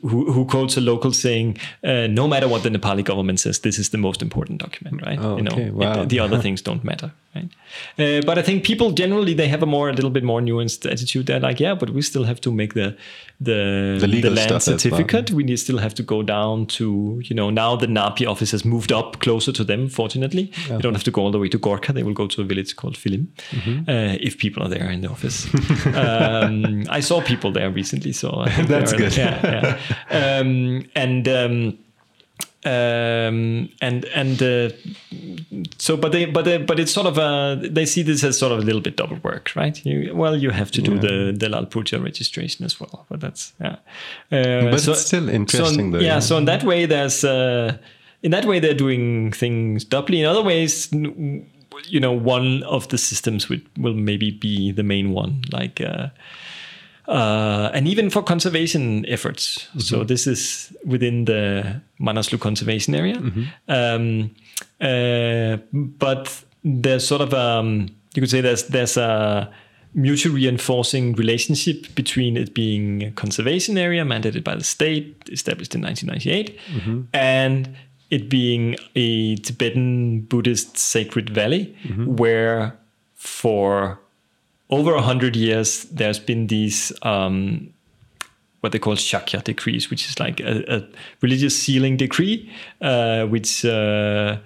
who, 0.01 0.32
who 0.32 0.45
quotes 0.45 0.75
a 0.77 0.82
local 0.82 1.12
saying 1.13 1.58
uh, 1.84 2.08
no 2.08 2.27
matter 2.27 2.47
what 2.47 2.63
the 2.63 2.69
Nepali 2.69 3.03
government 3.03 3.39
says 3.39 3.60
this 3.60 3.79
is 3.79 3.89
the 3.89 3.97
most 3.97 4.21
important 4.21 4.60
document 4.60 5.01
right 5.05 5.17
Oh, 5.21 5.38
you 5.38 5.43
know 5.43 5.51
okay. 5.51 5.63
it- 5.67 5.73
Wow. 5.73 6.05
The 6.10 6.19
other 6.19 6.39
things 6.45 6.62
don't 6.62 6.84
matter 6.84 7.12
right 7.36 7.50
uh, 8.00 8.22
but 8.26 8.38
I 8.39 8.41
think 8.41 8.63
people 8.65 8.89
generally 8.91 9.36
they 9.36 9.48
have 9.48 9.62
a 9.62 9.67
more 9.67 9.88
a 9.89 9.93
little 9.93 10.10
bit 10.10 10.24
more 10.24 10.41
nuanced 10.41 10.86
attitude 10.91 11.28
they're 11.28 11.39
like 11.50 11.60
yeah 11.60 11.76
but 11.76 11.89
we 11.91 12.02
still 12.02 12.24
have 12.24 12.39
to 12.41 12.52
make 12.52 12.74
the 12.74 12.95
the, 13.41 13.98
The 14.02 14.08
legal 14.08 14.34
land 14.34 14.50
stuff 14.50 14.62
as 14.62 14.67
well. 14.67 14.80
certificate 14.80 15.32
we 15.32 15.43
need, 15.43 15.58
still 15.60 15.78
have 15.78 15.93
to 15.95 16.04
go 16.04 16.24
down 16.24 16.65
to 16.78 17.22
you 17.24 17.36
know 17.36 17.50
now 17.52 17.76
the 17.76 17.88
Napi 17.88 18.26
office 18.28 18.52
has 18.52 18.65
moved 18.65 18.91
up 18.91 19.19
closer 19.19 19.52
to 19.54 19.63
them 19.63 19.88
fortunately 19.89 20.52
you 20.69 20.80
don't 20.80 20.93
have 20.95 21.04
to 21.06 21.12
go 21.12 21.22
all 21.22 21.32
the 21.32 21.39
way 21.39 21.50
to 21.50 21.60
Gorkha. 21.60 21.93
they 21.93 22.04
will 22.04 22.15
go 22.15 22.28
to 22.28 22.41
a 22.41 22.45
village 22.45 22.76
called 22.76 22.95
Philim 22.98 23.28
Mm-hmm. 23.52 23.89
uh, 23.89 24.17
if 24.28 24.38
people 24.38 24.63
are 24.63 24.69
there 24.69 24.89
in 24.89 25.02
the 25.02 25.10
office 25.10 25.48
um, 26.04 26.84
I 26.89 27.00
saw 27.02 27.22
people 27.22 27.52
there 27.52 27.69
recently 27.69 28.12
so 28.13 28.28
That's 28.67 28.93
good. 28.93 29.15
yeah, 29.15 29.78
yeah. 30.12 30.38
Um, 30.39 30.84
and 30.95 31.28
um, 31.28 31.78
um, 32.65 33.69
and 33.82 34.06
and 34.13 34.41
uh, 34.41 34.69
so 35.78 35.95
but 35.95 36.12
they 36.12 36.26
but 36.26 36.43
they, 36.43 36.58
but 36.58 36.80
it's 36.80 36.91
sort 36.91 37.08
of 37.08 37.17
a 37.17 37.58
they 37.62 37.86
see 37.86 38.02
this 38.02 38.24
as 38.24 38.38
sort 38.38 38.52
of 38.52 38.60
a 38.60 38.62
little 38.62 38.82
bit 38.82 38.98
double 38.98 39.17
work 39.24 39.56
right? 39.56 39.86
You, 39.86 40.13
well 40.13 40.36
you 40.36 40.50
have 40.50 40.69
to 40.72 40.82
do 40.82 41.00
the 41.00 41.32
the 41.38 41.48
Lalpurja 41.48 42.04
registration 42.04 42.65
as 42.65 42.80
well 42.80 43.06
but 43.10 43.22
that's 43.22 43.54
yeah. 43.62 43.78
Uh, 44.32 44.72
But 44.72 44.88
it's 44.88 45.06
still 45.06 45.30
interesting 45.30 45.91
so, 45.91 45.98
though, 45.98 46.04
yeah, 46.04 46.15
yeah. 46.15 46.19
so 46.19 46.38
in 46.38 46.45
that 46.45 46.63
way 46.63 46.86
there's 46.86 47.24
uh, 47.24 47.78
in 48.24 48.32
that 48.32 48.45
way 48.45 48.60
they're 48.60 48.74
doing 48.74 49.32
things 49.32 49.86
doubly. 49.86 50.19
In 50.19 50.26
other 50.26 50.43
ways 50.43 50.89
you 51.86 52.00
know 52.00 52.12
one 52.12 52.63
of 52.63 52.89
the 52.89 52.98
systems 52.98 53.48
would, 53.48 53.65
will 53.78 53.93
maybe 53.93 54.32
be 54.32 54.72
the 54.72 54.84
main 54.84 55.12
one 55.12 55.41
like 55.52 55.80
uh, 57.10 57.72
and 57.74 57.88
even 57.88 58.10
for 58.10 58.22
conservation 58.24 59.06
efforts. 59.08 59.67
So 59.80 60.04
this 60.04 60.28
is 60.28 60.72
within 60.86 61.26
the 61.26 61.82
Manaslu 62.00 62.39
conservation 62.39 62.93
area. 62.95 63.17
Um, 63.67 64.32
uh, 64.80 65.58
but 65.74 66.43
there's 66.63 67.08
sort 67.08 67.22
of 67.22 67.34
um, 67.34 67.89
you 68.13 68.22
could 68.22 68.30
say 68.30 68.41
there's 68.41 68.67
there's 68.67 68.95
a 68.98 69.50
mutually 69.96 70.36
reinforcing 70.36 71.13
relationship 71.15 71.88
between 71.96 72.38
it 72.38 72.54
being 72.54 73.04
a 73.04 73.12
conservation 73.12 73.75
area 73.77 74.04
mandated 74.06 74.44
by 74.44 74.54
the 74.56 74.63
state, 74.63 75.15
established 75.31 75.73
in 75.73 75.81
1998, 75.81 76.60
and 77.13 77.75
it 78.12 78.29
being 78.29 78.75
a 78.96 79.36
Tibetan 79.38 80.21
Buddhist 80.21 80.77
sacred 80.77 81.29
valley, 81.31 81.75
where 82.06 82.77
for 83.15 84.00
over 84.70 84.94
a 84.94 85.02
hundred 85.02 85.36
years, 85.36 85.86
there's 85.86 86.20
been 86.20 86.48
these 86.48 86.94
um, 87.02 87.74
what 88.62 88.72
they 88.72 88.80
call 88.80 88.96
Shakya 88.96 89.44
decrees, 89.44 89.90
which 89.90 90.08
is 90.08 90.20
like 90.20 90.40
a, 90.40 90.63
a 90.76 90.88
religious 91.22 91.62
sealing 91.62 91.98
decree, 91.98 92.52
uh, 92.82 93.26
which 93.26 93.63
uh, 93.63 94.38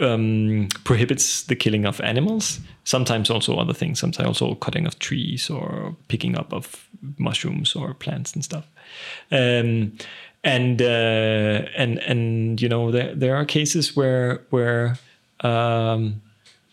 um, 0.00 0.68
prohibits 0.84 1.44
the 1.44 1.54
killing 1.54 1.84
of 1.84 2.00
animals. 2.00 2.60
Sometimes 2.84 3.30
also 3.30 3.56
other 3.56 3.74
things. 3.74 4.00
Sometimes 4.00 4.40
also 4.40 4.54
cutting 4.54 4.86
of 4.86 4.98
trees 4.98 5.50
or 5.50 5.94
picking 6.08 6.38
up 6.38 6.52
of 6.52 6.88
mushrooms 7.18 7.74
or 7.76 7.94
plants 7.94 8.34
and 8.34 8.44
stuff. 8.44 8.66
Um, 9.30 9.92
and 10.42 10.80
uh, 10.80 11.68
and 11.76 11.98
and 11.98 12.62
you 12.62 12.68
know 12.68 12.90
there 12.90 13.14
there 13.14 13.36
are 13.36 13.44
cases 13.44 13.94
where 13.94 14.42
where 14.48 14.96
um, 15.40 16.22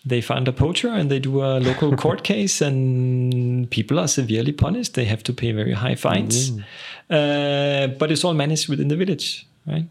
they 0.08 0.22
find 0.22 0.48
a 0.48 0.54
poacher 0.54 0.90
and 0.90 1.10
they 1.12 1.20
do 1.20 1.42
a 1.42 1.60
local 1.60 1.96
court 2.04 2.24
case 2.24 2.62
and 2.62 3.70
people 3.70 4.00
are 4.00 4.08
severely 4.08 4.52
punished. 4.52 4.94
They 4.94 5.06
have 5.06 5.24
to 5.24 5.34
pay 5.34 5.52
very 5.52 5.74
high 5.74 5.96
fines, 5.96 6.52
mm. 6.52 6.64
uh, 7.10 7.88
but 8.00 8.12
it's 8.12 8.24
all 8.24 8.34
managed 8.34 8.70
within 8.70 8.88
the 8.88 8.96
village, 8.96 9.46
right? 9.66 9.86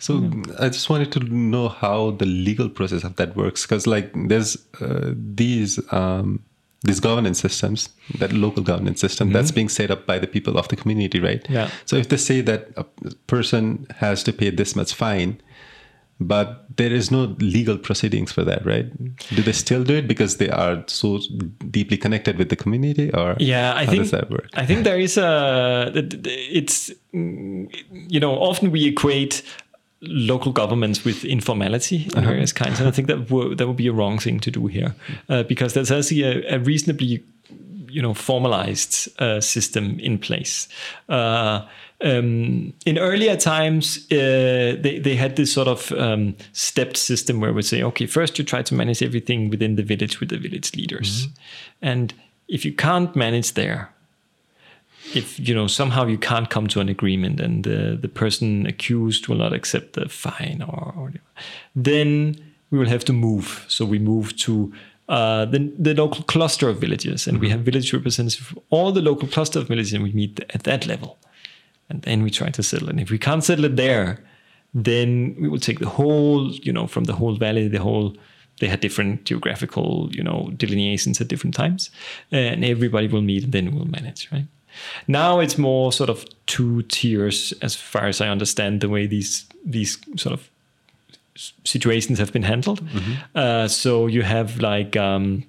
So 0.00 0.14
mm. 0.14 0.60
I 0.60 0.68
just 0.68 0.90
wanted 0.90 1.12
to 1.12 1.20
know 1.20 1.68
how 1.68 2.12
the 2.12 2.26
legal 2.26 2.68
process 2.68 3.04
of 3.04 3.16
that 3.16 3.36
works 3.36 3.64
because 3.64 3.86
like 3.86 4.10
there's 4.14 4.56
uh, 4.80 5.12
these 5.14 5.80
um, 5.92 6.42
these 6.82 7.00
governance 7.00 7.40
systems, 7.40 7.88
that 8.18 8.32
local 8.32 8.62
governance 8.62 9.00
system 9.00 9.28
mm-hmm. 9.28 9.34
that's 9.34 9.50
being 9.50 9.68
set 9.68 9.90
up 9.90 10.06
by 10.06 10.18
the 10.18 10.28
people 10.28 10.56
of 10.56 10.68
the 10.68 10.76
community, 10.76 11.20
right? 11.20 11.44
Yeah. 11.48 11.70
So 11.86 11.96
if 11.96 12.08
they 12.08 12.16
say 12.16 12.40
that 12.42 12.68
a 12.76 12.84
person 13.26 13.86
has 13.96 14.22
to 14.24 14.32
pay 14.32 14.50
this 14.50 14.76
much 14.76 14.94
fine, 14.94 15.40
but 16.20 16.64
there 16.76 16.92
is 16.92 17.10
no 17.10 17.36
legal 17.38 17.78
proceedings 17.78 18.32
for 18.32 18.44
that, 18.44 18.64
right? 18.64 18.86
Do 19.28 19.42
they 19.42 19.52
still 19.52 19.84
do 19.84 19.94
it 19.94 20.08
because 20.08 20.38
they 20.38 20.50
are 20.50 20.82
so 20.86 21.20
deeply 21.70 21.96
connected 21.96 22.38
with 22.38 22.48
the 22.48 22.56
community, 22.56 23.12
or 23.12 23.36
yeah, 23.38 23.74
I 23.74 23.84
how 23.84 23.90
think 23.92 24.02
does 24.02 24.10
that 24.10 24.30
work? 24.30 24.48
I 24.54 24.66
think 24.66 24.84
there 24.84 24.98
is 24.98 25.16
a 25.16 25.92
it's 25.94 26.90
you 27.12 28.20
know 28.20 28.34
often 28.34 28.70
we 28.70 28.86
equate 28.86 29.42
local 30.00 30.52
governments 30.52 31.04
with 31.04 31.24
informality 31.24 32.04
in 32.04 32.18
uh-huh. 32.18 32.28
various 32.28 32.52
kinds. 32.52 32.78
And 32.78 32.88
I 32.88 32.92
think 32.92 33.08
that 33.08 33.28
w- 33.28 33.54
that 33.54 33.66
would 33.66 33.76
be 33.76 33.88
a 33.88 33.92
wrong 33.92 34.18
thing 34.18 34.40
to 34.40 34.50
do 34.50 34.66
here, 34.66 34.94
uh, 35.28 35.42
because 35.42 35.74
there's 35.74 35.90
actually 35.90 36.22
a, 36.22 36.54
a, 36.54 36.58
reasonably, 36.60 37.24
you 37.88 38.00
know, 38.00 38.14
formalized 38.14 39.08
uh, 39.20 39.40
system 39.40 39.98
in 39.98 40.18
place. 40.18 40.68
Uh, 41.08 41.66
um, 42.04 42.72
in 42.86 42.98
earlier 42.98 43.36
times, 43.36 44.06
uh, 44.12 44.76
they 44.80 45.00
they 45.02 45.16
had 45.16 45.36
this 45.36 45.52
sort 45.52 45.68
of 45.68 45.90
um, 45.92 46.36
stepped 46.52 46.96
system 46.96 47.40
where 47.40 47.52
we 47.52 47.62
say, 47.62 47.82
okay, 47.82 48.06
first 48.06 48.38
you 48.38 48.44
try 48.44 48.62
to 48.62 48.74
manage 48.74 49.02
everything 49.02 49.50
within 49.50 49.76
the 49.76 49.82
village 49.82 50.20
with 50.20 50.28
the 50.28 50.38
village 50.38 50.76
leaders, 50.76 51.26
mm-hmm. 51.26 51.32
and 51.82 52.14
if 52.46 52.64
you 52.64 52.72
can't 52.72 53.14
manage 53.16 53.54
there, 53.54 53.90
if 55.14 55.38
you 55.40 55.54
know 55.54 55.66
somehow 55.66 56.06
you 56.06 56.18
can't 56.18 56.50
come 56.50 56.66
to 56.68 56.80
an 56.80 56.88
agreement 56.88 57.40
and 57.40 57.64
the, 57.64 57.98
the 58.00 58.08
person 58.08 58.66
accused 58.66 59.28
will 59.28 59.36
not 59.36 59.52
accept 59.52 59.94
the 59.94 60.08
fine 60.08 60.62
or, 60.66 60.94
or 60.96 61.12
then 61.74 62.36
we 62.70 62.78
will 62.78 62.88
have 62.88 63.04
to 63.04 63.12
move 63.12 63.64
so 63.68 63.84
we 63.84 63.98
move 63.98 64.36
to 64.36 64.72
uh, 65.08 65.46
the, 65.46 65.72
the 65.78 65.94
local 65.94 66.22
cluster 66.24 66.68
of 66.68 66.78
villages 66.78 67.26
and 67.26 67.36
mm-hmm. 67.36 67.42
we 67.42 67.50
have 67.50 67.60
village 67.60 67.92
representatives 67.92 68.36
for 68.36 68.62
all 68.70 68.92
the 68.92 69.00
local 69.00 69.26
cluster 69.28 69.58
of 69.58 69.68
villages 69.68 69.92
and 69.92 70.02
we 70.02 70.12
meet 70.12 70.40
at 70.50 70.64
that 70.64 70.86
level 70.86 71.18
and 71.88 72.02
then 72.02 72.22
we 72.22 72.30
try 72.30 72.50
to 72.50 72.62
settle 72.62 72.88
it 72.88 72.92
and 72.92 73.00
if 73.00 73.10
we 73.10 73.18
can't 73.18 73.44
settle 73.44 73.64
it 73.64 73.76
there 73.76 74.24
then 74.74 75.34
we 75.40 75.48
will 75.48 75.58
take 75.58 75.78
the 75.78 75.88
whole 75.88 76.50
you 76.52 76.72
know 76.72 76.86
from 76.86 77.04
the 77.04 77.14
whole 77.14 77.34
valley 77.34 77.68
the 77.68 77.80
whole 77.80 78.14
they 78.60 78.66
had 78.66 78.80
different 78.80 79.24
geographical 79.24 80.08
you 80.12 80.22
know 80.22 80.50
delineations 80.56 81.20
at 81.20 81.28
different 81.28 81.54
times 81.54 81.90
and 82.30 82.64
everybody 82.64 83.08
will 83.08 83.22
meet 83.22 83.44
and 83.44 83.52
then 83.52 83.74
we'll 83.74 83.86
manage 83.86 84.28
right 84.32 84.46
now 85.06 85.40
it's 85.40 85.58
more 85.58 85.92
sort 85.92 86.10
of 86.10 86.24
two 86.46 86.82
tiers, 86.82 87.52
as 87.62 87.74
far 87.74 88.06
as 88.06 88.20
I 88.20 88.28
understand 88.28 88.80
the 88.80 88.88
way 88.88 89.06
these 89.06 89.46
these 89.64 89.98
sort 90.16 90.32
of 90.32 90.48
situations 91.64 92.18
have 92.18 92.32
been 92.32 92.42
handled. 92.42 92.84
Mm-hmm. 92.84 93.12
Uh, 93.34 93.68
so 93.68 94.06
you 94.06 94.22
have 94.22 94.60
like 94.60 94.96
um, 94.96 95.44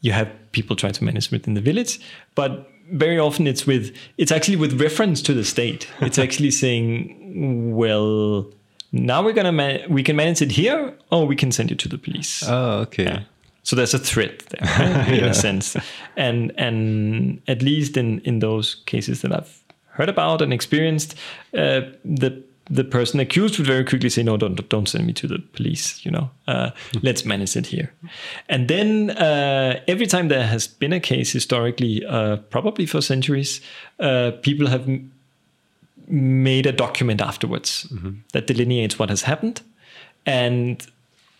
you 0.00 0.12
have 0.12 0.28
people 0.52 0.76
trying 0.76 0.94
to 0.94 1.04
manage 1.04 1.30
within 1.30 1.54
the 1.54 1.60
village, 1.60 2.00
but 2.34 2.70
very 2.92 3.18
often 3.18 3.46
it's 3.46 3.66
with 3.66 3.94
it's 4.16 4.32
actually 4.32 4.56
with 4.56 4.80
reference 4.80 5.22
to 5.22 5.34
the 5.34 5.44
state. 5.44 5.88
It's 6.00 6.18
actually 6.18 6.50
saying, 6.50 7.74
well, 7.76 8.46
now 8.92 9.22
we're 9.22 9.34
gonna 9.34 9.52
man- 9.52 9.88
we 9.88 10.02
can 10.02 10.16
manage 10.16 10.42
it 10.42 10.52
here, 10.52 10.94
or 11.10 11.26
we 11.26 11.36
can 11.36 11.52
send 11.52 11.70
you 11.70 11.76
to 11.76 11.88
the 11.88 11.98
police. 11.98 12.44
Oh, 12.46 12.80
okay. 12.80 13.04
Yeah. 13.04 13.20
So 13.62 13.76
there's 13.76 13.94
a 13.94 13.98
threat 13.98 14.46
there 14.48 15.06
in 15.12 15.24
a 15.24 15.34
sense, 15.34 15.76
and 16.16 16.52
and 16.56 17.42
at 17.48 17.62
least 17.62 17.96
in 17.96 18.20
in 18.20 18.38
those 18.38 18.76
cases 18.86 19.20
that 19.20 19.32
I've 19.32 19.62
heard 19.90 20.08
about 20.08 20.40
and 20.42 20.52
experienced, 20.52 21.14
uh, 21.54 21.82
the 22.04 22.42
the 22.70 22.84
person 22.84 23.20
accused 23.20 23.58
would 23.58 23.66
very 23.66 23.84
quickly 23.84 24.10
say, 24.10 24.22
"No, 24.22 24.36
don't 24.36 24.68
don't 24.68 24.88
send 24.88 25.06
me 25.06 25.12
to 25.14 25.26
the 25.26 25.38
police. 25.38 26.04
You 26.04 26.10
know, 26.10 26.30
uh, 26.46 26.70
hmm. 26.92 26.98
let's 27.02 27.24
manage 27.24 27.56
it 27.56 27.66
here." 27.66 27.92
And 28.48 28.68
then 28.68 29.10
uh, 29.10 29.80
every 29.88 30.06
time 30.06 30.28
there 30.28 30.46
has 30.46 30.66
been 30.66 30.92
a 30.92 31.00
case 31.00 31.32
historically, 31.32 32.04
uh, 32.06 32.36
probably 32.50 32.86
for 32.86 33.00
centuries, 33.00 33.60
uh, 34.00 34.32
people 34.42 34.66
have 34.66 34.88
m- 34.88 35.12
made 36.06 36.66
a 36.66 36.72
document 36.72 37.20
afterwards 37.20 37.86
mm-hmm. 37.90 38.20
that 38.32 38.46
delineates 38.46 38.98
what 38.98 39.08
has 39.08 39.22
happened, 39.22 39.62
and 40.26 40.86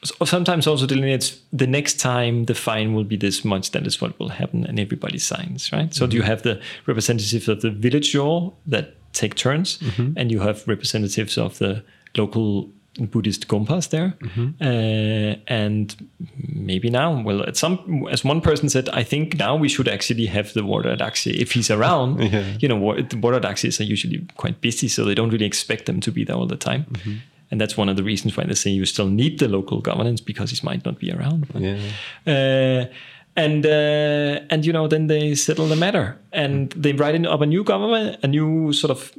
sometimes 0.04 0.66
also 0.66 0.86
delineates 0.86 1.40
the 1.52 1.66
next 1.66 1.98
time 1.98 2.44
the 2.44 2.54
fine 2.54 2.94
will 2.94 3.04
be 3.04 3.16
this 3.16 3.44
much, 3.44 3.72
that 3.72 3.86
is 3.86 4.00
what 4.00 4.18
will 4.18 4.28
happen, 4.28 4.64
and 4.64 4.78
everybody 4.78 5.18
signs, 5.18 5.72
right? 5.72 5.92
So 5.92 6.04
mm-hmm. 6.04 6.16
you 6.16 6.22
have 6.22 6.42
the 6.42 6.60
representatives 6.86 7.48
of 7.48 7.60
the 7.62 7.70
village 7.70 8.14
law 8.14 8.52
that 8.66 8.94
take 9.12 9.34
turns, 9.34 9.78
mm-hmm. 9.78 10.12
and 10.16 10.30
you 10.30 10.40
have 10.40 10.66
representatives 10.66 11.38
of 11.38 11.58
the 11.58 11.84
local 12.16 12.70
Buddhist 12.98 13.46
gompas 13.46 13.90
there, 13.90 14.14
mm-hmm. 14.20 14.48
uh, 14.60 15.36
and 15.46 16.08
maybe 16.48 16.90
now, 16.90 17.22
well, 17.22 17.42
at 17.44 17.56
some, 17.56 18.06
as 18.10 18.24
one 18.24 18.40
person 18.40 18.68
said, 18.68 18.88
I 18.88 19.04
think 19.04 19.36
now 19.36 19.54
we 19.54 19.68
should 19.68 19.88
actually 19.88 20.26
have 20.26 20.52
the 20.52 20.64
warder 20.64 20.96
daksi 20.96 21.32
if 21.32 21.52
he's 21.52 21.70
around. 21.70 22.20
yeah. 22.32 22.56
You 22.58 22.68
know, 22.68 23.00
the 23.00 23.16
warder 23.16 23.40
daksis 23.40 23.78
are 23.80 23.84
usually 23.84 24.26
quite 24.36 24.60
busy, 24.60 24.88
so 24.88 25.04
they 25.04 25.14
don't 25.14 25.30
really 25.30 25.46
expect 25.46 25.86
them 25.86 26.00
to 26.00 26.10
be 26.10 26.24
there 26.24 26.36
all 26.36 26.46
the 26.46 26.56
time. 26.56 26.84
Mm-hmm 26.84 27.16
and 27.50 27.60
that's 27.60 27.76
one 27.76 27.88
of 27.88 27.96
the 27.96 28.02
reasons 28.02 28.36
why 28.36 28.44
they 28.44 28.54
say 28.54 28.70
you 28.70 28.84
still 28.84 29.08
need 29.08 29.38
the 29.38 29.48
local 29.48 29.80
governance 29.80 30.20
because 30.20 30.50
he 30.50 30.58
might 30.64 30.84
not 30.84 30.98
be 30.98 31.12
around. 31.12 31.46
Yeah. 31.54 31.78
Uh, 32.26 32.92
and 33.38 33.64
uh, 33.64 34.40
and 34.50 34.66
you 34.66 34.72
know 34.72 34.88
then 34.88 35.06
they 35.06 35.34
settle 35.34 35.68
the 35.68 35.76
matter 35.76 36.18
and 36.32 36.70
they 36.72 36.92
write 36.92 37.14
in 37.14 37.24
up 37.24 37.40
a 37.40 37.46
new 37.46 37.62
government, 37.64 38.18
a 38.22 38.26
new 38.26 38.72
sort 38.72 38.90
of. 38.90 39.12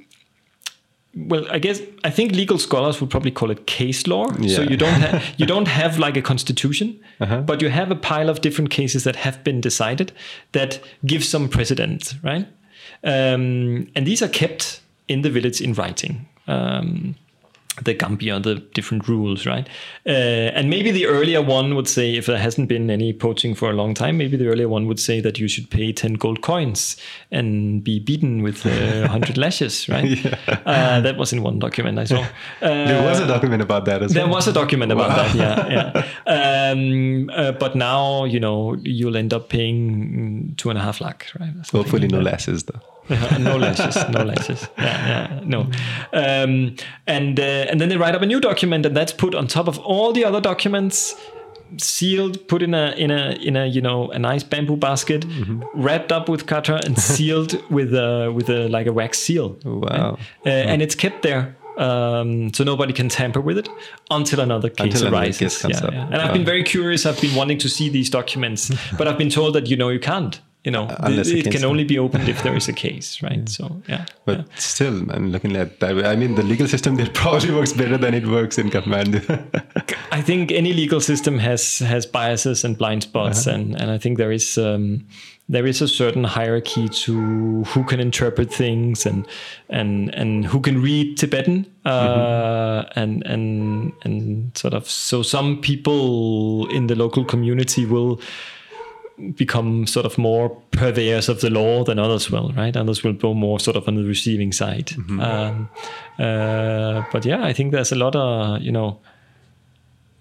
Well, 1.15 1.47
I 1.49 1.57
guess 1.57 1.81
I 2.03 2.11
think 2.11 2.33
legal 2.33 2.59
scholars 2.59 3.01
would 3.01 3.09
probably 3.09 3.31
call 3.31 3.49
it 3.49 3.65
case 3.65 4.05
law. 4.07 4.27
Yeah. 4.39 4.55
So 4.55 4.61
you 4.61 4.77
don't 4.77 5.01
have 5.01 5.23
you 5.37 5.45
don't 5.45 5.67
have 5.67 5.97
like 5.97 6.17
a 6.17 6.21
constitution, 6.21 6.99
uh-huh. 7.19 7.41
but 7.41 7.61
you 7.61 7.69
have 7.69 7.91
a 7.91 7.95
pile 7.95 8.29
of 8.29 8.41
different 8.41 8.69
cases 8.69 9.05
that 9.05 9.15
have 9.15 9.43
been 9.43 9.61
decided 9.61 10.11
that 10.51 10.79
give 11.05 11.23
some 11.23 11.49
precedent, 11.49 12.15
right? 12.21 12.45
Um, 13.03 13.87
and 13.95 14.05
these 14.05 14.21
are 14.21 14.27
kept 14.27 14.81
in 15.07 15.21
the 15.21 15.29
village 15.29 15.61
in 15.61 15.73
writing. 15.73 16.27
Um, 16.47 17.15
the 17.83 17.93
Gambia, 17.93 18.39
the 18.39 18.55
different 18.55 19.07
rules, 19.07 19.45
right? 19.45 19.67
Uh, 20.05 20.51
and 20.55 20.69
maybe 20.69 20.91
the 20.91 21.05
earlier 21.05 21.41
one 21.41 21.75
would 21.75 21.87
say, 21.87 22.15
if 22.15 22.25
there 22.25 22.37
hasn't 22.37 22.67
been 22.67 22.89
any 22.89 23.13
poaching 23.13 23.55
for 23.55 23.69
a 23.69 23.73
long 23.73 23.93
time, 23.93 24.17
maybe 24.17 24.37
the 24.37 24.47
earlier 24.47 24.67
one 24.67 24.87
would 24.87 24.99
say 24.99 25.21
that 25.21 25.39
you 25.39 25.47
should 25.47 25.69
pay 25.69 25.91
10 25.91 26.13
gold 26.13 26.41
coins 26.41 26.97
and 27.31 27.83
be 27.83 27.99
beaten 27.99 28.43
with 28.43 28.65
uh, 28.65 29.01
100 29.01 29.37
lashes, 29.37 29.87
right? 29.89 30.05
Yeah. 30.09 30.37
Uh, 30.65 31.01
that 31.01 31.17
was 31.17 31.33
in 31.33 31.43
one 31.43 31.59
document 31.59 31.99
I 31.99 32.05
saw. 32.05 32.25
there 32.61 33.03
was 33.03 33.19
a 33.19 33.27
document 33.27 33.61
about 33.61 33.85
that 33.85 34.03
as 34.03 34.13
there 34.13 34.23
well. 34.23 34.29
There 34.29 34.35
was 34.35 34.47
a 34.47 34.53
document 34.53 34.91
about 34.91 35.09
wow. 35.09 35.15
that, 35.15 35.35
yeah. 35.35 36.05
yeah. 36.25 36.71
Um, 36.71 37.29
uh, 37.33 37.51
but 37.53 37.75
now, 37.75 38.25
you 38.25 38.39
know, 38.39 38.75
you'll 38.83 39.17
end 39.17 39.33
up 39.33 39.49
paying 39.49 40.53
two 40.57 40.69
and 40.69 40.77
a 40.77 40.81
half 40.81 41.01
lakh, 41.01 41.27
right? 41.39 41.53
Hopefully, 41.71 42.07
no 42.07 42.19
lashes, 42.19 42.63
though. 42.63 42.79
no 43.39 43.57
lashes, 43.57 43.95
no 44.09 44.23
lashes. 44.23 44.67
Yeah, 44.77 45.07
yeah, 45.07 45.39
no. 45.43 45.61
Um, 46.13 46.75
and 47.07 47.39
uh, 47.39 47.43
and 47.69 47.81
then 47.81 47.89
they 47.89 47.97
write 47.97 48.15
up 48.15 48.21
a 48.21 48.25
new 48.25 48.39
document, 48.39 48.85
and 48.85 48.95
that's 48.95 49.13
put 49.13 49.33
on 49.35 49.47
top 49.47 49.67
of 49.67 49.79
all 49.79 50.13
the 50.13 50.23
other 50.25 50.41
documents, 50.41 51.15
sealed, 51.77 52.47
put 52.47 52.61
in 52.61 52.73
a 52.73 52.91
in 52.91 53.11
a 53.11 53.31
in 53.41 53.55
a 53.55 53.65
you 53.65 53.81
know 53.81 54.09
a 54.11 54.19
nice 54.19 54.43
bamboo 54.43 54.77
basket, 54.77 55.27
mm-hmm. 55.27 55.61
wrapped 55.73 56.11
up 56.11 56.29
with 56.29 56.45
katra, 56.45 56.83
and 56.85 56.99
sealed 57.15 57.61
with 57.71 57.93
a 57.93 58.31
with 58.31 58.49
a 58.49 58.67
like 58.69 58.87
a 58.87 58.93
wax 58.93 59.17
seal. 59.19 59.57
Wow! 59.65 60.17
Uh, 60.45 60.49
And 60.49 60.81
it's 60.81 60.95
kept 60.95 61.23
there. 61.23 61.55
Um, 61.77 62.53
so 62.53 62.65
nobody 62.65 62.91
can 62.91 63.07
tamper 63.07 63.39
with 63.39 63.57
it 63.57 63.69
until 64.11 64.41
another 64.41 64.67
case 64.67 64.95
until 64.95 65.15
arises. 65.15 65.63
Another 65.63 65.79
case 65.79 65.93
yeah, 65.93 65.97
yeah. 65.97 66.05
And. 66.07 66.21
I've 66.21 66.33
been 66.33 66.43
very 66.43 66.63
curious. 66.63 67.05
I've 67.05 67.21
been 67.21 67.35
wanting 67.35 67.57
to 67.59 67.69
see 67.69 67.87
these 67.87 68.09
documents, 68.09 68.69
but 68.97 69.07
I've 69.07 69.17
been 69.17 69.29
told 69.29 69.55
that 69.55 69.67
you 69.67 69.77
know 69.77 69.87
you 69.87 69.99
can't 69.99 70.41
you 70.63 70.71
know, 70.71 70.93
Unless 70.99 71.29
it, 71.29 71.51
can 71.51 71.63
only 71.63 71.85
be 71.85 71.97
opened 71.97 72.27
if 72.27 72.43
there 72.43 72.55
is 72.55 72.67
a 72.67 72.73
case, 72.85 73.23
right? 73.23 73.37
Yeah. 73.37 73.45
So, 73.45 73.81
yeah. 73.87 74.05
But 74.25 74.39
yeah. 74.39 74.45
still, 74.55 75.09
I'm 75.11 75.31
looking 75.31 75.55
at 75.55 75.79
that. 75.79 76.05
I 76.05 76.15
mean, 76.17 76.35
the 76.35 76.43
legal 76.43 76.67
system 76.67 76.95
there 76.95 77.07
probably 77.13 77.51
works 77.51 77.71
better 77.71 77.97
than 77.97 78.13
it 78.13 78.27
works 78.27 78.57
in 78.57 78.69
Kathmandu. 78.69 79.23
I 80.11 80.21
think 80.21 80.51
any 80.51 80.73
legal 80.73 80.99
system 80.99 81.39
has 81.39 81.79
has 81.79 82.05
biases 82.05 82.65
and 82.65 82.77
blind 82.77 83.03
spots, 83.03 83.47
uh-huh. 83.47 83.55
and 83.55 83.81
and 83.81 83.91
I 83.91 83.97
think 83.97 84.17
there 84.17 84.31
is. 84.31 84.57
Um, 84.57 85.05
there 85.51 85.65
is 85.65 85.81
a 85.81 85.87
certain 85.87 86.23
hierarchy 86.23 86.87
to 86.87 87.63
who 87.63 87.83
can 87.83 87.99
interpret 87.99 88.53
things 88.53 89.07
and 89.07 89.25
and 89.69 90.13
and 90.13 90.45
who 90.45 90.61
can 90.61 90.79
read 90.79 91.17
Tibetan 91.17 91.65
uh, 91.85 92.83
mm-hmm. 92.83 92.99
and 92.99 93.25
and 93.25 93.93
and 94.03 94.55
sort 94.55 94.75
of 94.75 94.87
so 94.87 95.23
some 95.23 95.59
people 95.59 96.69
in 96.69 96.85
the 96.85 96.93
local 96.95 97.25
community 97.25 97.87
will 97.87 98.21
become 99.35 99.87
sort 99.87 100.05
of 100.05 100.17
more 100.17 100.49
purveyors 100.71 101.29
of 101.29 101.41
the 101.41 101.49
law 101.49 101.83
than 101.83 101.99
others 101.99 102.31
will, 102.31 102.51
right? 102.53 102.75
Others 102.75 103.03
will 103.03 103.13
go 103.13 103.33
more 103.33 103.59
sort 103.59 103.77
of 103.77 103.87
on 103.87 103.95
the 103.95 104.03
receiving 104.03 104.51
side. 104.51 104.87
Mm-hmm. 104.87 105.19
Um, 105.19 105.69
uh, 106.17 107.03
but 107.11 107.25
yeah, 107.25 107.43
I 107.43 107.53
think 107.53 107.71
there's 107.71 107.91
a 107.91 107.95
lot 107.95 108.15
of 108.15 108.61
you 108.61 108.71
know 108.71 108.99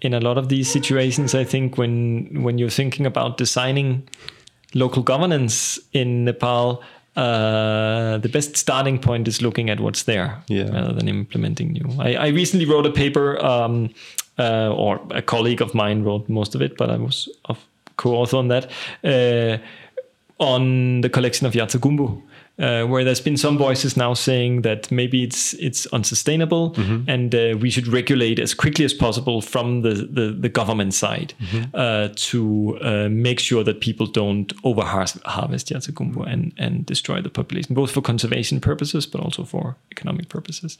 in 0.01 0.13
a 0.13 0.19
lot 0.19 0.37
of 0.37 0.49
these 0.49 0.71
situations, 0.71 1.35
I 1.35 1.43
think 1.43 1.77
when 1.77 2.43
when 2.43 2.57
you're 2.57 2.69
thinking 2.69 3.05
about 3.05 3.37
designing 3.37 4.07
local 4.73 5.03
governance 5.03 5.79
in 5.93 6.25
Nepal, 6.25 6.81
uh, 7.15 8.17
the 8.19 8.29
best 8.29 8.55
starting 8.55 8.99
point 8.99 9.27
is 9.27 9.41
looking 9.41 9.69
at 9.69 9.79
what's 9.79 10.03
there 10.03 10.41
yeah. 10.47 10.69
rather 10.69 10.93
than 10.93 11.07
implementing 11.07 11.73
new. 11.73 11.89
I, 11.99 12.13
I 12.13 12.27
recently 12.27 12.65
wrote 12.65 12.85
a 12.85 12.91
paper, 12.91 13.43
um, 13.43 13.89
uh, 14.37 14.69
or 14.73 15.01
a 15.11 15.21
colleague 15.21 15.61
of 15.61 15.73
mine 15.73 16.03
wrote 16.03 16.29
most 16.29 16.55
of 16.55 16.61
it, 16.61 16.77
but 16.77 16.89
I 16.89 16.97
was 16.97 17.27
a 17.49 17.55
co-author 18.01 18.37
on 18.37 18.47
that, 18.47 18.71
uh, 19.03 19.57
on 20.39 21.01
the 21.01 21.09
collection 21.09 21.47
of 21.47 21.53
yartsa 21.53 21.79
gunbu 21.79 22.09
uh, 22.59 22.83
where 22.83 23.03
there's 23.03 23.21
been 23.21 23.37
some 23.37 23.57
voices 23.57 23.95
now 23.95 24.13
saying 24.13 24.63
that 24.63 24.91
maybe 24.91 25.23
it's 25.23 25.53
it's 25.53 25.85
unsustainable 25.87 26.71
mm-hmm. 26.71 27.09
and 27.09 27.33
uh, 27.33 27.55
we 27.59 27.69
should 27.69 27.87
regulate 27.87 28.37
as 28.37 28.53
quickly 28.53 28.83
as 28.85 28.93
possible 28.93 29.41
from 29.41 29.81
the 29.81 29.93
the, 29.93 30.35
the 30.37 30.49
government 30.49 30.93
side 30.93 31.33
mm-hmm. 31.39 31.63
uh, 31.73 32.09
to 32.15 32.77
uh, 32.81 33.07
make 33.09 33.39
sure 33.39 33.63
that 33.63 33.79
people 33.79 34.05
don't 34.05 34.53
over 34.63 34.81
harvest 34.81 35.71
and 35.71 36.53
and 36.57 36.85
destroy 36.85 37.21
the 37.21 37.29
population, 37.29 37.73
both 37.75 37.91
for 37.91 38.01
conservation 38.01 38.59
purposes 38.59 39.05
but 39.05 39.21
also 39.21 39.43
for 39.43 39.75
economic 39.91 40.27
purposes. 40.27 40.77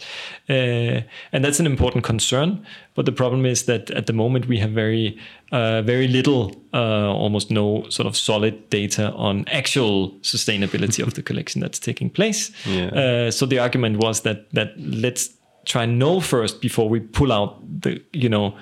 Uh, 0.49 1.01
and 1.32 1.45
that's 1.45 1.59
an 1.59 1.65
important 1.65 2.03
concern. 2.03 2.65
But 3.00 3.06
the 3.06 3.14
problem 3.14 3.45
is 3.45 3.64
that 3.64 3.89
at 3.91 4.08
the 4.08 4.12
moment 4.14 4.50
we 4.50 4.60
have 4.60 4.72
very 4.72 5.18
uh, 5.54 5.82
very 5.84 6.10
little, 6.10 6.54
uh, 6.74 7.08
almost 7.14 7.50
no 7.50 7.88
sort 7.88 8.08
of 8.08 8.18
solid 8.18 8.70
data 8.70 9.14
on 9.14 9.45
actual 9.47 10.12
sustainability 10.22 11.02
of 11.02 11.14
the 11.14 11.22
collection 11.22 11.62
that's 11.62 11.80
taking 11.80 12.10
place. 12.10 12.52
Yeah. 12.66 12.88
Uh, 12.88 13.32
so 13.32 13.45
the 13.45 13.58
argument 13.58 14.04
was 14.04 14.24
that 14.24 14.52
that 14.52 14.74
let's 14.78 15.30
try 15.64 15.84
and 15.84 15.97
know 15.97 16.20
first 16.20 16.60
before 16.60 16.89
we 16.89 17.00
pull 17.00 17.32
out 17.32 17.64
the 17.84 18.04
you 18.12 18.28
know 18.28 18.54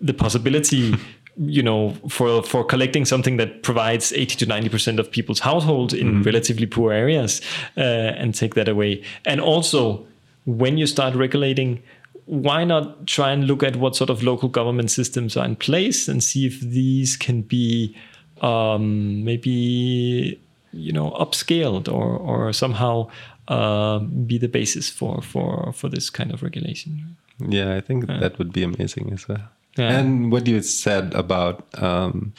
the 0.00 0.12
possibility. 0.12 0.96
you 1.36 1.62
know, 1.62 1.94
for 2.08 2.42
for 2.42 2.64
collecting 2.64 3.04
something 3.04 3.38
that 3.38 3.62
provides 3.62 4.12
80 4.12 4.36
to 4.36 4.46
90 4.46 4.68
percent 4.70 4.98
of 4.98 5.08
people's 5.08 5.40
households 5.40 5.94
in 5.94 6.06
mm-hmm. 6.06 6.22
relatively 6.22 6.66
poor 6.66 6.92
areas, 6.92 7.40
uh, 7.76 8.20
and 8.20 8.34
take 8.34 8.54
that 8.54 8.68
away. 8.68 9.02
And 9.24 9.40
also, 9.40 10.04
when 10.46 10.78
you 10.78 10.86
start 10.86 11.14
regulating 11.14 11.82
why 12.26 12.64
not 12.64 13.06
try 13.06 13.32
and 13.32 13.46
look 13.46 13.62
at 13.62 13.76
what 13.76 13.94
sort 13.94 14.10
of 14.10 14.22
local 14.22 14.48
government 14.48 14.90
systems 14.90 15.36
are 15.36 15.44
in 15.44 15.56
place 15.56 16.08
and 16.08 16.22
see 16.22 16.46
if 16.46 16.60
these 16.60 17.16
can 17.16 17.42
be 17.42 17.96
um, 18.40 19.24
maybe 19.24 20.40
you 20.72 20.92
know 20.92 21.10
upscaled 21.12 21.88
or 21.92 22.16
or 22.16 22.52
somehow 22.52 23.08
uh, 23.48 23.98
be 23.98 24.38
the 24.38 24.48
basis 24.48 24.88
for 24.88 25.22
for 25.22 25.72
for 25.72 25.88
this 25.88 26.10
kind 26.10 26.32
of 26.32 26.42
regulation. 26.42 27.16
Yeah, 27.38 27.74
I 27.74 27.80
think 27.80 28.08
yeah. 28.08 28.18
that 28.18 28.38
would 28.38 28.52
be 28.52 28.62
amazing 28.62 29.12
as 29.12 29.28
well. 29.28 29.48
Yeah. 29.76 29.98
And 29.98 30.30
what 30.30 30.46
you 30.46 30.62
said 30.62 31.14
about 31.14 31.66
um, 31.82 32.32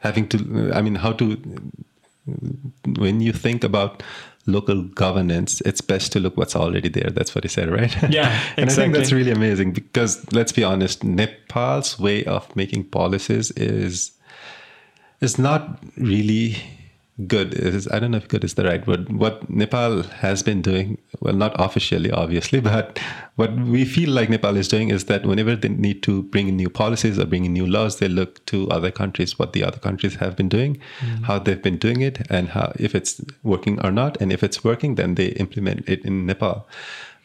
having 0.00 0.28
to, 0.28 0.70
I 0.74 0.82
mean, 0.82 0.96
how 0.96 1.12
to 1.12 1.36
when 2.98 3.20
you 3.20 3.32
think 3.32 3.64
about 3.64 4.02
local 4.46 4.82
governance, 4.82 5.60
it's 5.62 5.80
best 5.80 6.12
to 6.12 6.20
look 6.20 6.36
what's 6.36 6.56
already 6.56 6.88
there. 6.88 7.10
That's 7.10 7.34
what 7.34 7.44
he 7.44 7.48
said, 7.48 7.70
right? 7.70 7.94
Yeah, 8.10 8.28
and 8.56 8.64
exactly. 8.64 8.64
I 8.64 8.68
think 8.68 8.94
that's 8.94 9.12
really 9.12 9.30
amazing 9.30 9.72
because 9.72 10.24
let's 10.32 10.52
be 10.52 10.64
honest, 10.64 11.04
Nepal's 11.04 11.98
way 11.98 12.24
of 12.24 12.54
making 12.56 12.84
policies 12.84 13.50
is 13.52 14.12
is 15.20 15.38
not 15.38 15.78
really 15.96 16.56
good 17.26 17.54
is 17.54 17.88
I 17.88 17.98
don't 17.98 18.10
know 18.10 18.18
if 18.18 18.28
good 18.28 18.44
is 18.44 18.54
the 18.54 18.64
right 18.64 18.86
word. 18.86 19.12
What 19.12 19.48
Nepal 19.48 20.02
has 20.02 20.42
been 20.42 20.62
doing, 20.62 20.98
well, 21.20 21.34
not 21.34 21.52
officially, 21.58 22.10
obviously, 22.10 22.60
but 22.72 22.98
what 23.36 23.54
we 23.54 23.84
feel 23.84 24.10
like 24.10 24.30
Nepal 24.30 24.56
is 24.56 24.68
doing 24.68 24.90
is 24.90 25.06
that 25.06 25.26
whenever 25.26 25.56
they 25.56 25.68
need 25.68 26.02
to 26.04 26.22
bring 26.24 26.48
in 26.48 26.56
new 26.56 26.70
policies 26.70 27.18
or 27.18 27.24
bring 27.26 27.44
in 27.44 27.52
new 27.52 27.66
laws, 27.66 27.98
they 27.98 28.08
look 28.08 28.44
to 28.46 28.68
other 28.70 28.90
countries, 28.90 29.38
what 29.38 29.52
the 29.52 29.64
other 29.64 29.78
countries 29.78 30.16
have 30.16 30.36
been 30.36 30.48
doing, 30.48 30.80
mm-hmm. 31.00 31.24
how 31.24 31.38
they've 31.38 31.62
been 31.62 31.78
doing 31.78 32.00
it, 32.00 32.26
and 32.30 32.50
how 32.50 32.72
if 32.76 32.94
it's 32.94 33.20
working 33.42 33.80
or 33.84 33.90
not. 33.90 34.20
And 34.20 34.32
if 34.32 34.42
it's 34.42 34.64
working, 34.64 34.96
then 34.96 35.14
they 35.14 35.28
implement 35.28 35.88
it 35.88 36.04
in 36.04 36.26
Nepal. 36.26 36.66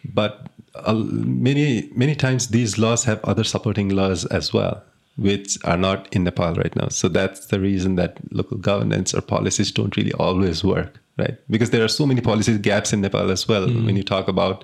But 0.06 0.48
uh, 0.76 0.94
many 0.94 1.90
many 1.96 2.16
times 2.16 2.50
these 2.50 2.78
laws 2.78 3.06
have 3.06 3.24
other 3.24 3.44
supporting 3.44 3.90
laws 3.90 4.26
as 4.26 4.54
well 4.54 4.84
which 5.18 5.58
are 5.64 5.78
not 5.78 6.08
in 6.14 6.24
Nepal 6.24 6.54
right 6.54 6.76
now. 6.76 6.88
So 6.90 7.08
that's 7.08 7.48
the 7.48 7.60
reason 7.60 7.96
that 7.96 8.20
local 8.32 8.58
governance 8.58 9.14
or 9.14 9.22
policies 9.22 9.72
don't 9.72 9.98
really 9.98 10.14
always 10.14 10.64
work, 10.64 11.00
right? 11.18 11.38
Because 11.50 11.72
there 11.72 11.84
are 11.84 11.90
so 11.90 12.06
many 12.06 12.22
policy 12.22 12.58
gaps 12.60 12.94
in 12.94 13.02
Nepal 13.02 13.32
as 13.32 13.48
well. 13.48 13.68
Mm. 13.68 13.86
When 13.86 13.96
you 13.96 14.04
talk 14.04 14.28
about 14.28 14.64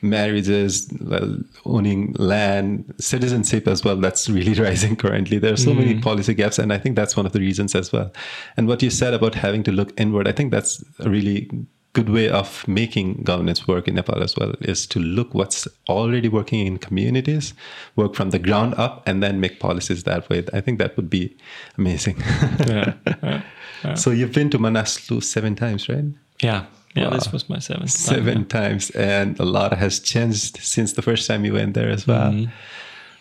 marriages, 0.00 0.90
well, 1.02 1.36
owning 1.66 2.14
land, 2.18 2.94
citizenship 2.98 3.68
as 3.68 3.84
well, 3.84 3.96
that's 3.96 4.28
really 4.30 4.54
rising 4.62 4.96
currently. 4.96 5.38
There 5.38 5.52
are 5.52 5.58
so 5.58 5.72
mm. 5.72 5.78
many 5.78 6.00
policy 6.00 6.32
gaps, 6.32 6.58
and 6.58 6.72
I 6.72 6.78
think 6.78 6.96
that's 6.96 7.14
one 7.14 7.26
of 7.26 7.32
the 7.32 7.40
reasons 7.40 7.74
as 7.74 7.92
well. 7.92 8.10
And 8.56 8.66
what 8.66 8.82
you 8.82 8.88
said 8.88 9.12
about 9.12 9.34
having 9.34 9.62
to 9.64 9.72
look 9.72 9.92
inward, 10.00 10.26
I 10.26 10.32
think 10.32 10.50
that's 10.50 10.82
a 11.00 11.10
really 11.10 11.50
good 11.92 12.08
way 12.08 12.28
of 12.28 12.66
making 12.68 13.22
governance 13.24 13.66
work 13.66 13.88
in 13.88 13.96
Nepal 13.96 14.22
as 14.22 14.36
well 14.36 14.54
is 14.60 14.86
to 14.86 15.00
look 15.00 15.34
what's 15.34 15.66
already 15.88 16.28
working 16.28 16.66
in 16.66 16.78
communities, 16.78 17.52
work 17.96 18.14
from 18.14 18.30
the 18.30 18.38
ground 18.38 18.74
up, 18.74 19.02
and 19.06 19.22
then 19.22 19.40
make 19.40 19.58
policies 19.58 20.04
that 20.04 20.28
way. 20.28 20.44
I 20.52 20.60
think 20.60 20.78
that 20.78 20.96
would 20.96 21.10
be 21.10 21.36
amazing. 21.78 22.16
yeah, 22.20 22.94
yeah, 23.06 23.42
yeah. 23.84 23.94
So 23.94 24.10
you've 24.10 24.32
been 24.32 24.50
to 24.50 24.58
Manaslu 24.58 25.22
seven 25.22 25.56
times, 25.56 25.88
right? 25.88 26.04
Yeah. 26.40 26.66
Yeah, 26.94 27.04
wow. 27.04 27.10
this 27.10 27.32
was 27.32 27.48
my 27.48 27.60
seventh. 27.60 27.90
Seven 27.90 28.46
time, 28.46 28.70
times, 28.70 28.90
and 28.90 29.38
a 29.38 29.44
lot 29.44 29.72
has 29.78 30.00
changed 30.00 30.56
since 30.56 30.94
the 30.94 31.02
first 31.02 31.28
time 31.28 31.44
you 31.44 31.52
went 31.52 31.74
there 31.74 31.88
as 31.88 32.04
well. 32.04 32.32
Mm-hmm 32.32 32.50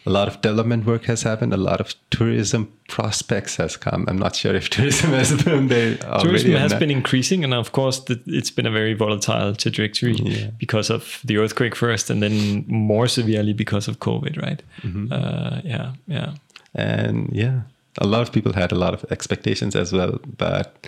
a 0.05 0.09
lot 0.09 0.27
of 0.27 0.41
development 0.41 0.85
work 0.85 1.05
has 1.05 1.23
happened. 1.23 1.53
A 1.53 1.57
lot 1.57 1.81
of 1.81 1.93
tourism 2.09 2.71
prospects 2.87 3.57
has 3.57 3.75
come. 3.75 4.05
I'm 4.07 4.17
not 4.17 4.35
sure 4.35 4.55
if 4.55 4.69
tourism 4.75 5.11
has 5.11 5.43
been 5.43 5.67
there. 5.67 5.97
Tourism 6.19 6.51
has 6.53 6.73
been 6.73 6.91
increasing, 6.91 7.43
and 7.43 7.53
of 7.53 7.71
course, 7.71 8.01
it's 8.25 8.51
been 8.51 8.65
a 8.65 8.71
very 8.71 8.93
volatile 8.93 9.53
trajectory 9.55 10.13
yeah. 10.13 10.47
because 10.57 10.89
of 10.89 11.21
the 11.25 11.37
earthquake 11.37 11.75
first, 11.75 12.09
and 12.09 12.23
then 12.23 12.65
more 12.67 13.07
severely 13.07 13.53
because 13.53 13.87
of 13.87 13.99
COVID. 13.99 14.41
Right? 14.41 14.63
Mm-hmm. 14.81 15.11
Uh, 15.11 15.61
yeah, 15.63 15.93
yeah, 16.07 16.33
and 16.73 17.29
yeah, 17.31 17.61
a 17.97 18.07
lot 18.07 18.21
of 18.21 18.31
people 18.31 18.53
had 18.53 18.71
a 18.71 18.75
lot 18.75 18.93
of 18.93 19.05
expectations 19.11 19.75
as 19.75 19.93
well, 19.93 20.19
but. 20.37 20.87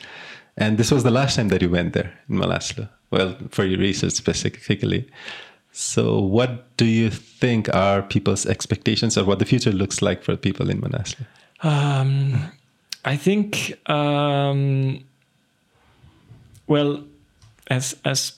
And 0.58 0.78
this 0.78 0.92
was 0.92 1.04
the 1.04 1.12
last 1.12 1.38
time 1.38 1.48
that 1.48 1.62
you 1.62 1.70
went 1.70 1.94
there 1.94 2.12
in 2.28 2.36
Manaslu. 2.36 2.90
Well, 3.10 3.38
for 3.52 3.64
your 3.64 3.80
research 3.80 4.12
specifically. 4.12 5.08
So, 5.72 6.20
what 6.20 6.76
do 6.78 6.86
you 6.86 7.10
think 7.10 7.74
are 7.74 8.02
people's 8.02 8.46
expectations 8.46 9.18
or 9.18 9.24
what 9.24 9.40
the 9.40 9.46
future 9.46 9.72
looks 9.72 10.02
like 10.02 10.24
for 10.24 10.36
people 10.36 10.70
in 10.70 10.82
Manaslu? 10.82 11.26
Um, 11.64 12.52
I 13.06 13.16
think, 13.16 13.78
um, 13.90 15.04
well, 16.68 17.04
as 17.68 17.96
as 18.04 18.34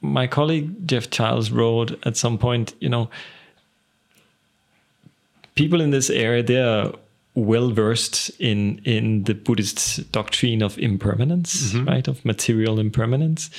my 0.00 0.26
colleague 0.26 0.86
Geoff 0.86 1.10
Childs 1.10 1.52
wrote 1.52 1.98
at 2.04 2.16
some 2.16 2.36
point, 2.36 2.74
you 2.80 2.88
know, 2.88 3.08
people 5.54 5.80
in 5.80 5.90
this 5.90 6.10
area 6.10 6.42
they 6.42 6.60
are 6.60 6.92
well 7.34 7.70
versed 7.70 8.30
in 8.38 8.80
in 8.84 9.24
the 9.24 9.34
Buddhist 9.34 10.10
doctrine 10.12 10.62
of 10.62 10.78
impermanence, 10.78 11.72
mm-hmm. 11.72 11.88
right? 11.88 12.08
Of 12.08 12.24
material 12.24 12.78
impermanence. 12.78 13.50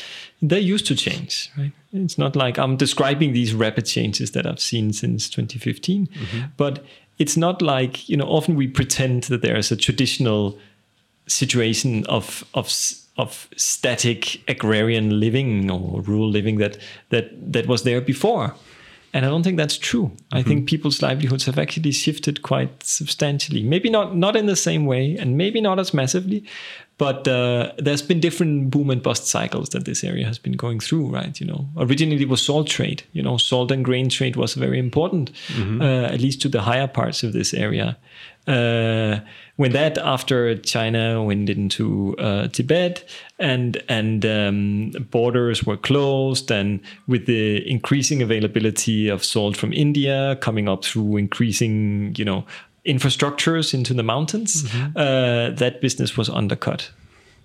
They're 0.42 0.60
used 0.60 0.86
to 0.88 0.96
change, 0.96 1.50
right? 1.58 1.72
It's 1.92 2.18
not 2.18 2.36
like 2.36 2.58
I'm 2.58 2.78
describing 2.78 3.34
these 3.34 3.54
rapid 3.54 3.86
changes 3.86 4.32
that 4.32 4.46
I've 4.46 4.60
seen 4.60 4.94
since 4.94 5.30
2015, 5.30 6.08
mm-hmm. 6.08 6.42
but 6.58 6.84
it's 7.18 7.38
not 7.38 7.62
like 7.62 8.08
you 8.08 8.18
know. 8.18 8.28
Often 8.28 8.56
we 8.56 8.68
pretend 8.68 9.24
that 9.24 9.42
there 9.42 9.58
is 9.58 9.72
a 9.72 9.76
traditional 9.76 10.58
situation 11.28 12.06
of 12.08 12.44
of 12.54 12.72
of 13.18 13.48
static 13.56 14.42
agrarian 14.48 15.20
living 15.20 15.72
or 15.72 16.02
rural 16.02 16.30
living 16.30 16.58
that 16.58 16.78
that 17.10 17.54
that 17.54 17.68
was 17.68 17.84
there 17.84 18.02
before 18.02 18.54
and 19.14 19.26
I 19.26 19.30
don't 19.30 19.44
think 19.44 19.58
that's 19.58 19.78
true. 19.78 20.06
Mm-hmm. 20.06 20.38
I 20.38 20.44
think 20.44 20.68
people's 20.68 21.02
livelihoods 21.02 21.46
have 21.46 21.60
actually 21.60 21.92
shifted 21.92 22.42
quite 22.42 22.84
substantially. 22.84 23.64
Maybe 23.64 23.90
not 23.90 24.16
not 24.16 24.36
in 24.36 24.48
the 24.48 24.56
same 24.56 24.86
way, 24.86 25.16
and 25.18 25.38
maybe 25.38 25.62
not 25.62 25.80
as 25.80 25.94
massively, 25.94 26.44
but 26.98 27.28
uh, 27.28 27.72
there's 27.78 28.02
been 28.02 28.20
different 28.20 28.70
boom 28.70 28.90
and 28.90 29.02
bust 29.02 29.28
cycles 29.28 29.70
that 29.70 29.86
this 29.86 30.04
area 30.04 30.26
has 30.26 30.38
been 30.38 30.54
going 30.54 30.80
through. 30.80 31.10
Right? 31.10 31.40
You 31.40 31.48
know, 31.48 31.68
originally 31.78 32.22
it 32.22 32.30
was 32.30 32.46
salt 32.46 32.68
trade. 32.68 33.04
You 33.14 33.24
know, 33.24 33.38
salt 33.38 33.72
and 33.72 33.84
grain 33.84 34.10
trade 34.10 34.36
was 34.36 34.54
very 34.54 34.80
important, 34.80 35.32
mm-hmm. 35.48 35.82
uh, 35.82 36.06
at 36.06 36.22
least 36.22 36.42
to 36.44 36.50
the 36.50 36.62
higher 36.62 36.88
parts 36.88 37.24
of 37.24 37.34
this 37.34 37.54
area. 37.54 37.98
Uh, 38.46 39.22
when 39.56 39.72
that 39.72 39.98
after 40.00 40.58
China 40.58 41.24
went 41.24 41.50
into 41.50 42.14
uh, 42.18 42.50
Tibet 42.50 43.08
and 43.40 43.82
and 43.88 44.26
um, 44.26 44.92
borders 45.12 45.64
were 45.64 45.78
closed 45.78 46.52
and 46.52 46.82
with 47.08 47.26
the 47.26 47.66
increasing 47.70 48.22
availability 48.22 49.08
of 49.08 49.24
salt 49.24 49.56
from 49.56 49.72
India 49.72 50.38
coming 50.42 50.68
up 50.68 50.84
through 50.84 51.16
increasing 51.16 52.14
you 52.18 52.26
know 52.26 52.46
infrastructures 52.86 53.74
into 53.74 53.94
the 53.94 54.04
mountains, 54.04 54.64
Mm-hmm. 54.64 54.98
uh, 54.98 55.56
that 55.58 55.80
business 55.82 56.18
was 56.18 56.30
undercut. 56.30 56.92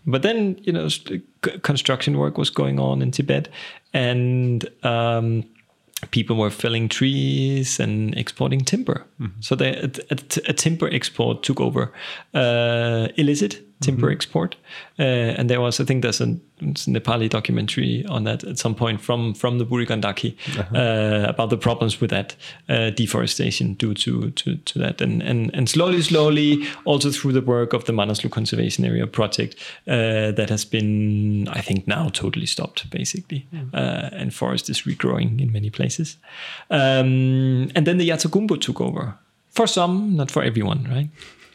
But 0.07 0.23
then, 0.23 0.59
you 0.63 0.73
know, 0.73 0.89
st- 0.89 1.23
construction 1.63 2.17
work 2.19 2.39
was 2.39 2.51
going 2.51 2.81
on 2.81 3.03
in 3.03 3.11
Tibet, 3.11 3.49
and 3.93 4.65
um, 4.83 5.45
people 6.11 6.37
were 6.37 6.51
felling 6.51 6.89
trees 6.89 7.81
and 7.81 8.17
exporting 8.17 8.61
timber. 8.65 9.05
So 9.41 9.55
the, 9.57 9.85
a, 9.85 10.15
a- 10.15 10.51
a 10.51 10.53
timber 10.55 10.89
export 10.93 11.43
took 11.43 11.61
over, 11.61 11.93
uh, 12.35 13.09
illicit 13.17 13.61
timber 13.81 14.11
export, 14.11 14.57
uh, 14.99 15.03
and 15.39 15.49
there 15.49 15.61
was, 15.61 15.81
I 15.81 15.85
think, 15.85 16.03
there's 16.03 16.21
a 16.21 16.37
Nepali 16.61 17.29
documentary 17.29 18.05
on 18.07 18.25
that 18.25 18.43
at 18.45 18.59
some 18.59 18.75
point 18.75 19.01
from 19.01 19.35
from 19.35 19.59
the 19.59 19.65
Burigandaki 19.65 20.35
uh, 20.75 21.29
about 21.29 21.51
the 21.51 21.57
problems 21.57 22.01
with 22.01 22.11
that 22.11 22.37
uh, 22.69 22.91
deforestation 22.91 23.75
due 23.75 23.95
to, 23.95 24.31
to 24.31 24.57
to 24.57 24.79
that, 24.79 25.01
and 25.01 25.23
and 25.23 25.55
and 25.55 25.69
slowly, 25.69 26.03
slowly, 26.03 26.65
also 26.85 27.11
through 27.11 27.33
the 27.33 27.43
work 27.43 27.73
of 27.73 27.85
the 27.85 27.93
Manaslu 27.93 28.31
Conservation 28.31 28.85
Area 28.85 29.07
project, 29.07 29.55
uh, 29.87 30.33
that 30.33 30.49
has 30.51 30.65
been, 30.65 31.49
I 31.49 31.61
think, 31.61 31.87
now 31.87 32.09
totally 32.09 32.47
stopped, 32.47 32.91
basically, 32.91 33.47
uh, 33.75 34.11
and 34.13 34.35
forest 34.35 34.69
is 34.69 34.83
regrowing 34.83 35.41
in 35.41 35.53
many 35.53 35.71
places, 35.71 36.17
um, 36.71 37.71
and 37.75 37.87
then 37.87 37.99
the 37.99 38.09
yartsa 38.09 38.29
gunbu 38.29 38.61
took 38.61 38.81
over. 38.81 39.15
For 39.51 39.67
some, 39.67 40.15
not 40.15 40.31
for 40.31 40.45
everyone, 40.45 40.87
right? 40.91 41.09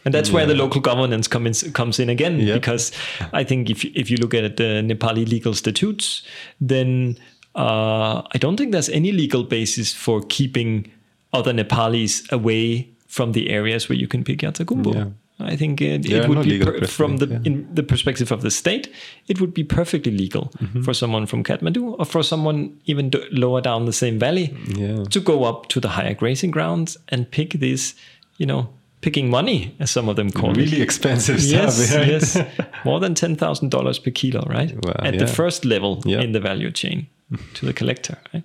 And 0.06 0.14
that's 0.14 0.32
where 0.32 0.46
the 0.46 0.56
local 0.56 0.82
governance 0.82 1.28
come 1.30 1.48
in, 1.48 1.54
comes 1.74 2.00
in 2.00 2.10
again, 2.10 2.40
Yeah. 2.40 2.56
because 2.56 2.92
I 3.32 3.44
think 3.46 3.70
if 3.70 3.86
if 3.86 4.10
you 4.12 4.18
look 4.18 4.34
at 4.34 4.58
the 4.58 4.82
Nepali 4.84 5.26
legal 5.30 5.54
statutes, 5.54 6.24
then 6.60 7.18
uh, 7.56 8.22
I 8.36 8.38
don't 8.40 8.58
think 8.58 8.72
there's 8.72 8.90
any 8.90 9.12
legal 9.12 9.44
basis 9.44 9.94
for 9.94 10.22
keeping 10.28 10.92
other 11.32 11.54
Nepalis 11.54 12.32
away 12.32 12.90
from 13.08 13.32
the 13.34 13.50
areas 13.50 13.90
where 13.90 13.98
you 13.98 14.08
can 14.08 14.24
pick 14.24 14.40
yartsa 14.40 14.66
gunbu. 14.66 14.94
Yeah. 14.94 15.06
I 15.40 15.56
think 15.58 15.82
it, 15.82 16.06
it 16.10 16.28
would 16.30 16.38
no 16.38 16.44
be 16.44 16.60
per- 16.60 16.86
from 16.88 17.18
the 17.18 17.28
yeah. 17.28 17.40
in 17.44 17.68
the 17.76 17.84
perspective 17.84 18.32
of 18.32 18.42
the 18.42 18.52
state, 18.52 18.88
it 19.28 19.40
would 19.42 19.54
be 19.54 19.64
perfectly 19.64 20.12
legal 20.12 20.52
Mm-hmm. 20.62 20.82
for 20.84 20.94
someone 20.94 21.26
from 21.26 21.44
Kathmandu 21.44 21.96
or 22.00 22.06
for 22.06 22.24
someone 22.24 22.78
even 22.86 23.10
d- 23.10 23.24
lower 23.32 23.62
down 23.62 23.86
the 23.86 23.94
same 23.94 24.20
valley 24.20 24.54
Yeah. 24.78 25.04
to 25.10 25.20
go 25.20 25.44
up 25.44 25.68
to 25.70 25.80
the 25.80 25.90
higher 25.90 26.14
grazing 26.14 26.52
grounds 26.52 26.98
and 27.10 27.30
pick 27.32 27.54
this, 27.60 27.96
you 28.38 28.46
know, 28.46 28.70
picking 29.04 29.30
money 29.30 29.76
as 29.80 29.92
some 29.92 30.10
of 30.10 30.16
them 30.16 30.32
call 30.32 30.52
it. 30.52 30.58
Really 30.58 30.82
expensive 30.82 31.40
Yes, 31.40 31.76
stuff. 31.78 32.00
right? 32.00 32.08
yes, 32.08 32.38
more 32.86 33.00
than 33.00 33.14
ten 33.14 33.36
thousand 33.36 33.70
dollars 33.70 34.00
per 34.00 34.12
kilo, 34.12 34.42
right? 34.50 34.74
Wow, 34.86 34.94
At 35.08 35.18
the 35.20 35.28
first 35.28 35.66
level 35.66 36.02
Yeah. 36.06 36.22
in 36.24 36.32
the 36.32 36.40
value 36.40 36.72
chain 36.72 37.08
to 37.56 37.66
the 37.66 37.74
collector, 37.74 38.18
right? 38.34 38.44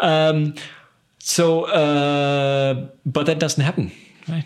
Um, 0.00 0.54
so, 1.18 1.64
uh, 1.64 2.86
but 3.04 3.26
that 3.26 3.38
doesn't 3.40 3.64
happen, 3.64 3.90
right? 4.28 4.44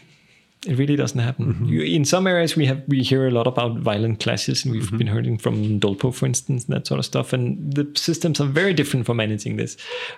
It 0.67 0.79
really 0.79 0.97
doesn't 0.97 1.21
happen. 1.21 1.47
Mm-hmm. 1.53 1.65
You, 1.67 1.83
in 1.83 2.05
some 2.07 2.27
areas, 2.27 2.57
we 2.57 2.67
have 2.67 2.83
we 2.89 3.03
hear 3.03 3.27
a 3.27 3.31
lot 3.31 3.47
about 3.47 3.79
violent 3.85 4.19
clashes, 4.21 4.65
and 4.65 4.73
we've 4.75 4.85
Mm-hmm. 4.87 4.97
been 4.99 5.07
hearing 5.09 5.39
from 5.39 5.79
Dolpo, 5.81 6.11
for 6.13 6.27
instance, 6.27 6.65
and 6.67 6.75
that 6.75 6.87
sort 6.87 6.99
of 6.99 7.05
stuff. 7.05 7.33
And 7.35 7.75
the 7.75 7.85
systems 7.95 8.41
are 8.41 8.49
very 8.53 8.73
different 8.75 9.07
for 9.07 9.15
managing 9.15 9.57
this. 9.59 9.77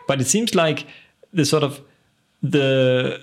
But 0.09 0.20
it 0.20 0.27
seems 0.29 0.55
like 0.55 0.87
the 1.33 1.45
sort 1.45 1.64
of 1.64 1.81
the 2.43 3.18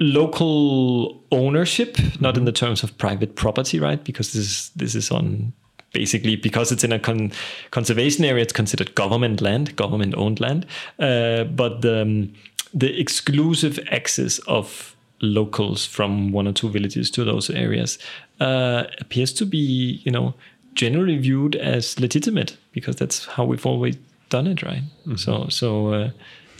local 0.00 1.22
ownership, 1.32 1.96
not 2.20 2.36
in 2.36 2.44
the 2.44 2.52
terms 2.52 2.82
of 2.82 2.96
private 2.98 3.34
property, 3.34 3.80
right? 3.80 4.02
Because 4.02 4.32
this 4.32 4.44
is 4.44 4.70
this 4.76 4.94
is 4.94 5.10
on 5.10 5.52
basically 5.92 6.36
because 6.36 6.70
it's 6.70 6.84
in 6.84 6.92
a 6.92 6.98
con- 6.98 7.32
conservation 7.70 8.24
area, 8.24 8.42
it's 8.42 8.52
considered 8.52 8.94
government 8.94 9.40
land, 9.40 9.74
government 9.76 10.14
owned 10.16 10.40
land. 10.40 10.66
Uh, 10.98 11.44
but 11.44 11.80
the, 11.80 12.02
um, 12.02 12.32
the 12.74 13.00
exclusive 13.00 13.80
access 13.90 14.38
of 14.40 14.94
locals 15.20 15.86
from 15.86 16.30
one 16.30 16.46
or 16.46 16.52
two 16.52 16.68
villages 16.68 17.10
to 17.10 17.24
those 17.24 17.50
areas 17.50 17.98
uh, 18.40 18.84
appears 19.00 19.32
to 19.32 19.46
be, 19.46 20.00
you 20.04 20.12
know, 20.12 20.34
generally 20.74 21.16
viewed 21.16 21.56
as 21.56 21.98
legitimate 21.98 22.56
because 22.72 22.96
that's 22.96 23.26
how 23.26 23.44
we've 23.44 23.66
always 23.66 23.96
done 24.28 24.46
it, 24.46 24.62
right? 24.62 24.82
So, 25.16 25.48
so 25.48 25.92
uh, 25.92 26.10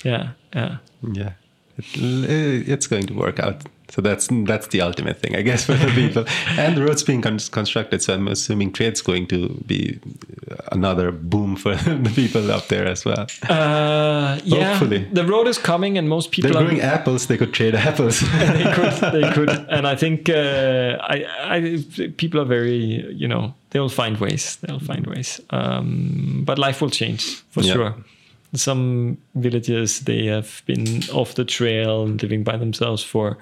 yeah, 0.04 0.30
yeah. 0.54 0.78
Yeah, 1.12 1.32
it, 1.78 2.68
it's 2.68 2.86
going 2.86 3.06
to 3.06 3.14
work 3.14 3.38
out. 3.38 3.62
So 3.90 4.02
that's 4.02 4.28
that's 4.44 4.66
the 4.66 4.82
ultimate 4.82 5.18
thing, 5.18 5.34
I 5.34 5.40
guess, 5.40 5.64
for 5.68 5.72
the 5.72 5.90
people. 5.94 6.26
and 6.58 6.76
the 6.76 6.84
road's 6.84 7.02
being 7.02 7.22
con- 7.22 7.38
constructed, 7.50 8.02
so 8.02 8.12
I'm 8.12 8.28
assuming 8.28 8.72
trade's 8.74 9.00
going 9.00 9.26
to 9.28 9.48
be 9.66 9.98
another 10.72 11.10
boom 11.10 11.56
for 11.56 11.74
the 12.04 12.12
people 12.14 12.50
up 12.52 12.68
there 12.68 12.86
as 12.86 13.06
well. 13.06 13.26
Uh, 13.48 14.38
yeah, 14.44 14.74
Hopefully. 14.74 15.08
the 15.10 15.24
road 15.24 15.48
is 15.48 15.56
coming, 15.56 15.96
and 15.96 16.06
most 16.06 16.32
people 16.32 16.50
They're 16.50 16.60
are 16.60 16.64
growing 16.66 16.82
apples; 16.82 17.28
they 17.28 17.38
could 17.38 17.54
trade 17.54 17.74
apples. 17.74 18.20
they 18.38 18.70
could, 18.74 19.12
they 19.12 19.32
could, 19.32 19.48
and 19.70 19.86
I 19.86 19.96
think 19.96 20.28
uh, 20.28 20.98
I, 21.00 21.24
I, 21.40 22.10
people 22.18 22.40
are 22.42 22.44
very, 22.44 23.06
you 23.14 23.26
know, 23.26 23.54
they'll 23.70 23.88
find 23.88 24.18
ways. 24.18 24.56
They'll 24.56 24.80
find 24.80 25.06
ways. 25.06 25.40
Um, 25.48 26.42
but 26.44 26.58
life 26.58 26.82
will 26.82 26.90
change 26.90 27.24
for 27.52 27.62
Yeah. 27.62 27.72
sure. 27.72 27.94
Some 28.54 29.18
villages 29.34 30.00
they 30.00 30.26
have 30.26 30.62
been 30.66 31.02
off 31.12 31.34
the 31.34 31.44
trail 31.44 32.04
and 32.04 32.22
living 32.22 32.44
by 32.44 32.56
themselves 32.56 33.02
for, 33.02 33.36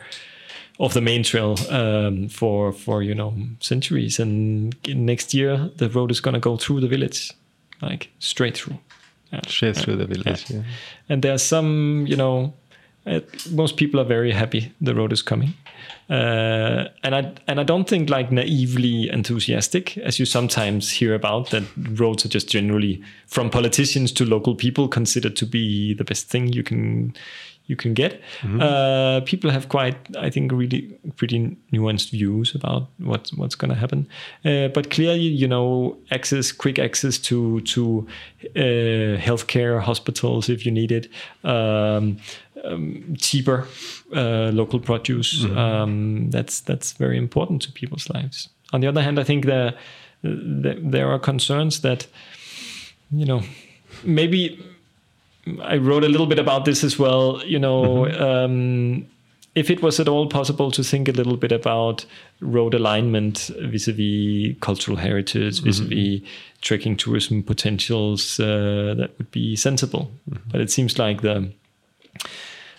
off 0.78 0.94
the 0.94 1.00
main 1.00 1.22
trail 1.22 1.56
um, 1.70 2.28
for 2.28 2.72
for 2.72 3.02
you 3.02 3.14
know 3.14 3.34
centuries. 3.60 4.18
And 4.18 4.74
next 4.86 5.34
year 5.34 5.70
the 5.76 5.88
road 5.88 6.10
is 6.10 6.20
gonna 6.20 6.40
go 6.40 6.56
through 6.56 6.80
the 6.80 6.88
village, 6.88 7.32
like 7.80 8.10
straight 8.18 8.56
through. 8.56 8.78
Yeah. 9.32 9.40
Straight 9.46 9.76
through 9.76 9.96
the 9.96 10.06
village. 10.06 10.50
Yeah. 10.50 10.62
And 11.08 11.22
there's 11.22 11.42
some, 11.42 12.06
you 12.08 12.16
know, 12.16 12.52
uh, 13.06 13.20
most 13.50 13.76
people 13.76 14.00
are 14.00 14.04
very 14.04 14.32
happy 14.32 14.72
the 14.80 14.94
road 14.94 15.12
is 15.12 15.22
coming. 15.22 15.54
Uh, 16.08 16.84
and 17.02 17.14
I 17.14 17.32
and 17.48 17.60
I 17.60 17.64
don't 17.64 17.88
think 17.88 18.08
like 18.10 18.30
naively 18.30 19.08
enthusiastic, 19.10 19.98
as 19.98 20.18
you 20.18 20.26
sometimes 20.26 20.90
hear 20.90 21.14
about 21.14 21.50
that 21.50 21.64
roads 21.98 22.24
are 22.24 22.28
just 22.28 22.48
generally 22.48 23.02
from 23.26 23.50
politicians 23.50 24.12
to 24.12 24.24
local 24.24 24.54
people 24.54 24.88
considered 24.88 25.36
to 25.36 25.46
be 25.46 25.94
the 25.94 26.04
best 26.04 26.28
thing 26.28 26.52
you 26.52 26.62
can 26.62 27.14
you 27.66 27.76
can 27.76 27.94
get. 27.94 28.20
Uh, 28.60 29.20
people 29.24 29.50
have 29.50 29.68
quite, 29.68 29.96
I 30.16 30.30
think, 30.30 30.52
really 30.52 30.98
pretty 31.16 31.56
nuanced 31.72 32.10
views 32.10 32.54
about 32.54 32.88
what 32.98 33.30
what's 33.36 33.56
going 33.56 33.70
to 33.70 33.74
happen. 33.74 34.08
Uh, 34.44 34.68
but 34.68 34.90
clearly, 34.90 35.20
you 35.20 35.48
know, 35.48 35.96
access, 36.10 36.52
quick 36.52 36.78
access 36.78 37.18
to 37.18 37.60
to 37.62 38.06
uh, 38.54 39.18
healthcare, 39.18 39.80
hospitals 39.80 40.48
if 40.48 40.64
you 40.64 40.72
need 40.72 40.92
it, 40.92 41.08
um, 41.44 42.18
um, 42.64 43.14
cheaper 43.18 43.66
uh, 44.14 44.50
local 44.52 44.80
produce. 44.80 45.44
Um, 45.44 46.30
that's 46.30 46.60
that's 46.60 46.92
very 46.92 47.18
important 47.18 47.62
to 47.62 47.72
people's 47.72 48.08
lives. 48.10 48.48
On 48.72 48.80
the 48.80 48.86
other 48.86 49.02
hand, 49.02 49.18
I 49.18 49.24
think 49.24 49.44
there 49.44 49.74
there, 50.22 50.78
there 50.78 51.08
are 51.08 51.18
concerns 51.18 51.80
that 51.80 52.06
you 53.10 53.26
know 53.26 53.42
maybe 54.04 54.58
I 55.62 55.76
wrote 55.76 56.04
a 56.04 56.08
little 56.08 56.26
bit 56.26 56.38
about 56.38 56.64
this 56.64 56.82
as 56.82 56.98
well. 56.98 57.42
You 57.44 57.58
know, 57.58 58.08
um, 58.08 59.06
if 59.54 59.70
it 59.70 59.82
was 59.82 59.98
at 59.98 60.08
all 60.08 60.26
possible 60.26 60.70
to 60.70 60.82
think 60.82 61.08
a 61.08 61.12
little 61.12 61.36
bit 61.36 61.52
about 61.52 62.04
road 62.40 62.74
alignment 62.74 63.50
vis-a-vis 63.58 64.56
cultural 64.60 64.98
heritage, 64.98 65.62
vis-a-vis 65.62 66.20
trekking 66.60 66.96
tourism 66.96 67.42
potentials, 67.42 68.38
uh, 68.38 68.94
that 68.96 69.16
would 69.18 69.30
be 69.30 69.56
sensible. 69.56 70.10
But 70.50 70.60
it 70.60 70.70
seems 70.70 70.98
like 70.98 71.22
the 71.22 71.52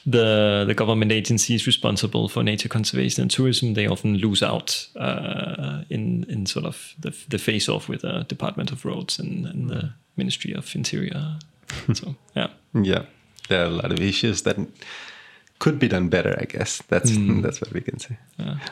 the 0.06 0.64
the 0.66 0.74
government 0.74 1.12
agencies 1.12 1.68
responsible 1.68 2.30
for 2.30 2.42
nature 2.42 2.70
conservation 2.70 3.22
and 3.22 3.30
tourism 3.30 3.74
they 3.74 3.88
often 3.88 4.18
lose 4.18 4.42
out 4.42 4.88
uh, 4.96 5.84
in 5.90 6.26
in 6.30 6.46
sort 6.46 6.66
of 6.66 6.94
the, 7.00 7.14
the 7.28 7.38
face 7.38 7.68
off 7.68 7.90
with 7.90 8.02
the 8.02 8.24
Department 8.30 8.72
of 8.72 8.86
Roads 8.86 9.20
and, 9.20 9.46
and 9.46 9.70
the 9.70 9.94
Ministry 10.16 10.54
of 10.54 10.76
Interior. 10.76 11.40
so 11.94 12.16
yeah. 12.36 12.48
Yeah, 12.74 13.06
there 13.50 13.64
are 13.64 13.68
a 13.68 13.70
lot 13.70 13.92
of 13.92 14.00
issues 14.00 14.44
that 14.44 14.58
could 15.60 15.80
be 15.80 15.88
done 15.88 16.08
better. 16.10 16.38
I 16.40 16.46
guess 16.46 16.84
that's 16.88 17.12
that's 17.42 17.62
what 17.62 17.74
we 17.74 17.82
can 17.82 18.00
say. 18.00 18.18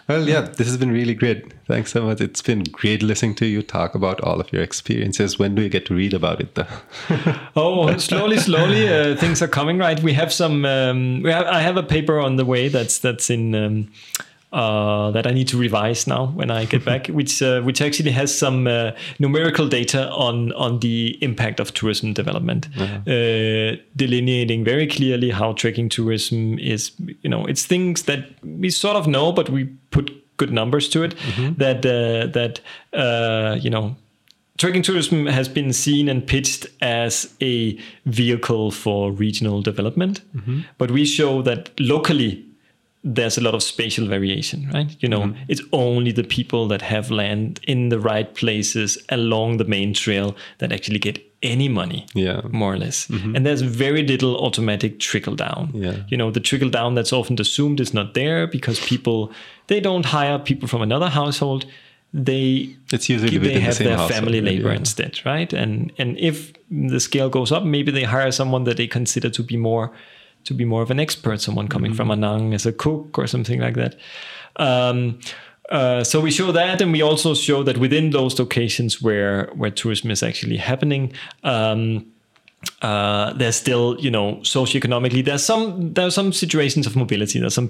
Well, 0.07 0.27
yeah, 0.27 0.41
this 0.41 0.67
has 0.67 0.77
been 0.77 0.91
really 0.91 1.15
great. 1.15 1.51
Thanks 1.67 1.91
so 1.91 2.05
much. 2.05 2.21
It's 2.21 2.41
been 2.41 2.63
great 2.63 3.01
listening 3.01 3.35
to 3.35 3.45
you 3.45 3.63
talk 3.63 3.95
about 3.95 4.21
all 4.21 4.39
of 4.39 4.51
your 4.53 4.61
experiences. 4.61 5.39
When 5.39 5.55
do 5.55 5.63
you 5.63 5.69
get 5.69 5.85
to 5.87 5.95
read 5.95 6.13
about 6.13 6.41
it, 6.41 6.55
though? 6.55 6.67
Oh, 7.55 7.97
slowly, 7.97 8.37
slowly, 8.37 8.87
uh, 8.87 9.15
things 9.15 9.41
are 9.41 9.47
coming 9.47 9.77
right. 9.77 10.01
We 10.01 10.13
have 10.13 10.31
some. 10.31 10.65
Um, 10.65 11.23
we 11.23 11.31
have, 11.31 11.47
I 11.47 11.61
have 11.61 11.77
a 11.77 11.83
paper 11.83 12.19
on 12.19 12.35
the 12.35 12.45
way 12.45 12.67
that's 12.67 12.99
that's 12.99 13.29
in 13.29 13.55
um, 13.55 13.91
uh, 14.56 15.12
that 15.12 15.28
I 15.28 15.32
need 15.32 15.49
to 15.49 15.58
revise 15.58 16.08
now 16.08 16.28
when 16.28 16.49
I 16.49 16.64
get 16.64 16.86
back, 16.86 17.08
which 17.20 17.41
uh, 17.41 17.62
which 17.62 17.82
actually 17.82 18.12
has 18.12 18.36
some 18.36 18.68
uh, 18.68 18.91
numerical 19.20 19.68
data 19.68 20.10
on 20.12 20.53
on 20.53 20.80
the 20.80 21.18
impact 21.22 21.60
of 21.60 21.74
tourism 21.74 22.14
development, 22.14 22.70
uh, 22.80 23.76
delineating 23.95 24.64
very 24.64 24.88
clearly 24.88 25.32
how 25.32 25.53
trekking 25.53 25.89
tourism 25.89 26.58
is. 26.58 26.91
You 27.22 27.30
know, 27.30 27.45
it's 27.45 27.66
things 27.66 28.03
that 28.03 28.20
we 28.43 28.70
sort 28.70 28.95
of 28.95 29.08
know, 29.08 29.34
but 29.34 29.49
we 29.49 29.66
put 29.91 30.12
good 30.38 30.51
numbers 30.53 30.88
to 30.89 31.03
it. 31.03 31.16
That 31.58 31.86
uh, 31.86 32.28
that 32.32 32.62
uh, 32.93 33.58
you 33.60 33.70
know 33.70 33.95
trekking 34.58 34.84
tourism 34.84 35.26
has 35.26 35.49
been 35.49 35.74
seen 35.74 36.08
and 36.08 36.26
pitched 36.26 36.66
as 36.82 37.34
a 37.41 37.78
vehicle 38.06 38.72
for 38.72 39.12
regional 39.12 39.62
development, 39.62 40.22
but 40.78 40.91
we 40.91 41.03
show 41.03 41.41
that 41.41 41.78
locally 41.78 42.45
there's 43.08 43.38
a 43.38 43.41
lot 43.41 43.53
of 43.53 43.62
spatial 43.62 44.08
variation, 44.08 44.68
right? 44.74 44.95
You 44.99 45.08
know, 45.08 45.22
mm-hmm. 45.22 45.43
it's 45.47 45.62
only 45.72 46.12
the 46.12 46.24
people 46.24 46.68
that 46.70 46.82
have 46.82 47.12
land 47.12 47.60
in 47.68 47.89
the 47.89 47.99
right 47.99 48.34
places 48.34 48.97
along 49.10 49.58
the 49.58 49.64
main 49.66 49.93
trail 49.93 50.36
that 50.58 50.72
actually 50.72 50.97
get 50.97 51.20
any 51.43 51.70
money, 51.70 52.08
Yeah. 52.16 52.41
more 52.51 52.74
or 52.74 52.78
less. 52.78 53.08
Mm-hmm. 53.08 53.36
And 53.36 53.45
there's 53.45 53.62
very 53.62 54.01
little 54.01 54.36
automatic 54.38 54.99
trickle 54.99 55.36
down. 55.36 55.70
Yeah. 55.76 55.97
You 56.08 56.18
know, 56.18 56.32
the 56.32 56.39
trickle 56.39 56.72
down 56.72 56.95
that's 56.95 57.14
often 57.14 57.39
assumed 57.39 57.80
is 57.80 57.93
not 57.93 58.16
there 58.16 58.47
because 58.47 58.80
people 58.80 59.32
they 59.68 59.80
don't 59.80 60.06
hire 60.06 60.39
people 60.39 60.68
from 60.68 60.82
another 60.82 61.10
household. 61.10 61.66
They 62.12 62.76
It's 62.91 63.08
usually 63.08 63.38
they 63.38 63.38
within 63.38 63.53
the 63.56 63.60
have 63.62 63.78
their 63.78 63.97
household, 63.97 64.12
family 64.14 64.41
labor 64.41 64.70
Yeah. 64.70 64.78
instead, 64.80 65.20
right? 65.26 65.53
And 65.53 65.91
and 65.99 66.18
if 66.18 66.53
the 66.72 66.99
scale 66.99 67.30
goes 67.30 67.51
up, 67.51 67.64
maybe 67.64 67.91
they 67.91 68.03
hire 68.06 68.32
someone 68.32 68.64
that 68.64 68.78
they 68.78 68.88
consider 68.88 69.30
to 69.30 69.43
be 69.43 69.58
more 69.58 69.91
to 70.45 70.53
be 70.53 70.65
more 70.65 70.81
of 70.81 70.91
an 70.91 70.99
expert, 70.99 71.41
someone 71.41 71.67
coming 71.67 71.93
from 71.93 72.05
Mm-hmm. 72.05 72.23
Manang 72.23 72.53
as 72.53 72.65
a 72.65 72.71
cook 72.71 73.17
or 73.17 73.27
something 73.27 73.59
like 73.59 73.75
that. 73.75 73.95
Um, 74.57 75.19
uh, 75.69 76.03
so 76.03 76.21
we 76.21 76.31
show 76.31 76.51
that, 76.51 76.81
and 76.81 76.91
we 76.91 77.01
also 77.01 77.33
show 77.33 77.63
that 77.63 77.77
within 77.77 78.11
those 78.11 78.37
locations 78.37 79.01
where 79.01 79.49
where 79.55 79.71
tourism 79.71 80.11
is 80.11 80.21
actually 80.21 80.57
happening. 80.57 81.13
Um, 81.43 82.05
uh, 82.82 83.34
there's 83.34 83.55
still, 83.55 83.97
you 83.99 84.11
know, 84.11 84.36
socioeconomically, 84.43 85.24
there's 85.24 85.43
some 85.43 85.93
there 85.93 86.05
are 86.05 86.11
some 86.11 86.32
situations 86.34 86.86
of 86.86 86.95
mobility. 86.95 87.39
There's 87.39 87.53
some 87.53 87.70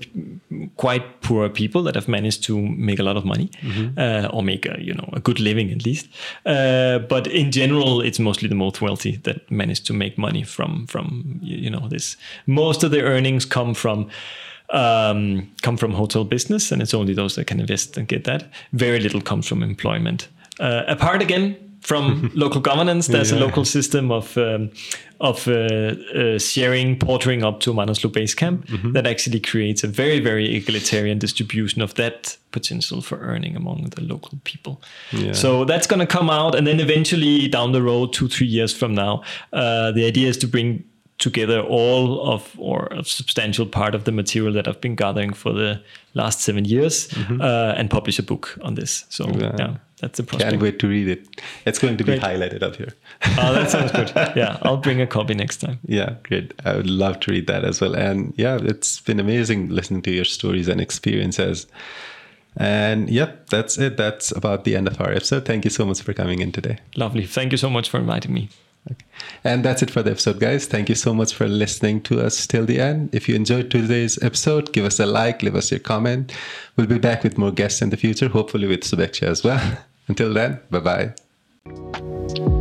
quite 0.76 1.22
poor 1.22 1.48
people 1.50 1.84
that 1.84 1.96
have 1.96 2.08
managed 2.08 2.44
to 2.46 2.60
make 2.60 3.00
a 3.00 3.04
lot 3.04 3.16
of 3.16 3.24
money, 3.24 3.50
uh, 3.98 4.30
or 4.34 4.44
make 4.44 4.66
a 4.66 4.78
you 4.82 4.94
know 4.94 5.10
a 5.14 5.20
good 5.20 5.40
living 5.40 5.72
at 5.72 5.86
least. 5.86 6.08
Uh, 6.46 7.00
but 7.00 7.28
in 7.28 7.52
general, 7.52 8.02
it's 8.02 8.20
mostly 8.20 8.50
the 8.50 8.56
most 8.56 8.82
wealthy 8.82 9.18
that 9.24 9.50
manage 9.50 9.82
to 9.84 9.94
make 9.94 10.18
money 10.18 10.44
from 10.44 10.88
from 10.88 11.40
you 11.42 11.58
you 11.58 11.70
know 11.70 11.88
this. 11.88 12.18
Most 12.46 12.84
of 12.84 12.92
the 12.92 13.02
earnings 13.02 13.46
come 13.46 13.74
from 13.74 14.10
um, 14.72 15.52
come 15.62 15.78
from 15.78 15.94
hotel 15.94 16.24
business, 16.24 16.72
and 16.72 16.82
it's 16.82 16.94
only 16.94 17.14
those 17.14 17.36
that 17.36 17.46
can 17.46 17.60
invest 17.60 17.98
and 17.98 18.08
get 18.08 18.24
that. 18.24 18.52
Very 18.74 19.00
little 19.00 19.22
comes 19.22 19.48
from 19.48 19.64
employment. 19.64 20.28
Uh, 20.60 20.84
apart 20.88 21.22
again 21.22 21.65
from 21.86 22.32
local 22.36 22.62
governance, 22.62 23.08
there's 23.08 23.32
a 23.32 23.40
local 23.40 23.66
system 23.66 24.12
of 24.12 24.38
um, 24.38 24.70
of 25.20 25.48
uh, 25.48 25.52
uh, 25.54 26.40
sharing 26.40 26.98
portering 27.00 27.44
up 27.44 27.60
to 27.60 27.74
Manaslu 27.74 28.12
base 28.12 28.34
camp 28.36 28.66
that 28.94 29.06
actually 29.08 29.40
creates 29.40 29.84
a 29.84 29.88
very 29.88 30.20
very 30.20 30.56
egalitarian 30.56 31.20
distribution 31.20 31.82
of 31.84 31.94
that 31.94 32.38
potential 32.52 33.02
for 33.02 33.18
earning 33.20 33.56
among 33.56 33.90
the 33.96 34.02
local 34.02 34.40
people. 34.44 34.82
Yeah. 35.12 35.34
So 35.34 35.66
that's 35.66 35.88
going 35.88 36.08
to 36.08 36.18
come 36.18 36.30
out, 36.30 36.56
and 36.56 36.66
then 36.66 36.80
eventually 36.80 37.48
down 37.48 37.72
the 37.72 37.82
road, 37.82 38.14
two 38.14 38.28
three 38.28 38.48
years 38.48 38.74
from 38.76 38.94
now, 38.94 39.22
uh, 39.54 39.92
the 39.92 40.06
idea 40.08 40.28
is 40.30 40.38
to 40.38 40.48
bring 40.48 40.84
together 41.18 41.62
all 41.62 42.20
of 42.34 42.52
or 42.58 42.88
a 42.92 43.04
substantial 43.04 43.66
part 43.66 43.96
of 43.96 44.04
the 44.04 44.12
material 44.12 44.54
that 44.54 44.68
I've 44.68 44.82
been 44.82 44.96
gathering 44.96 45.34
for 45.34 45.54
the 45.54 45.80
last 46.14 46.42
seven 46.42 46.66
years 46.66 47.08
uh, 47.40 47.74
and 47.78 47.90
publish 47.90 48.20
a 48.20 48.24
book 48.24 48.58
on 48.62 48.76
this. 48.76 49.06
So 49.10 49.26
Mm-hmm. 49.26 49.42
Yeah. 49.42 49.56
yeah, 49.60 49.76
that's 50.00 50.18
the 50.18 50.24
prospect. 50.24 50.52
Can't 50.52 50.62
wait 50.62 50.80
to 50.80 50.88
read 50.88 51.08
it. 51.08 51.28
It's 51.66 51.80
going 51.80 51.98
to 51.98 52.04
be 52.04 52.18
highlighted 52.18 52.62
up 52.62 52.76
here. 52.76 52.94
Oh, 53.40 53.54
that 53.54 53.72
sounds 53.72 53.92
good. 53.94 54.12
Yeah, 54.36 54.60
I'll 54.62 54.78
bring 54.78 55.00
a 55.02 55.08
copy 55.08 55.34
next 55.34 55.58
time. 55.58 55.80
Yeah, 55.86 56.16
great. 56.24 56.54
I 56.66 56.76
would 56.76 56.90
love 56.90 57.22
to 57.22 57.32
read 57.32 57.48
that 57.48 57.64
as 57.64 57.80
well. 57.80 57.96
And 57.96 58.34
yeah, 58.38 58.60
it's 58.62 59.00
been 59.00 59.20
amazing 59.20 59.70
listening 59.70 60.02
to 60.04 60.12
your 60.12 60.26
stories 60.26 60.68
and 60.68 60.82
experiences. 60.82 61.68
And 62.58 63.10
yep, 63.10 63.50
that's 63.50 63.78
it. 63.78 63.98
That's 63.98 64.32
about 64.32 64.64
the 64.64 64.76
end 64.76 64.88
of 64.88 65.00
our 65.00 65.12
episode. 65.12 65.46
Thank 65.46 65.66
you 65.66 65.72
so 65.72 65.86
much 65.86 66.02
for 66.02 66.14
coming 66.14 66.40
in 66.40 66.52
today. 66.52 66.80
Lovely. 66.96 67.26
Thank 67.26 67.52
you 67.52 67.58
so 67.58 67.70
much 67.70 67.90
for 67.90 67.98
inviting 67.98 68.34
me. 68.34 68.50
And 69.44 69.64
that's 69.64 69.82
it 69.82 69.92
for 69.92 70.04
the 70.04 70.12
episode, 70.12 70.40
guys. 70.40 70.66
Thank 70.66 70.90
you 70.90 70.96
so 70.96 71.14
much 71.14 71.34
for 71.34 71.48
listening 71.48 72.02
to 72.02 72.22
us 72.22 72.46
till 72.48 72.66
the 72.66 72.80
end. 72.80 73.14
If 73.14 73.28
you 73.30 73.36
enjoyed 73.36 73.72
today's 73.72 74.22
episode, 74.22 74.74
give 74.74 74.86
us 74.86 75.00
a 75.00 75.06
like, 75.06 75.44
leave 75.44 75.56
us 75.56 75.72
your 75.72 75.80
comment. 75.80 76.34
We'll 76.76 76.88
be 76.88 77.00
back 77.00 77.24
with 77.24 77.38
more 77.38 77.52
guests 77.52 77.82
in 77.82 77.90
the 77.90 77.98
future, 77.98 78.30
hopefully 78.30 78.68
with 78.68 78.82
Subeksha 78.82 79.24
as 79.24 79.44
well. 79.44 79.78
Until 80.08 80.34
then, 80.34 80.60
bye 80.70 80.80
bye. 80.80 82.55